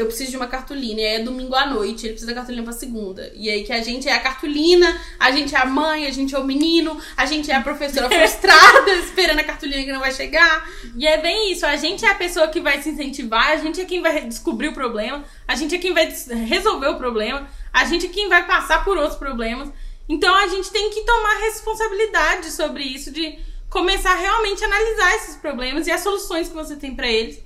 eu 0.00 0.06
preciso 0.06 0.30
de 0.30 0.36
uma 0.36 0.46
cartolina. 0.46 1.00
E 1.00 1.04
aí 1.04 1.14
é 1.16 1.18
domingo 1.20 1.54
à 1.54 1.66
noite, 1.66 2.06
ele 2.06 2.14
precisa 2.14 2.32
da 2.32 2.34
cartolina 2.34 2.64
pra 2.64 2.72
segunda. 2.72 3.30
E 3.34 3.48
aí 3.50 3.62
que 3.62 3.72
a 3.72 3.82
gente 3.82 4.08
é 4.08 4.12
a 4.12 4.20
cartolina, 4.20 5.00
a 5.18 5.30
gente 5.30 5.54
é 5.54 5.58
a 5.58 5.66
mãe, 5.66 6.06
a 6.06 6.10
gente 6.10 6.34
é 6.34 6.38
o 6.38 6.44
menino, 6.44 6.98
a 7.16 7.26
gente 7.26 7.50
é 7.50 7.54
a 7.54 7.60
professora 7.62 8.08
frustrada, 8.10 8.90
esperando 8.94 9.40
a 9.40 9.44
cartolina 9.44 9.84
que 9.84 9.92
não 9.92 10.00
vai 10.00 10.12
chegar. 10.12 10.68
E 10.96 11.06
é 11.06 11.18
bem 11.18 11.52
isso, 11.52 11.66
a 11.66 11.76
gente 11.76 12.04
é 12.04 12.10
a 12.10 12.14
pessoa 12.14 12.48
que 12.48 12.60
vai 12.60 12.80
se 12.82 12.90
incentivar, 12.90 13.48
a 13.52 13.56
gente 13.56 13.80
é 13.80 13.84
quem 13.84 14.00
vai 14.00 14.20
descobrir 14.22 14.68
o 14.68 14.72
problema, 14.72 15.24
a 15.46 15.54
gente 15.54 15.74
é 15.74 15.78
quem 15.78 15.92
vai 15.92 16.12
resolver 16.46 16.88
o 16.88 16.96
problema, 16.96 17.48
a 17.72 17.84
gente 17.84 18.06
é 18.06 18.08
quem 18.08 18.28
vai 18.28 18.46
passar 18.46 18.84
por 18.84 18.96
outros 18.96 19.18
problemas. 19.18 19.70
Então 20.08 20.34
a 20.34 20.48
gente 20.48 20.70
tem 20.70 20.90
que 20.90 21.02
tomar 21.02 21.38
responsabilidade 21.38 22.50
sobre 22.50 22.82
isso, 22.82 23.12
de 23.12 23.38
começar 23.70 24.10
a 24.12 24.16
realmente 24.16 24.64
analisar 24.64 25.14
esses 25.14 25.36
problemas 25.36 25.86
e 25.86 25.92
as 25.92 26.00
soluções 26.00 26.48
que 26.48 26.54
você 26.54 26.74
tem 26.74 26.96
pra 26.96 27.06
eles, 27.06 27.40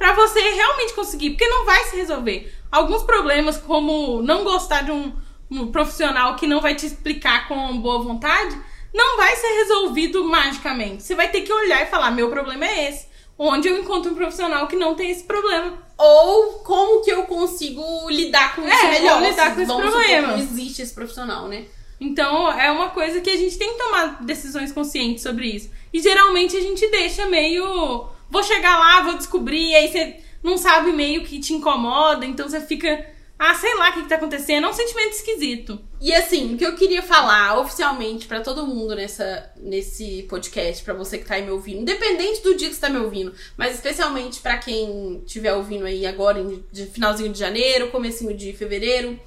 pra 0.00 0.14
você 0.14 0.40
realmente 0.40 0.94
conseguir, 0.94 1.30
porque 1.30 1.46
não 1.46 1.66
vai 1.66 1.84
se 1.84 1.94
resolver. 1.96 2.50
Alguns 2.72 3.02
problemas, 3.02 3.58
como 3.58 4.22
não 4.22 4.44
gostar 4.44 4.82
de 4.82 4.90
um, 4.90 5.12
um 5.50 5.70
profissional 5.70 6.36
que 6.36 6.46
não 6.46 6.58
vai 6.62 6.74
te 6.74 6.86
explicar 6.86 7.46
com 7.46 7.78
boa 7.78 8.02
vontade, 8.02 8.56
não 8.94 9.18
vai 9.18 9.36
ser 9.36 9.48
resolvido 9.58 10.24
magicamente. 10.24 11.02
Você 11.02 11.14
vai 11.14 11.28
ter 11.30 11.42
que 11.42 11.52
olhar 11.52 11.82
e 11.82 11.90
falar: 11.90 12.12
meu 12.12 12.30
problema 12.30 12.64
é 12.64 12.88
esse. 12.88 13.10
Onde 13.38 13.68
eu 13.68 13.76
encontro 13.78 14.12
um 14.12 14.14
profissional 14.14 14.66
que 14.66 14.74
não 14.76 14.94
tem 14.94 15.10
esse 15.10 15.24
problema. 15.24 15.78
Ou 15.98 16.60
como 16.60 17.02
que 17.02 17.10
eu 17.10 17.24
consigo 17.24 17.82
lidar 18.08 18.54
com 18.56 18.62
isso 18.66 18.86
É, 18.86 18.90
melhor. 18.90 19.14
como 19.18 19.26
lidar 19.26 19.54
com 19.54 19.60
esse 19.60 19.72
problema. 19.74 20.28
Não 20.28 20.38
existe 20.38 20.80
esse 20.80 20.94
profissional, 20.94 21.46
né? 21.46 21.66
Então 22.00 22.50
é 22.58 22.70
uma 22.70 22.88
coisa 22.88 23.20
que 23.20 23.28
a 23.28 23.36
gente 23.36 23.58
tem 23.58 23.72
que 23.72 23.78
tomar 23.78 24.22
decisões 24.24 24.72
conscientes 24.72 25.22
sobre 25.22 25.46
isso. 25.46 25.70
E 25.92 26.00
geralmente 26.00 26.56
a 26.56 26.60
gente 26.60 26.88
deixa 26.88 27.26
meio. 27.26 28.08
Vou 28.30 28.42
chegar 28.42 28.78
lá, 28.78 29.02
vou 29.02 29.16
descobrir, 29.16 29.70
e 29.70 29.74
aí 29.74 29.88
você 29.90 30.20
não 30.42 30.56
sabe 30.56 30.92
meio 30.92 31.24
que 31.24 31.38
te 31.38 31.52
incomoda, 31.52 32.24
então 32.24 32.48
você 32.48 32.60
fica. 32.60 33.06
Ah, 33.38 33.54
sei 33.54 33.74
lá 33.74 33.88
o 33.88 33.92
que, 33.94 34.02
que 34.02 34.08
tá 34.08 34.16
acontecendo. 34.16 34.66
É 34.66 34.68
um 34.68 34.72
sentimento 34.72 35.12
esquisito. 35.12 35.80
E 35.98 36.12
assim, 36.12 36.54
o 36.54 36.58
que 36.58 36.64
eu 36.64 36.76
queria 36.76 37.02
falar 37.02 37.58
oficialmente 37.58 38.26
pra 38.26 38.42
todo 38.42 38.66
mundo 38.66 38.94
nessa, 38.94 39.50
nesse 39.56 40.26
podcast, 40.28 40.84
pra 40.84 40.92
você 40.92 41.16
que 41.16 41.24
tá 41.24 41.36
aí 41.36 41.42
me 41.42 41.50
ouvindo, 41.50 41.80
independente 41.80 42.42
do 42.42 42.54
dia 42.54 42.68
que 42.68 42.74
você 42.74 42.80
tá 42.82 42.90
me 42.90 42.98
ouvindo, 42.98 43.34
mas 43.56 43.74
especialmente 43.74 44.40
pra 44.40 44.58
quem 44.58 45.22
estiver 45.24 45.54
ouvindo 45.54 45.86
aí 45.86 46.06
agora, 46.06 46.38
em 46.38 46.62
de 46.70 46.84
finalzinho 46.86 47.32
de 47.32 47.38
janeiro, 47.38 47.90
comecinho 47.90 48.36
de 48.36 48.52
fevereiro, 48.52 49.18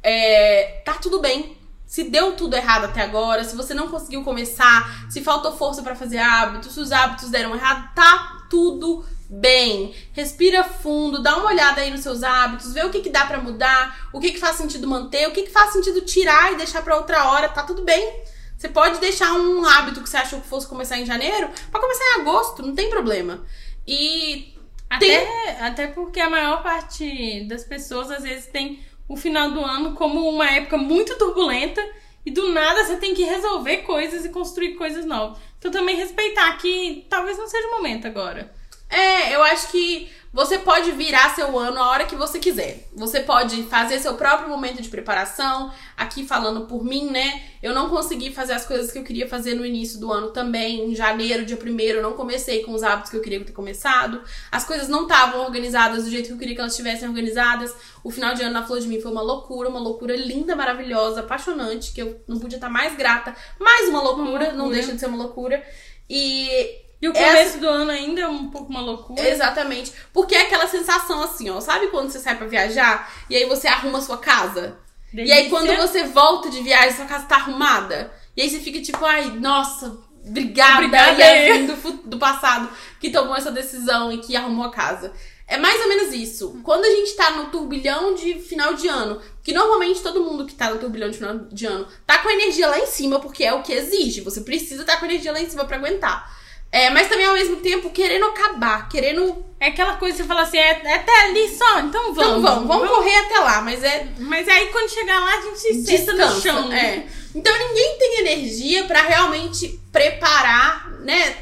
é, 0.00 0.82
tá 0.84 0.94
tudo 0.94 1.18
bem. 1.20 1.56
Se 1.86 2.04
deu 2.04 2.32
tudo 2.32 2.54
errado 2.54 2.84
até 2.84 3.02
agora, 3.02 3.44
se 3.44 3.56
você 3.56 3.72
não 3.72 3.88
conseguiu 3.88 4.22
começar, 4.22 5.08
se 5.10 5.22
faltou 5.22 5.56
força 5.56 5.82
pra 5.82 5.94
fazer 5.94 6.18
hábitos, 6.18 6.74
se 6.74 6.80
os 6.80 6.90
hábitos 6.92 7.30
deram 7.30 7.54
errado, 7.54 7.94
tá 7.94 8.35
tudo 8.48 9.04
bem. 9.28 9.94
Respira 10.12 10.64
fundo, 10.64 11.22
dá 11.22 11.36
uma 11.36 11.46
olhada 11.46 11.80
aí 11.80 11.90
nos 11.90 12.00
seus 12.00 12.22
hábitos, 12.22 12.72
vê 12.72 12.84
o 12.84 12.90
que, 12.90 13.00
que 13.00 13.10
dá 13.10 13.26
pra 13.26 13.40
mudar, 13.40 14.08
o 14.12 14.20
que, 14.20 14.32
que 14.32 14.38
faz 14.38 14.56
sentido 14.56 14.86
manter, 14.86 15.28
o 15.28 15.32
que, 15.32 15.42
que 15.42 15.50
faz 15.50 15.72
sentido 15.72 16.00
tirar 16.02 16.52
e 16.52 16.56
deixar 16.56 16.82
pra 16.82 16.96
outra 16.96 17.30
hora, 17.30 17.48
tá 17.48 17.62
tudo 17.62 17.82
bem. 17.82 18.22
Você 18.56 18.68
pode 18.68 18.98
deixar 19.00 19.32
um 19.34 19.66
hábito 19.66 20.02
que 20.02 20.08
você 20.08 20.16
achou 20.16 20.40
que 20.40 20.48
fosse 20.48 20.66
começar 20.66 20.96
em 20.98 21.04
janeiro 21.04 21.50
pra 21.70 21.80
começar 21.80 22.04
em 22.04 22.20
agosto, 22.20 22.62
não 22.62 22.74
tem 22.74 22.88
problema. 22.88 23.44
E 23.86 24.54
Até, 24.88 25.60
até 25.60 25.86
porque 25.88 26.20
a 26.20 26.30
maior 26.30 26.62
parte 26.62 27.44
das 27.48 27.64
pessoas 27.64 28.10
às 28.10 28.22
vezes 28.22 28.46
tem 28.46 28.80
o 29.08 29.16
final 29.16 29.50
do 29.50 29.60
ano 29.60 29.94
como 29.94 30.28
uma 30.28 30.48
época 30.50 30.76
muito 30.78 31.18
turbulenta 31.18 31.82
e 32.24 32.30
do 32.30 32.52
nada 32.52 32.84
você 32.84 32.96
tem 32.96 33.14
que 33.14 33.22
resolver 33.22 33.78
coisas 33.78 34.24
e 34.24 34.30
construir 34.30 34.74
coisas 34.74 35.04
novas. 35.04 35.38
Então 35.66 35.80
também 35.80 35.96
respeitar 35.96 36.56
que 36.58 37.04
talvez 37.10 37.36
não 37.36 37.48
seja 37.48 37.66
o 37.66 37.72
momento 37.72 38.06
agora. 38.06 38.52
É, 38.88 39.34
eu 39.34 39.42
acho 39.42 39.72
que 39.72 40.08
você 40.36 40.58
pode 40.58 40.92
virar 40.92 41.34
seu 41.34 41.58
ano 41.58 41.80
a 41.80 41.88
hora 41.88 42.04
que 42.04 42.14
você 42.14 42.38
quiser. 42.38 42.86
Você 42.94 43.20
pode 43.20 43.62
fazer 43.62 43.98
seu 44.00 44.16
próprio 44.16 44.50
momento 44.50 44.82
de 44.82 44.88
preparação. 44.90 45.72
Aqui 45.96 46.26
falando 46.26 46.66
por 46.66 46.84
mim, 46.84 47.08
né? 47.08 47.42
Eu 47.62 47.72
não 47.72 47.88
consegui 47.88 48.30
fazer 48.30 48.52
as 48.52 48.66
coisas 48.66 48.92
que 48.92 48.98
eu 48.98 49.02
queria 49.02 49.26
fazer 49.26 49.54
no 49.54 49.64
início 49.64 49.98
do 49.98 50.12
ano 50.12 50.28
também. 50.32 50.90
Em 50.90 50.94
janeiro, 50.94 51.46
dia 51.46 51.56
primeiro, 51.56 52.00
eu 52.00 52.02
não 52.02 52.12
comecei 52.12 52.62
com 52.62 52.74
os 52.74 52.82
hábitos 52.82 53.10
que 53.10 53.16
eu 53.16 53.22
queria 53.22 53.42
ter 53.42 53.52
começado. 53.52 54.22
As 54.52 54.62
coisas 54.62 54.90
não 54.90 55.04
estavam 55.04 55.40
organizadas 55.40 56.04
do 56.04 56.10
jeito 56.10 56.26
que 56.26 56.34
eu 56.34 56.38
queria 56.38 56.54
que 56.54 56.60
elas 56.60 56.72
estivessem 56.72 57.08
organizadas. 57.08 57.74
O 58.04 58.10
final 58.10 58.34
de 58.34 58.42
ano 58.42 58.52
na 58.52 58.62
Flor 58.62 58.78
de 58.78 58.88
Mim 58.88 59.00
foi 59.00 59.10
uma 59.10 59.22
loucura, 59.22 59.70
uma 59.70 59.80
loucura 59.80 60.14
linda, 60.14 60.54
maravilhosa, 60.54 61.20
apaixonante, 61.20 61.92
que 61.92 62.02
eu 62.02 62.20
não 62.28 62.38
podia 62.38 62.58
estar 62.58 62.68
mais 62.68 62.94
grata. 62.94 63.34
Mais 63.58 63.88
uma 63.88 64.02
loucura, 64.02 64.22
uma 64.22 64.30
loucura. 64.32 64.52
não 64.52 64.68
deixa 64.68 64.92
de 64.92 65.00
ser 65.00 65.06
uma 65.06 65.16
loucura. 65.16 65.64
E 66.10 66.85
e 67.00 67.08
o 67.08 67.12
começo 67.12 67.36
Essa... 67.36 67.58
do 67.58 67.68
ano 67.68 67.90
ainda 67.90 68.22
é 68.22 68.28
um 68.28 68.48
pouco 68.50 68.70
uma 68.70 68.80
loucura. 68.80 69.28
Exatamente. 69.28 69.92
Porque 70.12 70.34
é 70.34 70.42
aquela 70.42 70.66
sensação 70.66 71.22
assim, 71.22 71.50
ó. 71.50 71.60
Sabe 71.60 71.88
quando 71.88 72.10
você 72.10 72.18
sai 72.18 72.36
para 72.36 72.46
viajar 72.46 73.12
e 73.28 73.36
aí 73.36 73.44
você 73.46 73.68
arruma 73.68 73.98
a 73.98 74.02
sua 74.02 74.18
casa? 74.18 74.78
Delícia. 75.12 75.34
E 75.34 75.38
aí 75.38 75.50
quando 75.50 75.74
você 75.76 76.04
volta 76.04 76.48
de 76.48 76.62
viagem, 76.62 76.96
sua 76.96 77.04
casa 77.04 77.26
tá 77.26 77.36
arrumada. 77.36 78.12
E 78.36 78.42
aí 78.42 78.50
você 78.50 78.60
fica 78.60 78.80
tipo, 78.80 79.04
ai, 79.04 79.30
nossa, 79.30 79.98
obrigada, 80.26 80.84
obrigada 80.84 81.22
Yasmin 81.22 81.66
do, 81.66 81.92
do 82.04 82.18
passado 82.18 82.68
que 82.98 83.10
tomou 83.10 83.36
essa 83.36 83.50
decisão 83.50 84.10
e 84.10 84.18
que 84.18 84.36
arrumou 84.36 84.66
a 84.66 84.70
casa. 84.70 85.12
É 85.48 85.56
mais 85.56 85.80
ou 85.80 85.88
menos 85.88 86.12
isso. 86.12 86.60
Quando 86.64 86.84
a 86.84 86.90
gente 86.90 87.14
tá 87.14 87.30
no 87.30 87.46
turbilhão 87.50 88.14
de 88.14 88.40
final 88.40 88.74
de 88.74 88.88
ano, 88.88 89.20
que 89.44 89.52
normalmente 89.52 90.02
todo 90.02 90.24
mundo 90.24 90.44
que 90.44 90.54
tá 90.54 90.70
no 90.70 90.80
turbilhão 90.80 91.08
de 91.08 91.18
final 91.18 91.38
de 91.38 91.66
ano 91.66 91.86
tá 92.04 92.18
com 92.18 92.28
a 92.28 92.32
energia 92.32 92.66
lá 92.66 92.78
em 92.78 92.86
cima, 92.86 93.20
porque 93.20 93.44
é 93.44 93.54
o 93.54 93.62
que 93.62 93.72
exige. 93.72 94.22
Você 94.22 94.40
precisa 94.40 94.80
estar 94.80 94.94
tá 94.94 94.98
com 94.98 95.04
a 95.04 95.08
energia 95.08 95.30
lá 95.30 95.40
em 95.40 95.48
cima 95.48 95.64
para 95.64 95.76
aguentar. 95.76 96.35
É, 96.76 96.90
mas 96.90 97.08
também 97.08 97.24
ao 97.24 97.32
mesmo 97.32 97.56
tempo 97.56 97.88
querendo 97.88 98.26
acabar, 98.26 98.86
querendo. 98.90 99.46
É 99.58 99.68
aquela 99.68 99.94
coisa 99.94 100.14
que 100.14 100.22
você 100.22 100.28
fala 100.28 100.42
assim, 100.42 100.58
é, 100.58 100.82
é 100.84 100.94
até 100.96 101.24
ali 101.24 101.48
só, 101.48 101.80
então 101.80 102.12
vamos. 102.12 102.18
Então 102.18 102.42
vamos, 102.42 102.68
vamos, 102.68 102.88
correr 102.90 103.16
até 103.16 103.38
lá, 103.38 103.62
mas 103.62 103.82
é. 103.82 104.06
Mas 104.18 104.46
aí 104.46 104.66
quando 104.66 104.90
chegar 104.90 105.18
lá 105.18 105.38
a 105.38 105.40
gente 105.40 105.58
se 105.58 105.82
senta 105.82 106.12
no 106.12 106.38
chão. 106.38 106.70
É. 106.70 107.06
Então 107.34 107.58
ninguém 107.58 107.98
tem 107.98 108.18
energia 108.18 108.84
para 108.84 109.00
realmente 109.00 109.80
preparar, 109.90 110.90
né? 111.00 111.34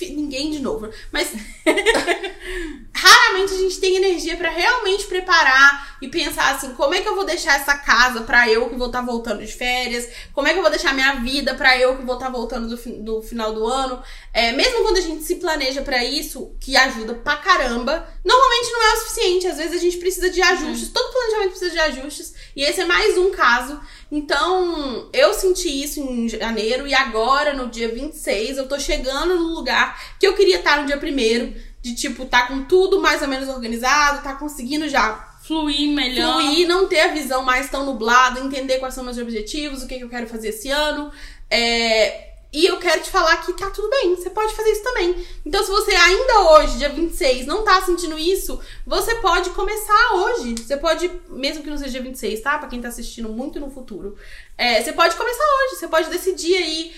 Ninguém 0.00 0.50
de 0.50 0.58
novo, 0.58 0.90
mas 1.10 1.32
raramente 2.94 3.54
a 3.54 3.58
gente 3.58 3.80
tem 3.80 3.96
energia 3.96 4.36
para 4.36 4.50
realmente 4.50 5.04
preparar 5.06 5.83
e 6.04 6.08
pensar 6.08 6.54
assim, 6.54 6.74
como 6.74 6.94
é 6.94 7.00
que 7.00 7.08
eu 7.08 7.14
vou 7.14 7.24
deixar 7.24 7.58
essa 7.58 7.74
casa 7.78 8.20
para 8.20 8.46
eu 8.46 8.68
que 8.68 8.76
vou 8.76 8.88
estar 8.88 9.00
tá 9.00 9.06
voltando 9.06 9.44
de 9.44 9.50
férias? 9.50 10.06
Como 10.34 10.46
é 10.46 10.52
que 10.52 10.58
eu 10.58 10.62
vou 10.62 10.70
deixar 10.70 10.92
minha 10.92 11.14
vida 11.14 11.54
para 11.54 11.78
eu 11.78 11.96
que 11.96 12.04
vou 12.04 12.16
estar 12.16 12.26
tá 12.26 12.32
voltando 12.32 12.68
do, 12.68 12.76
do, 13.02 13.22
final 13.22 13.54
do 13.54 13.66
ano? 13.66 14.02
É, 14.32 14.52
mesmo 14.52 14.82
quando 14.82 14.98
a 14.98 15.00
gente 15.00 15.24
se 15.24 15.36
planeja 15.36 15.80
para 15.80 16.04
isso, 16.04 16.54
que 16.60 16.76
ajuda 16.76 17.14
pra 17.14 17.36
caramba, 17.36 18.06
normalmente 18.22 18.70
não 18.70 18.82
é 18.82 18.92
o 18.92 18.96
suficiente. 18.98 19.46
Às 19.46 19.56
vezes 19.56 19.72
a 19.72 19.80
gente 19.80 19.96
precisa 19.96 20.28
de 20.28 20.42
ajustes, 20.42 20.90
todo 20.90 21.10
planejamento 21.10 21.50
precisa 21.50 21.70
de 21.70 21.78
ajustes, 21.78 22.34
e 22.54 22.62
esse 22.62 22.82
é 22.82 22.84
mais 22.84 23.16
um 23.16 23.30
caso. 23.30 23.80
Então, 24.12 25.08
eu 25.10 25.32
senti 25.32 25.82
isso 25.82 26.00
em 26.00 26.28
janeiro 26.28 26.86
e 26.86 26.94
agora, 26.94 27.54
no 27.54 27.68
dia 27.68 27.88
26, 27.88 28.58
eu 28.58 28.68
tô 28.68 28.78
chegando 28.78 29.38
no 29.38 29.54
lugar 29.54 29.98
que 30.20 30.26
eu 30.26 30.34
queria 30.34 30.58
estar 30.58 30.80
no 30.80 30.86
dia 30.86 30.98
primeiro 30.98 31.54
de 31.84 31.94
tipo 31.94 32.24
tá 32.24 32.46
com 32.46 32.64
tudo 32.64 32.98
mais 32.98 33.20
ou 33.20 33.28
menos 33.28 33.46
organizado, 33.46 34.22
tá 34.22 34.34
conseguindo 34.34 34.88
já 34.88 35.33
fluir 35.46 35.90
melhor. 35.90 36.40
Fluir, 36.40 36.66
não 36.66 36.88
ter 36.88 37.00
a 37.00 37.08
visão 37.08 37.42
mais 37.42 37.68
tão 37.70 37.84
nublada, 37.84 38.40
entender 38.40 38.78
quais 38.78 38.94
são 38.94 39.04
meus 39.04 39.18
objetivos, 39.18 39.82
o 39.82 39.86
que, 39.86 39.98
que 39.98 40.04
eu 40.04 40.08
quero 40.08 40.26
fazer 40.26 40.48
esse 40.48 40.70
ano. 40.70 41.12
É... 41.50 42.32
E 42.52 42.66
eu 42.66 42.78
quero 42.78 43.02
te 43.02 43.10
falar 43.10 43.36
que 43.38 43.52
tá 43.54 43.68
tudo 43.70 43.90
bem, 43.90 44.14
você 44.14 44.30
pode 44.30 44.54
fazer 44.54 44.70
isso 44.70 44.84
também. 44.84 45.26
Então, 45.44 45.60
se 45.64 45.70
você 45.72 45.90
ainda 45.90 46.52
hoje, 46.52 46.78
dia 46.78 46.88
26, 46.88 47.46
não 47.46 47.64
tá 47.64 47.82
sentindo 47.82 48.16
isso, 48.16 48.60
você 48.86 49.16
pode 49.16 49.50
começar 49.50 50.14
hoje. 50.14 50.54
Você 50.56 50.76
pode, 50.76 51.10
mesmo 51.30 51.64
que 51.64 51.70
não 51.70 51.76
seja 51.76 51.90
dia 51.90 52.02
26, 52.02 52.40
tá? 52.42 52.56
Pra 52.56 52.68
quem 52.68 52.80
tá 52.80 52.86
assistindo 52.86 53.28
muito 53.28 53.58
no 53.58 53.70
futuro. 53.70 54.16
É, 54.56 54.80
você 54.80 54.92
pode 54.92 55.16
começar 55.16 55.42
hoje, 55.42 55.80
você 55.80 55.88
pode 55.88 56.08
decidir 56.08 56.54
aí 56.54 56.92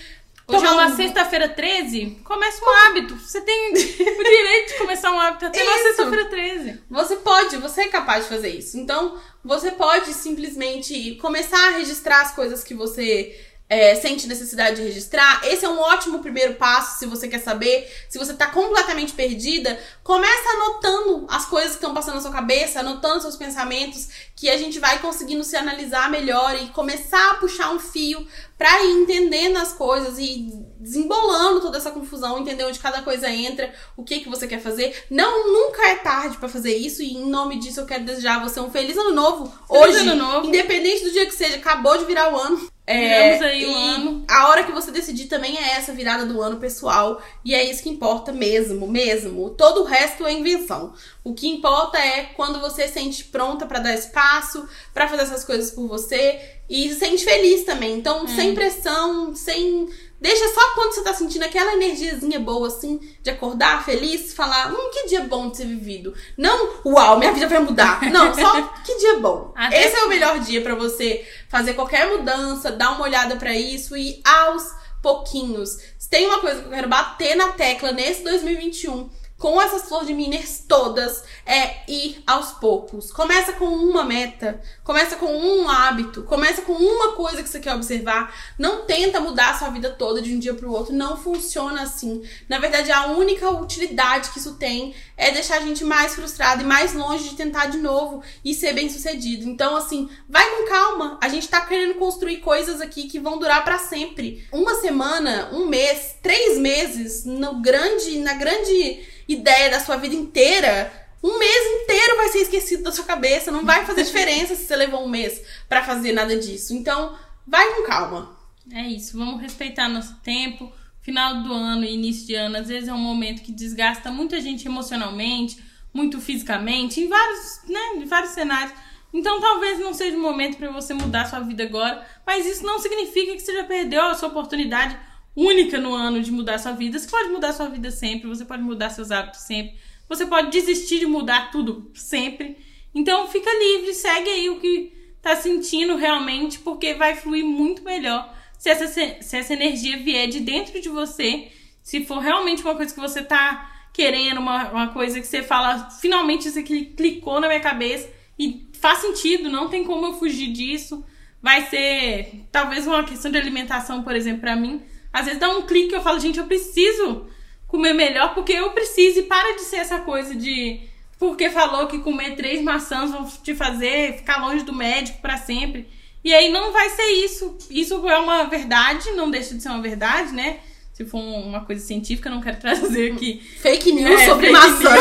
Hoje 0.49 0.65
é 0.65 0.71
uma 0.71 0.95
sexta-feira 0.95 1.49
13, 1.49 2.19
começa 2.23 2.63
um 2.63 2.69
hábito. 2.69 3.15
Você 3.19 3.41
tem 3.41 3.71
o 3.71 3.73
direito 3.73 4.69
de 4.69 4.77
começar 4.77 5.11
um 5.11 5.19
hábito 5.19 5.45
até 5.45 5.61
na 5.61 5.77
sexta-feira 5.79 6.23
13. 6.23 6.83
Você 6.89 7.17
pode, 7.17 7.57
você 7.57 7.81
é 7.81 7.87
capaz 7.89 8.23
de 8.23 8.29
fazer 8.29 8.49
isso. 8.51 8.79
Então, 8.79 9.19
você 9.43 9.71
pode 9.71 10.13
simplesmente 10.13 11.15
começar 11.15 11.67
a 11.67 11.71
registrar 11.71 12.21
as 12.21 12.33
coisas 12.33 12.63
que 12.63 12.73
você 12.73 13.37
é, 13.69 13.95
sente 13.95 14.27
necessidade 14.27 14.77
de 14.77 14.81
registrar, 14.83 15.41
esse 15.43 15.65
é 15.65 15.69
um 15.69 15.79
ótimo 15.79 16.19
primeiro 16.19 16.53
passo 16.53 16.99
se 16.99 17.05
você 17.05 17.27
quer 17.27 17.39
saber. 17.39 17.91
Se 18.07 18.17
você 18.17 18.33
tá 18.33 18.47
completamente 18.47 19.13
perdida, 19.13 19.77
começa 20.03 20.49
anotando 20.49 21.25
as 21.29 21.45
coisas 21.45 21.71
que 21.71 21.77
estão 21.77 21.93
passando 21.93 22.15
na 22.15 22.21
sua 22.21 22.31
cabeça, 22.31 22.79
anotando 22.79 23.21
seus 23.21 23.35
pensamentos, 23.35 24.07
que 24.35 24.49
a 24.49 24.57
gente 24.57 24.79
vai 24.79 24.99
conseguindo 24.99 25.43
se 25.43 25.57
analisar 25.57 26.09
melhor 26.09 26.55
e 26.55 26.67
começar 26.69 27.31
a 27.31 27.35
puxar 27.35 27.71
um 27.71 27.79
fio 27.79 28.25
para 28.57 28.83
ir 28.85 28.91
entendendo 28.91 29.57
as 29.57 29.73
coisas 29.73 30.17
e 30.17 30.47
desembolando 30.79 31.59
toda 31.59 31.77
essa 31.77 31.91
confusão, 31.91 32.39
entender 32.39 32.63
onde 32.63 32.79
cada 32.79 33.01
coisa 33.01 33.29
entra, 33.29 33.73
o 33.97 34.03
que 34.03 34.21
que 34.21 34.29
você 34.29 34.47
quer 34.47 34.61
fazer. 34.61 35.05
Não, 35.09 35.51
nunca 35.51 35.85
é 35.89 35.95
tarde 35.95 36.37
para 36.37 36.47
fazer 36.47 36.75
isso 36.75 37.03
e 37.03 37.13
em 37.13 37.29
nome 37.29 37.59
disso 37.59 37.81
eu 37.81 37.85
quero 37.85 38.05
desejar 38.05 38.41
você 38.41 38.59
um 38.59 38.71
feliz 38.71 38.95
ano 38.97 39.11
novo. 39.11 39.53
Feliz 39.67 39.97
hoje, 39.97 40.09
ano 40.09 40.15
novo. 40.15 40.47
independente 40.47 41.03
do 41.03 41.11
dia 41.11 41.25
que 41.25 41.35
seja, 41.35 41.57
acabou 41.57 41.97
de 41.97 42.05
virar 42.05 42.33
o 42.33 42.37
ano. 42.37 42.76
É, 42.89 43.37
aí 43.43 43.65
o 43.65 43.75
ano. 43.75 44.23
A 44.29 44.47
hora 44.47 44.63
que 44.63 44.71
você 44.71 44.91
decidir 44.91 45.25
também 45.25 45.57
é 45.57 45.75
essa 45.75 45.91
virada 45.91 46.25
do 46.25 46.41
ano 46.41 46.55
pessoal. 46.55 47.21
E 47.43 47.53
é 47.53 47.69
isso 47.69 47.83
que 47.83 47.89
importa 47.89 48.31
mesmo, 48.31 48.87
mesmo. 48.87 49.49
Todo 49.49 49.81
o 49.81 49.83
resto 49.83 50.25
é 50.25 50.31
invenção. 50.31 50.93
O 51.21 51.33
que 51.33 51.49
importa 51.49 51.97
é 51.97 52.23
quando 52.35 52.61
você 52.61 52.87
se 52.87 52.93
sente 52.93 53.25
pronta 53.25 53.65
para 53.65 53.79
dar 53.79 53.93
espaço, 53.93 54.65
para 54.93 55.09
fazer 55.09 55.23
essas 55.23 55.43
coisas 55.43 55.69
por 55.71 55.85
você 55.85 56.39
e 56.69 56.87
se 56.87 56.95
sente 56.95 57.25
feliz 57.25 57.65
também. 57.65 57.93
Então, 57.95 58.23
é. 58.23 58.27
sem 58.27 58.55
pressão, 58.55 59.35
sem 59.35 59.89
Deixa 60.19 60.47
só 60.53 60.73
quando 60.73 60.93
você 60.93 61.03
tá 61.03 61.13
sentindo 61.13 61.43
aquela 61.43 61.73
energiazinha 61.73 62.39
boa, 62.39 62.67
assim, 62.67 62.99
de 63.21 63.29
acordar 63.29 63.85
feliz, 63.85 64.33
falar, 64.33 64.71
hum, 64.71 64.89
que 64.91 65.07
dia 65.07 65.21
bom 65.21 65.49
de 65.49 65.57
ser 65.57 65.65
vivido. 65.65 66.13
Não, 66.35 66.81
uau, 66.85 67.19
minha 67.19 67.31
vida 67.31 67.47
vai 67.47 67.59
mudar. 67.59 68.01
Não, 68.11 68.33
só 68.33 68.61
que 68.83 68.97
dia 68.97 69.19
bom. 69.19 69.53
Até 69.55 69.85
Esse 69.85 69.97
é 69.97 70.05
o 70.05 70.09
melhor 70.09 70.39
dia 70.39 70.61
para 70.61 70.73
você 70.73 71.25
fazer 71.49 71.75
qualquer 71.75 72.07
mudança, 72.09 72.71
dar 72.71 72.91
uma 72.91 73.03
olhada 73.03 73.35
para 73.35 73.55
isso 73.55 73.95
e 73.95 74.21
aos 74.25 74.63
pouquinhos. 75.03 75.77
Tem 76.09 76.25
uma 76.25 76.39
coisa 76.39 76.61
que 76.61 76.67
eu 76.67 76.71
quero 76.71 76.89
bater 76.89 77.35
na 77.35 77.49
tecla 77.49 77.91
nesse 77.91 78.23
2021 78.23 79.09
com 79.37 79.61
essas 79.61 79.83
flores 79.83 80.07
de 80.07 80.13
Minas 80.13 80.63
todas 80.67 81.23
é 81.45 81.83
ir 81.87 82.23
aos 82.25 82.53
poucos. 82.53 83.11
Começa 83.11 83.53
com 83.53 83.65
uma 83.65 84.03
meta, 84.03 84.59
começa 84.83 85.15
com 85.15 85.27
um 85.27 85.69
hábito, 85.69 86.23
começa 86.23 86.63
com 86.63 86.73
uma 86.73 87.13
coisa 87.13 87.43
que 87.43 87.49
você 87.49 87.59
quer 87.59 87.75
observar. 87.75 88.33
Não 88.57 88.85
tenta 88.85 89.19
mudar 89.19 89.51
a 89.51 89.57
sua 89.57 89.69
vida 89.69 89.91
toda 89.91 90.21
de 90.21 90.33
um 90.33 90.39
dia 90.39 90.55
para 90.55 90.67
o 90.67 90.71
outro, 90.71 90.93
não 90.93 91.15
funciona 91.17 91.83
assim. 91.83 92.23
Na 92.49 92.57
verdade, 92.57 92.91
a 92.91 93.07
única 93.07 93.49
utilidade 93.51 94.31
que 94.31 94.39
isso 94.39 94.55
tem 94.55 94.95
é 95.15 95.31
deixar 95.31 95.57
a 95.57 95.61
gente 95.61 95.83
mais 95.83 96.15
frustrado 96.15 96.63
e 96.63 96.65
mais 96.65 96.93
longe 96.93 97.29
de 97.29 97.35
tentar 97.35 97.67
de 97.67 97.77
novo 97.77 98.23
e 98.43 98.55
ser 98.55 98.73
bem-sucedido. 98.73 99.47
Então, 99.47 99.75
assim, 99.75 100.09
vai 100.27 100.49
com 100.49 100.67
calma. 100.67 101.17
A 101.21 101.29
gente 101.29 101.47
tá 101.47 101.61
querendo 101.61 101.95
construir 101.95 102.37
coisas 102.37 102.81
aqui 102.81 103.07
que 103.07 103.19
vão 103.19 103.37
durar 103.37 103.63
para 103.63 103.77
sempre. 103.77 104.47
Uma 104.51 104.75
semana, 104.75 105.49
um 105.53 105.67
mês, 105.67 106.15
três 106.23 106.57
meses 106.57 107.23
no 107.23 107.61
grande, 107.61 108.17
na 108.19 108.33
grande 108.33 109.16
ideia 109.27 109.69
da 109.69 109.79
sua 109.79 109.97
vida 109.97 110.15
inteira, 110.15 110.91
um 111.23 111.37
mês 111.37 111.81
inteiro 111.81 112.15
vai 112.17 112.29
ser 112.29 112.39
esquecido 112.39 112.83
da 112.83 112.91
sua 112.91 113.05
cabeça. 113.05 113.51
Não 113.51 113.65
vai 113.65 113.85
fazer 113.85 114.03
diferença 114.03 114.55
se 114.55 114.65
você 114.65 114.75
levou 114.75 115.03
um 115.03 115.09
mês 115.09 115.41
para 115.67 115.83
fazer 115.83 116.11
nada 116.11 116.37
disso. 116.37 116.73
Então, 116.73 117.17
vai 117.45 117.73
com 117.73 117.83
calma. 117.83 118.37
É 118.71 118.81
isso, 118.81 119.17
vamos 119.17 119.41
respeitar 119.41 119.87
nosso 119.87 120.15
tempo. 120.23 120.71
Final 121.01 121.41
do 121.41 121.53
ano 121.53 121.85
e 121.85 121.93
início 121.93 122.27
de 122.27 122.35
ano, 122.35 122.57
às 122.57 122.67
vezes 122.67 122.89
é 122.89 122.93
um 122.93 122.97
momento 122.97 123.41
que 123.41 123.51
desgasta 123.53 124.11
muita 124.11 124.41
gente 124.41 124.67
emocionalmente, 124.67 125.57
muito 125.93 126.19
fisicamente, 126.19 126.99
em 126.99 127.07
vários, 127.07 127.61
né, 127.65 127.79
em 127.95 128.05
vários 128.05 128.31
cenários. 128.31 128.73
Então 129.13 129.39
talvez 129.39 129.79
não 129.79 129.93
seja 129.93 130.17
o 130.17 130.19
momento 130.19 130.57
para 130.57 130.69
você 130.69 130.93
mudar 130.93 131.25
sua 131.25 131.39
vida 131.39 131.63
agora, 131.63 132.05
mas 132.25 132.45
isso 132.45 132.63
não 132.65 132.77
significa 132.77 133.33
que 133.33 133.39
você 133.39 133.53
já 133.53 133.63
perdeu 133.63 134.01
a 134.01 134.15
sua 134.15 134.27
oportunidade 134.27 134.97
única 135.37 135.77
no 135.77 135.93
ano 135.93 136.19
de 136.19 136.31
mudar 136.31 136.57
sua 136.57 136.71
vida. 136.71 136.97
Você 136.97 137.07
pode 137.07 137.29
mudar 137.29 137.53
sua 137.53 137.69
vida 137.69 137.91
sempre, 137.91 138.27
você 138.27 138.43
pode 138.43 138.63
mudar 138.63 138.89
seus 138.89 139.11
hábitos 139.11 139.41
sempre, 139.41 139.75
você 140.09 140.25
pode 140.25 140.49
desistir 140.49 140.99
de 140.99 141.05
mudar 141.05 141.51
tudo 141.51 141.91
sempre. 141.93 142.57
Então 142.95 143.27
fica 143.27 143.49
livre, 143.51 143.93
segue 143.93 144.27
aí 144.27 144.49
o 144.49 144.59
que 144.59 144.91
tá 145.21 145.35
sentindo 145.35 145.95
realmente, 145.95 146.57
porque 146.59 146.95
vai 146.95 147.15
fluir 147.15 147.45
muito 147.45 147.83
melhor 147.83 148.35
se 148.57 148.69
essa, 148.69 148.87
se 148.87 149.37
essa 149.37 149.53
energia 149.53 149.97
vier 149.97 150.27
de 150.27 150.39
dentro 150.39 150.81
de 150.81 150.89
você, 150.89 151.51
se 151.83 152.03
for 152.05 152.17
realmente 152.17 152.63
uma 152.63 152.75
coisa 152.75 152.91
que 152.91 152.99
você 152.99 153.21
tá 153.21 153.89
querendo, 153.93 154.39
uma, 154.39 154.71
uma 154.71 154.87
coisa 154.87 155.21
que 155.21 155.27
você 155.27 155.43
fala, 155.43 155.89
finalmente 156.01 156.47
isso 156.47 156.57
aqui 156.57 156.85
clicou 156.85 157.39
na 157.39 157.47
minha 157.47 157.59
cabeça 157.59 158.09
e 158.37 158.67
faz 158.73 158.99
sentido, 158.99 159.49
não 159.49 159.69
tem 159.69 159.83
como 159.83 160.07
eu 160.07 160.13
fugir 160.13 160.51
disso. 160.51 161.05
Vai 161.41 161.67
ser 161.67 162.45
talvez 162.51 162.87
uma 162.87 163.03
questão 163.03 163.31
de 163.31 163.37
alimentação, 163.37 164.01
por 164.03 164.15
exemplo, 164.15 164.41
para 164.41 164.55
mim 164.55 164.81
às 165.17 165.25
vezes 165.25 165.39
dá 165.39 165.49
um 165.49 165.63
clique 165.63 165.93
eu 165.93 166.01
falo, 166.01 166.19
gente, 166.19 166.39
eu 166.39 166.45
preciso 166.45 167.27
comer 167.67 167.93
melhor 167.93 168.33
porque 168.33 168.53
eu 168.53 168.71
preciso. 168.71 169.19
E 169.19 169.23
para 169.23 169.55
de 169.55 169.61
ser 169.61 169.77
essa 169.77 169.99
coisa 169.99 170.35
de 170.35 170.81
porque 171.19 171.49
falou 171.49 171.87
que 171.87 171.99
comer 171.99 172.35
três 172.35 172.61
maçãs 172.61 173.11
vão 173.11 173.25
te 173.25 173.55
fazer 173.55 174.17
ficar 174.17 174.37
longe 174.37 174.63
do 174.63 174.73
médico 174.73 175.19
para 175.21 175.37
sempre. 175.37 175.87
E 176.23 176.33
aí 176.33 176.51
não 176.51 176.71
vai 176.71 176.89
ser 176.89 177.07
isso. 177.23 177.57
Isso 177.69 178.07
é 178.07 178.17
uma 178.19 178.43
verdade, 178.43 179.11
não 179.11 179.31
deixa 179.31 179.55
de 179.55 179.63
ser 179.63 179.69
uma 179.69 179.81
verdade, 179.81 180.33
né? 180.33 180.59
Se 180.93 181.05
for 181.05 181.19
uma 181.19 181.61
coisa 181.61 181.85
científica, 181.85 182.29
não 182.29 182.41
quero 182.41 182.57
trazer 182.61 183.13
aqui. 183.13 183.39
Fake 183.61 183.91
news 183.91 184.19
É, 184.19 184.25
sobre 184.27 184.47
fake 184.47 184.59
maçã. 184.59 184.95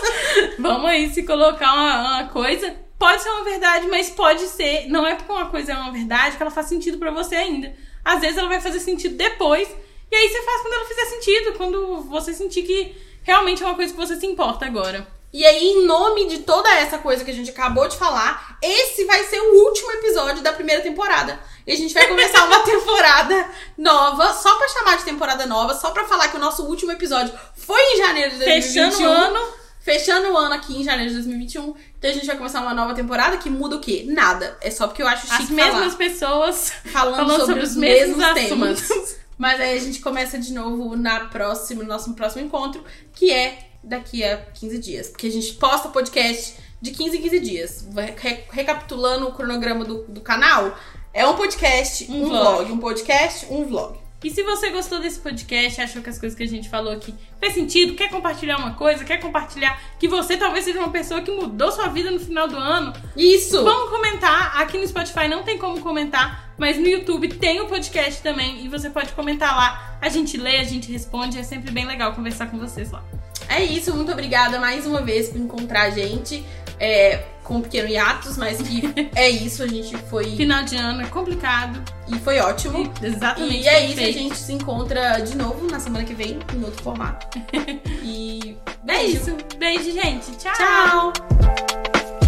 Vamos 0.58 0.86
aí 0.86 1.10
se 1.12 1.22
colocar 1.22 1.72
uma, 1.74 2.00
uma 2.00 2.28
coisa. 2.28 2.74
Pode 3.04 3.22
ser 3.22 3.28
uma 3.28 3.44
verdade, 3.44 3.86
mas 3.86 4.08
pode 4.08 4.46
ser. 4.46 4.86
Não 4.88 5.06
é 5.06 5.14
porque 5.14 5.30
uma 5.30 5.50
coisa 5.50 5.72
é 5.72 5.76
uma 5.76 5.92
verdade 5.92 6.38
que 6.38 6.42
ela 6.42 6.50
faz 6.50 6.68
sentido 6.68 6.96
pra 6.96 7.10
você 7.10 7.34
ainda. 7.36 7.74
Às 8.02 8.22
vezes 8.22 8.38
ela 8.38 8.48
vai 8.48 8.62
fazer 8.62 8.80
sentido 8.80 9.14
depois. 9.14 9.68
E 10.10 10.16
aí 10.16 10.26
você 10.26 10.42
faz 10.42 10.62
quando 10.62 10.72
ela 10.72 10.86
fizer 10.86 11.04
sentido. 11.06 11.52
Quando 11.54 12.00
você 12.08 12.32
sentir 12.32 12.62
que 12.62 12.96
realmente 13.22 13.62
é 13.62 13.66
uma 13.66 13.74
coisa 13.74 13.92
que 13.92 14.00
você 14.00 14.18
se 14.18 14.26
importa 14.26 14.64
agora. 14.64 15.06
E 15.34 15.44
aí, 15.44 15.66
em 15.66 15.84
nome 15.84 16.28
de 16.28 16.38
toda 16.38 16.72
essa 16.76 16.96
coisa 16.96 17.24
que 17.24 17.30
a 17.30 17.34
gente 17.34 17.50
acabou 17.50 17.86
de 17.88 17.96
falar, 17.96 18.56
esse 18.62 19.04
vai 19.04 19.24
ser 19.24 19.40
o 19.40 19.64
último 19.66 19.90
episódio 19.90 20.42
da 20.42 20.52
primeira 20.54 20.80
temporada. 20.80 21.38
E 21.66 21.72
a 21.72 21.76
gente 21.76 21.92
vai 21.92 22.06
começar 22.06 22.44
uma 22.44 22.60
temporada 22.64 23.50
nova, 23.76 24.32
só 24.32 24.54
pra 24.54 24.68
chamar 24.68 24.96
de 24.96 25.04
temporada 25.04 25.44
nova, 25.44 25.74
só 25.74 25.90
pra 25.90 26.04
falar 26.04 26.28
que 26.28 26.36
o 26.36 26.40
nosso 26.40 26.64
último 26.64 26.92
episódio 26.92 27.34
foi 27.54 27.80
em 27.80 27.96
janeiro 27.98 28.30
de 28.30 28.44
2021. 28.44 28.90
Fechando 28.90 29.02
o 29.02 29.12
ano. 29.12 29.53
Fechando 29.84 30.32
o 30.32 30.36
ano 30.38 30.54
aqui 30.54 30.80
em 30.80 30.82
janeiro 30.82 31.10
de 31.10 31.16
2021. 31.16 31.74
Então 31.98 32.10
a 32.10 32.14
gente 32.14 32.26
vai 32.26 32.36
começar 32.38 32.62
uma 32.62 32.72
nova 32.72 32.94
temporada 32.94 33.36
que 33.36 33.50
muda 33.50 33.76
o 33.76 33.80
quê? 33.80 34.04
Nada. 34.08 34.56
É 34.62 34.70
só 34.70 34.86
porque 34.86 35.02
eu 35.02 35.06
acho 35.06 35.26
chique 35.26 35.42
As 35.42 35.50
mesmas 35.50 35.74
falar. 35.92 35.96
pessoas 35.96 36.72
falando, 36.86 37.16
falando 37.16 37.30
sobre, 37.40 37.46
sobre 37.46 37.62
os 37.64 37.70
os 37.72 37.76
mesmos, 37.76 38.16
mesmos 38.16 38.34
temas. 38.48 39.16
Mas 39.36 39.60
aí 39.60 39.76
a 39.76 39.80
gente 39.80 40.00
começa 40.00 40.38
de 40.38 40.54
novo 40.54 40.96
na 40.96 41.26
próxima, 41.26 41.82
no 41.82 41.88
nosso 41.88 42.14
próximo 42.14 42.42
encontro, 42.46 42.82
que 43.12 43.30
é 43.30 43.58
daqui 43.82 44.24
a 44.24 44.38
15 44.38 44.78
dias. 44.78 45.08
Porque 45.08 45.26
a 45.26 45.30
gente 45.30 45.52
posta 45.54 45.88
podcast 45.90 46.54
de 46.80 46.90
15 46.90 47.18
em 47.18 47.20
15 47.20 47.40
dias. 47.40 47.86
Re- 48.16 48.44
recapitulando 48.50 49.28
o 49.28 49.32
cronograma 49.32 49.84
do, 49.84 50.04
do 50.04 50.20
canal, 50.22 50.78
é 51.12 51.26
um 51.26 51.34
podcast, 51.36 52.10
um, 52.10 52.24
Um 52.24 52.28
vlog. 52.28 52.54
vlog. 52.56 52.72
Um 52.72 52.78
podcast, 52.78 53.46
um 53.50 53.64
vlog. 53.66 53.98
E 54.24 54.30
se 54.30 54.42
você 54.42 54.70
gostou 54.70 55.00
desse 55.00 55.20
podcast, 55.20 55.82
achou 55.82 56.00
que 56.00 56.08
as 56.08 56.18
coisas 56.18 56.34
que 56.34 56.42
a 56.42 56.48
gente 56.48 56.70
falou 56.70 56.94
aqui 56.94 57.14
fez 57.38 57.52
sentido, 57.52 57.94
quer 57.94 58.08
compartilhar 58.08 58.56
uma 58.56 58.72
coisa, 58.72 59.04
quer 59.04 59.18
compartilhar 59.18 59.78
que 59.98 60.08
você 60.08 60.34
talvez 60.34 60.64
seja 60.64 60.78
uma 60.78 60.88
pessoa 60.88 61.20
que 61.20 61.30
mudou 61.30 61.70
sua 61.70 61.88
vida 61.88 62.10
no 62.10 62.18
final 62.18 62.48
do 62.48 62.56
ano, 62.56 62.94
Isso! 63.14 63.62
vamos 63.62 63.90
comentar. 63.90 64.58
Aqui 64.62 64.78
no 64.78 64.88
Spotify 64.88 65.28
não 65.28 65.42
tem 65.42 65.58
como 65.58 65.78
comentar, 65.80 66.54
mas 66.56 66.78
no 66.78 66.86
YouTube 66.86 67.28
tem 67.28 67.60
o 67.60 67.66
podcast 67.66 68.22
também 68.22 68.64
e 68.64 68.68
você 68.68 68.88
pode 68.88 69.12
comentar 69.12 69.54
lá. 69.54 69.98
A 70.00 70.08
gente 70.08 70.38
lê, 70.38 70.56
a 70.56 70.64
gente 70.64 70.90
responde, 70.90 71.38
é 71.38 71.42
sempre 71.42 71.70
bem 71.70 71.84
legal 71.84 72.14
conversar 72.14 72.46
com 72.46 72.58
vocês 72.58 72.90
lá. 72.90 73.04
É 73.46 73.62
isso, 73.62 73.94
muito 73.94 74.10
obrigada 74.10 74.58
mais 74.58 74.86
uma 74.86 75.02
vez 75.02 75.28
por 75.28 75.38
encontrar 75.38 75.82
a 75.82 75.90
gente. 75.90 76.42
É, 76.80 77.24
com 77.44 77.56
um 77.56 77.60
pequeno 77.60 77.88
hiatos, 77.88 78.36
mas 78.36 78.60
que 78.60 78.82
é 79.14 79.30
isso, 79.30 79.62
a 79.62 79.68
gente 79.68 79.96
foi. 80.08 80.34
Final 80.34 80.64
de 80.64 80.76
ano 80.76 81.02
é 81.02 81.06
complicado. 81.06 81.80
E 82.08 82.18
foi 82.18 82.40
ótimo. 82.40 82.92
Exatamente. 83.00 83.62
E 83.62 83.68
é 83.68 83.86
isso, 83.86 84.00
a 84.00 84.10
gente 84.10 84.36
se 84.36 84.52
encontra 84.52 85.18
de 85.20 85.36
novo 85.36 85.70
na 85.70 85.78
semana 85.78 86.04
que 86.04 86.14
vem, 86.14 86.38
em 86.54 86.64
outro 86.64 86.82
formato. 86.82 87.26
E 88.02 88.56
É 88.86 89.02
isso. 89.04 89.36
Beijo, 89.58 89.90
gente. 89.92 90.30
Tchau. 90.36 91.12
Tchau! 91.12 92.23